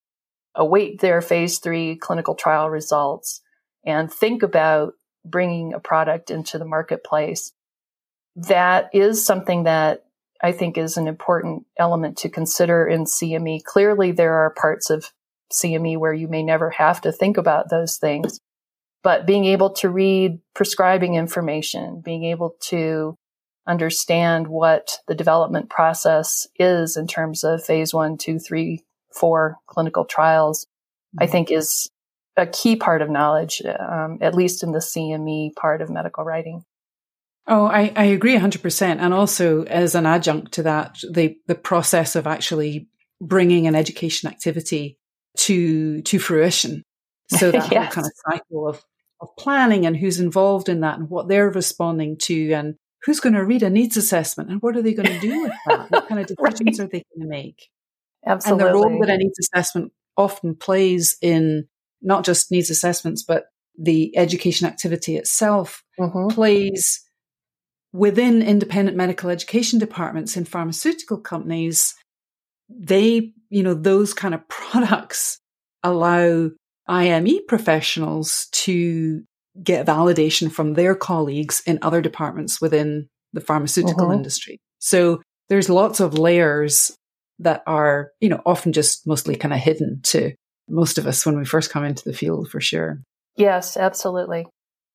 await 0.55 1.01
their 1.01 1.21
phase 1.21 1.59
three 1.59 1.97
clinical 1.97 2.35
trial 2.35 2.69
results, 2.69 3.41
and 3.85 4.13
think 4.13 4.43
about 4.43 4.95
bringing 5.25 5.73
a 5.73 5.81
product 5.81 6.31
into 6.31 6.59
the 6.59 6.65
marketplace. 6.65 7.53
That 8.35 8.91
is 8.93 9.25
something 9.25 9.65
that 9.65 10.05
I 10.43 10.53
think 10.53 10.77
is 10.77 10.97
an 10.97 11.07
important 11.07 11.67
element 11.79 12.19
to 12.19 12.29
consider 12.29 12.87
in 12.87 13.05
CME. 13.05 13.63
Clearly, 13.65 14.11
there 14.11 14.35
are 14.35 14.51
parts 14.51 14.91
of 14.91 15.13
CME 15.53 15.99
where 15.99 16.13
you 16.13 16.27
may 16.29 16.43
never 16.43 16.71
have 16.71 17.01
to 17.03 17.13
think 17.13 17.37
about 17.37 17.71
those 17.71 17.97
things 17.99 18.41
but 19.03 19.27
being 19.27 19.45
able 19.45 19.71
to 19.71 19.89
read 19.89 20.39
prescribing 20.55 21.15
information, 21.15 22.01
being 22.05 22.25
able 22.25 22.57
to 22.61 23.17
understand 23.67 24.49
what 24.49 24.99
the 25.07 25.15
development 25.15 25.71
process 25.71 26.47
is 26.57 26.97
in 26.97 27.07
terms 27.07 27.45
of 27.45 27.65
phase 27.65 27.95
one, 27.95 28.17
two, 28.17 28.39
three, 28.39 28.85
four 29.13 29.57
clinical 29.67 30.05
trials, 30.05 30.65
mm-hmm. 30.65 31.25
I 31.25 31.27
think 31.27 31.51
is 31.51 31.89
a 32.37 32.47
key 32.47 32.77
part 32.77 33.03
of 33.03 33.11
knowledge, 33.11 33.63
um, 33.65 34.19
at 34.21 34.35
least 34.35 34.63
in 34.63 34.73
the 34.73 34.79
CME 34.79 35.55
part 35.55 35.83
of 35.83 35.91
medical 35.91 36.25
writing. 36.25 36.65
Oh, 37.47 37.67
I, 37.67 37.93
I 37.97 38.05
agree 38.05 38.37
100%. 38.37 38.99
And 39.01 39.13
also, 39.13 39.65
as 39.65 39.95
an 39.95 40.07
adjunct 40.07 40.53
to 40.53 40.63
that, 40.63 41.01
the, 41.11 41.37
the 41.47 41.57
process 41.57 42.15
of 42.15 42.27
actually 42.27 42.89
bringing 43.21 43.67
an 43.67 43.75
education 43.75 44.31
activity 44.31 44.97
to, 45.39 46.03
to 46.03 46.19
fruition. 46.19 46.83
So 47.29 47.51
that 47.53 47.71
yes. 47.71 47.95
whole 47.95 48.03
kind 48.03 48.07
of 48.07 48.13
cycle 48.31 48.69
of 48.69 48.85
of 49.23 49.37
planning 49.39 49.87
and 49.87 49.97
who's 49.97 50.21
involved 50.21 50.69
in 50.69 50.81
that 50.81 50.99
and 50.99 51.09
what 51.09 51.29
they're 51.29 51.51
responding 51.51 52.17
to 52.19 52.53
and 52.53 52.75
who's 53.05 53.21
going 53.21 53.35
to 53.35 53.45
read 53.45 53.63
a 53.63 53.71
needs 53.71 53.97
assessment 53.97 54.51
and 54.51 54.61
what 54.61 54.77
are 54.77 54.83
they 54.83 54.95
going 54.95 55.09
to 55.09 55.21
do 55.21 55.43
with 55.43 55.53
that? 55.67 55.87
what 55.91 56.09
kind 56.09 56.21
of 56.21 56.27
decisions 56.27 56.79
right. 56.79 56.87
are 56.87 56.89
they 56.89 57.05
going 57.15 57.23
to 57.23 57.29
make? 57.29 57.69
Absolutely. 58.27 58.67
And 58.67 58.75
the 58.75 58.79
role 58.79 59.01
that 59.01 59.11
a 59.11 59.17
needs 59.17 59.39
assessment 59.39 59.93
often 60.17 60.55
plays 60.55 61.17
in 61.23 61.67
not 62.03 62.25
just 62.25 62.51
needs 62.51 62.71
assessments, 62.71 63.23
but 63.23 63.47
the 63.79 64.17
education 64.17 64.67
activity 64.67 65.17
itself 65.17 65.83
mm-hmm. 65.99 66.29
plays 66.29 67.01
within 67.93 68.43
independent 68.43 68.97
medical 68.97 69.31
education 69.31 69.79
departments 69.79 70.37
in 70.37 70.45
pharmaceutical 70.45 71.19
companies. 71.19 71.95
They, 72.69 73.33
you 73.51 73.63
know, 73.63 73.75
those 73.75 74.15
kind 74.15 74.35
of 74.35 74.47
products 74.49 75.41
allow 75.83 76.51
IME 76.89 77.47
professionals 77.47 78.49
to 78.53 79.23
get 79.63 79.87
validation 79.87 80.51
from 80.51 80.75
their 80.75 80.95
colleagues 80.95 81.63
in 81.67 81.79
other 81.83 82.01
departments 82.01 82.61
within 82.61 83.09
the 83.33 83.41
pharmaceutical 83.41 84.07
uh-huh. 84.07 84.15
industry. 84.15 84.59
So 84.79 85.23
there's 85.49 85.69
lots 85.69 86.01
of 86.01 86.19
layers 86.19 86.97
that 87.39 87.63
are, 87.67 88.11
you 88.21 88.29
know, 88.29 88.41
often 88.47 88.73
just 88.73 89.07
mostly 89.07 89.37
kind 89.37 89.53
of 89.53 89.61
hidden 89.61 90.01
to 90.05 90.33
most 90.69 90.99
of 90.99 91.07
us 91.07 91.27
when 91.27 91.39
we 91.39 91.45
first 91.45 91.71
come 91.71 91.85
into 91.85 92.05
the 92.05 92.15
field 92.15 92.49
for 92.49 92.61
sure. 92.61 93.03
Yes, 93.37 93.77
absolutely. 93.77 94.47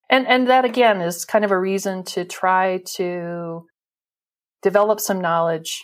And 0.10 0.26
and 0.28 0.48
that 0.48 0.66
again 0.66 1.02
is 1.02 1.26
kind 1.26 1.44
of 1.44 1.52
a 1.52 1.60
reason 1.60 2.04
to 2.06 2.24
try 2.26 2.82
to 2.96 3.66
develop 4.62 5.00
some 5.00 5.20
knowledge. 5.20 5.84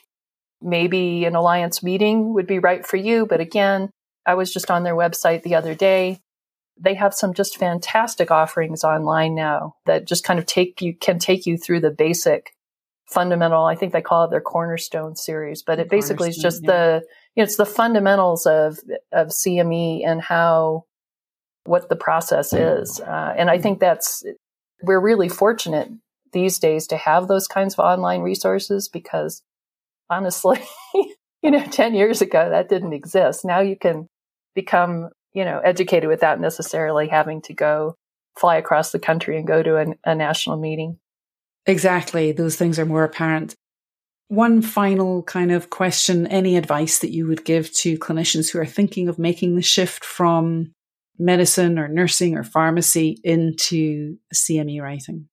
Maybe 0.61 1.25
an 1.25 1.35
alliance 1.35 1.83
meeting 1.83 2.33
would 2.33 2.47
be 2.47 2.59
right 2.59 2.85
for 2.85 2.95
you, 2.95 3.25
but 3.25 3.41
again, 3.41 3.89
I 4.25 4.35
was 4.35 4.51
just 4.53 4.71
on 4.71 4.83
their 4.83 4.95
website 4.95 5.43
the 5.43 5.55
other 5.55 5.75
day. 5.75 6.19
They 6.79 6.95
have 6.95 7.13
some 7.13 7.33
just 7.33 7.57
fantastic 7.57 8.31
offerings 8.31 8.83
online 8.83 9.35
now 9.35 9.75
that 9.85 10.07
just 10.07 10.23
kind 10.23 10.39
of 10.39 10.45
take 10.45 10.81
you, 10.81 10.95
can 10.95 11.19
take 11.19 11.45
you 11.45 11.57
through 11.57 11.81
the 11.81 11.91
basic 11.91 12.53
fundamental, 13.13 13.65
I 13.65 13.75
think 13.75 13.93
they 13.93 14.01
call 14.01 14.25
it 14.25 14.31
their 14.31 14.41
cornerstone 14.41 15.15
series, 15.15 15.61
but 15.61 15.79
it 15.79 15.89
basically 15.89 16.29
is 16.29 16.37
just 16.37 16.63
yeah. 16.63 16.71
the, 16.71 17.01
you 17.35 17.41
know, 17.41 17.43
it's 17.43 17.57
the 17.57 17.65
fundamentals 17.65 18.45
of, 18.45 18.79
of 19.11 19.27
CME 19.27 20.05
and 20.05 20.21
how, 20.21 20.85
what 21.65 21.89
the 21.89 21.95
process 21.95 22.53
is. 22.53 22.99
Uh, 22.99 23.33
and 23.37 23.49
I 23.49 23.57
think 23.57 23.79
that's, 23.79 24.23
we're 24.81 24.99
really 24.99 25.29
fortunate 25.29 25.89
these 26.33 26.59
days 26.59 26.87
to 26.87 26.97
have 26.97 27.27
those 27.27 27.47
kinds 27.47 27.75
of 27.75 27.79
online 27.79 28.21
resources 28.21 28.89
because 28.89 29.43
honestly, 30.09 30.59
you 31.41 31.51
know, 31.51 31.63
10 31.65 31.93
years 31.93 32.21
ago 32.21 32.49
that 32.49 32.69
didn't 32.69 32.93
exist. 32.93 33.45
Now 33.45 33.61
you 33.61 33.77
can 33.77 34.07
become, 34.55 35.09
you 35.33 35.45
know, 35.45 35.59
educated 35.59 36.09
without 36.09 36.39
necessarily 36.39 37.07
having 37.07 37.41
to 37.43 37.53
go 37.53 37.95
fly 38.37 38.57
across 38.57 38.91
the 38.91 38.99
country 38.99 39.37
and 39.37 39.47
go 39.47 39.61
to 39.61 39.77
a, 39.77 39.85
a 40.05 40.15
national 40.15 40.57
meeting. 40.57 40.97
Exactly. 41.65 42.31
Those 42.31 42.55
things 42.55 42.79
are 42.79 42.85
more 42.85 43.03
apparent. 43.03 43.55
One 44.27 44.61
final 44.61 45.23
kind 45.23 45.51
of 45.51 45.69
question 45.69 46.27
any 46.27 46.57
advice 46.57 46.99
that 46.99 47.11
you 47.11 47.27
would 47.27 47.45
give 47.45 47.71
to 47.73 47.97
clinicians 47.99 48.51
who 48.51 48.59
are 48.59 48.65
thinking 48.65 49.07
of 49.07 49.19
making 49.19 49.55
the 49.55 49.61
shift 49.61 50.03
from 50.03 50.73
medicine 51.19 51.77
or 51.77 51.87
nursing 51.87 52.35
or 52.35 52.43
pharmacy 52.43 53.17
into 53.23 54.17
CME 54.33 54.81
writing? 54.81 55.27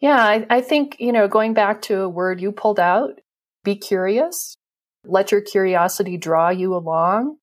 Yeah, 0.00 0.16
I, 0.16 0.46
I, 0.48 0.60
think, 0.60 0.96
you 1.00 1.12
know, 1.12 1.28
going 1.28 1.54
back 1.54 1.82
to 1.82 2.02
a 2.02 2.08
word 2.08 2.40
you 2.40 2.52
pulled 2.52 2.80
out, 2.80 3.20
be 3.64 3.74
curious. 3.74 4.56
Let 5.04 5.32
your 5.32 5.40
curiosity 5.40 6.16
draw 6.16 6.50
you 6.50 6.74
along 6.74 7.36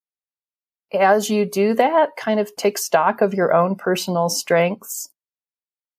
as 0.93 1.29
you 1.29 1.45
do 1.45 1.73
that, 1.73 2.15
kind 2.17 2.39
of 2.39 2.55
take 2.55 2.77
stock 2.77 3.21
of 3.21 3.33
your 3.33 3.53
own 3.53 3.75
personal 3.75 4.29
strengths, 4.29 5.09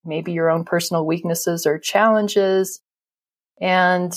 maybe 0.04 0.32
your 0.32 0.50
own 0.50 0.64
personal 0.64 1.04
weaknesses 1.04 1.66
or 1.66 1.78
challenges. 1.78 2.80
And, 3.60 4.16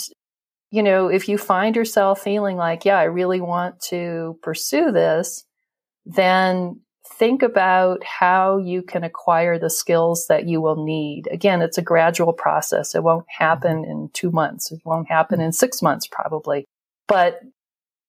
you 0.72 0.84
know, 0.84 1.08
if 1.08 1.28
you 1.28 1.38
find 1.38 1.76
yourself 1.76 2.22
feeling 2.22 2.58
like, 2.58 2.86
yeah, 2.86 2.98
I 2.98 3.04
really 3.04 3.42
want 3.42 3.80
to 3.90 4.38
pursue 4.44 4.92
this, 4.92 5.44
then 6.06 6.82
think 7.14 7.42
about 7.42 8.04
how 8.04 8.58
you 8.58 8.82
can 8.82 9.04
acquire 9.04 9.58
the 9.58 9.70
skills 9.70 10.28
that 10.28 10.48
you 10.48 10.62
will 10.62 10.86
need. 10.86 11.28
Again, 11.32 11.62
it's 11.62 11.78
a 11.78 11.82
gradual 11.84 12.34
process. 12.34 12.96
It 12.96 13.04
won't 13.04 13.26
happen 13.28 13.82
mm-hmm. 13.82 13.92
in 13.92 14.10
two 14.14 14.32
months. 14.32 14.72
It 14.72 14.80
won't 14.86 15.10
happen 15.10 15.42
in 15.42 15.52
six 15.52 15.82
months, 15.82 16.08
probably. 16.08 16.66
But 17.08 17.42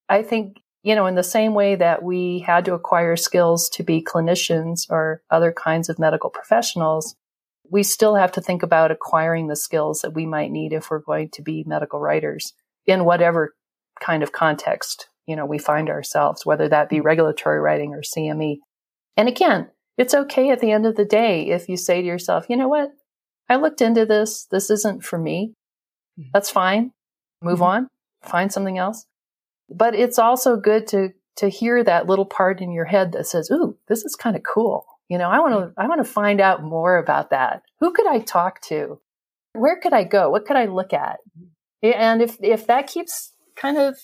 I 0.09 0.23
think 0.23 0.59
you 0.83 0.95
know, 0.95 1.07
in 1.07 1.15
the 1.15 1.23
same 1.23 1.55
way 1.55 1.75
that 1.75 2.03
we 2.03 2.41
had 2.41 2.65
to 2.65 2.75
acquire 2.75 3.17
skills 3.17 3.69
to 3.71 3.83
be 3.83 4.03
clinicians 4.03 4.87
or 4.91 5.23
other 5.31 5.53
kinds 5.53 5.89
of 5.89 5.99
medical 5.99 6.31
professionals, 6.31 7.17
we 7.71 7.83
still 7.83 8.15
have 8.15 8.33
to 8.33 8.41
think 8.41 8.63
about 8.63 8.91
acquiring 8.91 9.47
the 9.47 9.57
skills 9.57 10.01
that 10.01 10.15
we 10.15 10.27
might 10.27 10.51
need 10.51 10.73
if 10.73 10.91
we're 10.91 10.99
going 10.99 11.29
to 11.31 11.43
be 11.43 11.65
medical 11.67 12.01
writers 12.01 12.55
in 12.87 13.05
whatever 13.05 13.55
kind 14.01 14.23
of 14.23 14.33
context, 14.33 15.09
you 15.27 15.37
know, 15.37 15.47
we 15.47 15.59
find 15.59 15.91
ourselves, 15.91 16.45
whether 16.45 16.69
that 16.69 16.89
be 16.89 17.01
regulatory 17.01 17.61
writing 17.61 17.95
or 17.95 18.01
CME. 18.01 18.59
And 19.17 19.29
again, 19.29 19.69
it's 19.99 20.15
okay 20.15 20.51
at 20.51 20.61
the 20.61 20.73
end 20.73 20.87
of 20.87 20.97
the 20.97 21.05
day 21.05 21.51
if 21.51 21.69
you 21.69 21.77
say 21.77 22.01
to 22.01 22.07
yourself, 22.07 22.47
you 22.49 22.57
know 22.57 22.69
what? 22.69 22.91
I 23.49 23.57
looked 23.57 23.83
into 23.83 24.07
this. 24.07 24.47
This 24.51 24.71
isn't 24.71 25.05
for 25.05 25.19
me. 25.19 25.53
Mm-hmm. 26.19 26.31
That's 26.33 26.51
fine. 26.51 26.93
Move 27.43 27.57
mm-hmm. 27.57 27.65
on, 27.65 27.89
find 28.23 28.53
something 28.53 28.79
else. 28.79 29.05
But 29.71 29.95
it's 29.95 30.19
also 30.19 30.57
good 30.57 30.87
to 30.89 31.11
to 31.37 31.49
hear 31.49 31.83
that 31.83 32.07
little 32.07 32.27
part 32.27 32.61
in 32.61 32.73
your 32.73 32.85
head 32.85 33.13
that 33.13 33.27
says, 33.27 33.51
"Ooh, 33.51 33.77
this 33.89 34.05
is 34.05 34.17
kind 34.17 34.37
of 34.37 34.43
cool." 34.43 34.85
You 35.09 35.19
know, 35.19 35.29
I 35.29 35.39
want 35.41 35.55
to 35.55 35.81
I 35.81 35.89
want 35.89 36.05
to 36.05 36.13
find 36.13 36.41
out 36.41 36.63
more 36.63 36.97
about 36.97 37.31
that. 37.31 37.63
Who 37.81 37.93
could 37.93 38.07
I 38.07 38.21
talk 38.21 38.61
to? 38.63 39.01
Where 39.53 39.81
could 39.81 39.93
I 39.93 40.05
go? 40.05 40.31
What 40.31 40.47
could 40.47 40.57
I 40.57 40.67
look 40.67 40.93
at? 40.93 41.19
And 41.83 42.23
if 42.23 42.37
if 42.41 42.67
that 42.67 42.87
keeps 42.87 43.33
kind 43.57 43.79
of 43.79 43.99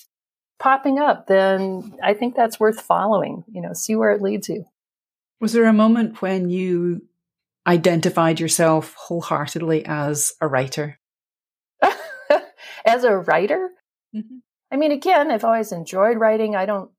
popping 0.59 0.99
up, 0.99 1.27
then 1.27 1.95
I 2.03 2.15
think 2.15 2.35
that's 2.35 2.59
worth 2.59 2.81
following. 2.81 3.45
You 3.49 3.63
know, 3.63 3.73
see 3.73 3.95
where 3.95 4.11
it 4.11 4.23
leads 4.23 4.49
you. 4.49 4.65
Was 5.41 5.53
there 5.53 5.67
a 5.67 5.73
moment 5.73 6.23
when 6.23 6.49
you 6.49 7.03
identified 7.67 8.41
yourself 8.41 8.95
wholeheartedly 8.97 9.85
as 9.85 10.33
a 10.41 10.49
writer? 10.49 10.99
as 12.87 13.05
a 13.05 13.17
writer? 13.17 13.71
Mm-hmm. 14.15 14.39
I 14.71 14.77
mean, 14.77 14.93
again, 14.93 15.31
I've 15.31 15.45
always 15.45 15.73
enjoyed 15.73 16.19
writing. 16.19 16.57
I 16.57 16.67
don't, 16.67 16.91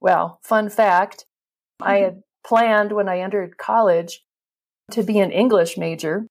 well, 0.00 0.40
fun 0.42 0.68
fact, 0.68 1.24
mm-hmm. 1.80 1.90
I 1.90 1.96
had 1.98 2.22
planned 2.44 2.92
when 2.92 3.08
I 3.08 3.20
entered 3.20 3.58
college 3.58 4.22
to 4.92 5.02
be 5.02 5.18
an 5.18 5.32
English 5.32 5.76
major, 5.76 6.26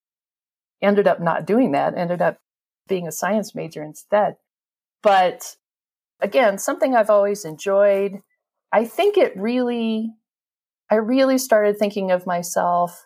ended 0.82 1.08
up 1.08 1.20
not 1.20 1.46
doing 1.46 1.72
that, 1.72 1.98
ended 1.98 2.22
up 2.22 2.38
being 2.88 3.08
a 3.08 3.12
science 3.12 3.56
major 3.56 3.84
instead. 3.84 4.36
But 5.04 5.56
again, 6.22 6.58
something 6.58 6.96
I've 6.96 7.10
always 7.10 7.46
enjoyed. 7.46 8.22
I 8.72 8.86
think 8.86 9.18
it 9.18 9.36
really, 9.36 10.14
I 10.90 10.96
really 10.96 11.38
started 11.38 11.78
thinking 11.78 12.12
of 12.12 12.26
myself 12.26 13.06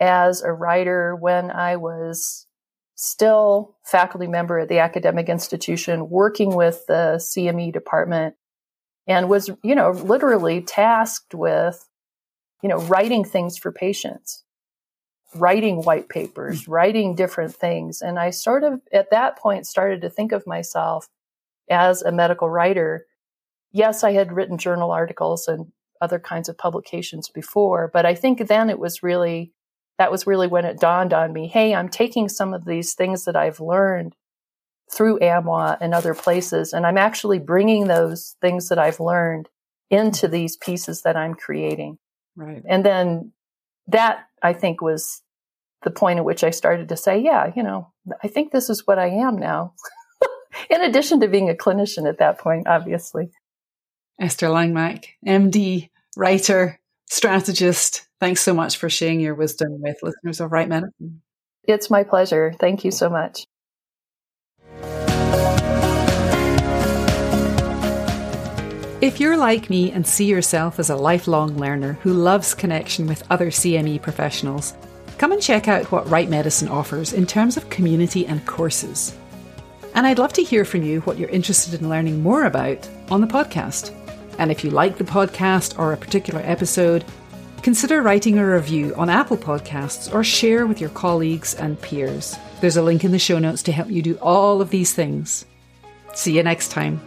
as 0.00 0.42
a 0.42 0.52
writer 0.52 1.16
when 1.16 1.50
I 1.50 1.76
was 1.76 2.45
still 2.96 3.76
faculty 3.84 4.26
member 4.26 4.58
at 4.58 4.68
the 4.68 4.78
academic 4.78 5.28
institution, 5.28 6.10
working 6.10 6.56
with 6.56 6.84
the 6.88 7.16
CME 7.18 7.72
department, 7.72 8.34
and 9.06 9.28
was, 9.28 9.50
you 9.62 9.74
know, 9.74 9.90
literally 9.90 10.62
tasked 10.62 11.34
with, 11.34 11.88
you 12.62 12.68
know, 12.68 12.78
writing 12.78 13.22
things 13.22 13.56
for 13.58 13.70
patients, 13.70 14.42
writing 15.34 15.82
white 15.82 16.08
papers, 16.08 16.62
mm-hmm. 16.62 16.72
writing 16.72 17.14
different 17.14 17.54
things. 17.54 18.00
And 18.00 18.18
I 18.18 18.30
sort 18.30 18.64
of, 18.64 18.80
at 18.92 19.10
that 19.10 19.38
point, 19.38 19.66
started 19.66 20.00
to 20.00 20.10
think 20.10 20.32
of 20.32 20.46
myself 20.46 21.06
as 21.70 22.02
a 22.02 22.10
medical 22.10 22.48
writer. 22.48 23.06
Yes, 23.72 24.02
I 24.04 24.12
had 24.12 24.32
written 24.32 24.56
journal 24.56 24.90
articles 24.90 25.48
and 25.48 25.70
other 26.00 26.18
kinds 26.18 26.48
of 26.48 26.56
publications 26.56 27.28
before, 27.28 27.90
but 27.92 28.06
I 28.06 28.14
think 28.14 28.48
then 28.48 28.70
it 28.70 28.78
was 28.78 29.02
really 29.02 29.52
that 29.98 30.10
was 30.10 30.26
really 30.26 30.46
when 30.46 30.64
it 30.64 30.80
dawned 30.80 31.12
on 31.12 31.32
me 31.32 31.48
hey, 31.48 31.74
I'm 31.74 31.88
taking 31.88 32.28
some 32.28 32.54
of 32.54 32.64
these 32.64 32.94
things 32.94 33.24
that 33.24 33.36
I've 33.36 33.60
learned 33.60 34.14
through 34.92 35.18
AMWA 35.18 35.78
and 35.80 35.92
other 35.92 36.14
places, 36.14 36.72
and 36.72 36.86
I'm 36.86 36.98
actually 36.98 37.38
bringing 37.38 37.88
those 37.88 38.36
things 38.40 38.68
that 38.68 38.78
I've 38.78 39.00
learned 39.00 39.48
into 39.90 40.28
these 40.28 40.56
pieces 40.56 41.02
that 41.02 41.16
I'm 41.16 41.34
creating. 41.34 41.98
Right. 42.36 42.62
And 42.68 42.84
then 42.84 43.32
that 43.88 44.26
I 44.42 44.52
think 44.52 44.80
was 44.80 45.22
the 45.82 45.90
point 45.90 46.18
at 46.18 46.24
which 46.24 46.44
I 46.44 46.50
started 46.50 46.88
to 46.88 46.96
say, 46.96 47.18
yeah, 47.18 47.52
you 47.54 47.62
know, 47.62 47.92
I 48.22 48.28
think 48.28 48.52
this 48.52 48.70
is 48.70 48.86
what 48.86 48.98
I 48.98 49.08
am 49.08 49.36
now. 49.36 49.74
In 50.70 50.82
addition 50.82 51.20
to 51.20 51.28
being 51.28 51.50
a 51.50 51.54
clinician 51.54 52.08
at 52.08 52.18
that 52.18 52.38
point, 52.38 52.66
obviously. 52.66 53.30
Esther 54.20 54.48
Langmack, 54.48 55.06
MD, 55.26 55.90
writer, 56.16 56.80
strategist, 57.06 58.06
Thanks 58.18 58.40
so 58.40 58.54
much 58.54 58.78
for 58.78 58.88
sharing 58.88 59.20
your 59.20 59.34
wisdom 59.34 59.80
with 59.82 59.98
listeners 60.02 60.40
of 60.40 60.50
Write 60.50 60.68
Medicine. 60.68 61.20
It's 61.64 61.90
my 61.90 62.02
pleasure. 62.02 62.54
Thank 62.58 62.82
you 62.82 62.90
so 62.90 63.10
much. 63.10 63.46
If 69.02 69.20
you're 69.20 69.36
like 69.36 69.68
me 69.68 69.92
and 69.92 70.06
see 70.06 70.24
yourself 70.24 70.78
as 70.78 70.88
a 70.88 70.96
lifelong 70.96 71.58
learner 71.58 71.94
who 72.02 72.14
loves 72.14 72.54
connection 72.54 73.06
with 73.06 73.30
other 73.30 73.50
CME 73.50 74.00
professionals, 74.00 74.72
come 75.18 75.32
and 75.32 75.42
check 75.42 75.68
out 75.68 75.92
what 75.92 76.08
Write 76.08 76.30
Medicine 76.30 76.68
offers 76.68 77.12
in 77.12 77.26
terms 77.26 77.58
of 77.58 77.68
community 77.68 78.26
and 78.26 78.46
courses. 78.46 79.14
And 79.94 80.06
I'd 80.06 80.18
love 80.18 80.32
to 80.34 80.42
hear 80.42 80.64
from 80.64 80.82
you 80.82 81.02
what 81.02 81.18
you're 81.18 81.28
interested 81.28 81.78
in 81.78 81.90
learning 81.90 82.22
more 82.22 82.46
about 82.46 82.88
on 83.10 83.20
the 83.20 83.26
podcast. 83.26 83.94
And 84.38 84.50
if 84.50 84.64
you 84.64 84.70
like 84.70 84.98
the 84.98 85.04
podcast 85.04 85.78
or 85.78 85.92
a 85.92 85.96
particular 85.96 86.40
episode, 86.44 87.04
Consider 87.66 88.00
writing 88.00 88.38
a 88.38 88.46
review 88.46 88.94
on 88.94 89.10
Apple 89.10 89.36
Podcasts 89.36 90.14
or 90.14 90.22
share 90.22 90.68
with 90.68 90.80
your 90.80 90.90
colleagues 90.90 91.52
and 91.56 91.80
peers. 91.82 92.36
There's 92.60 92.76
a 92.76 92.82
link 92.82 93.02
in 93.02 93.10
the 93.10 93.18
show 93.18 93.40
notes 93.40 93.60
to 93.64 93.72
help 93.72 93.90
you 93.90 94.02
do 94.02 94.14
all 94.22 94.60
of 94.60 94.70
these 94.70 94.94
things. 94.94 95.44
See 96.14 96.36
you 96.36 96.44
next 96.44 96.68
time. 96.68 97.00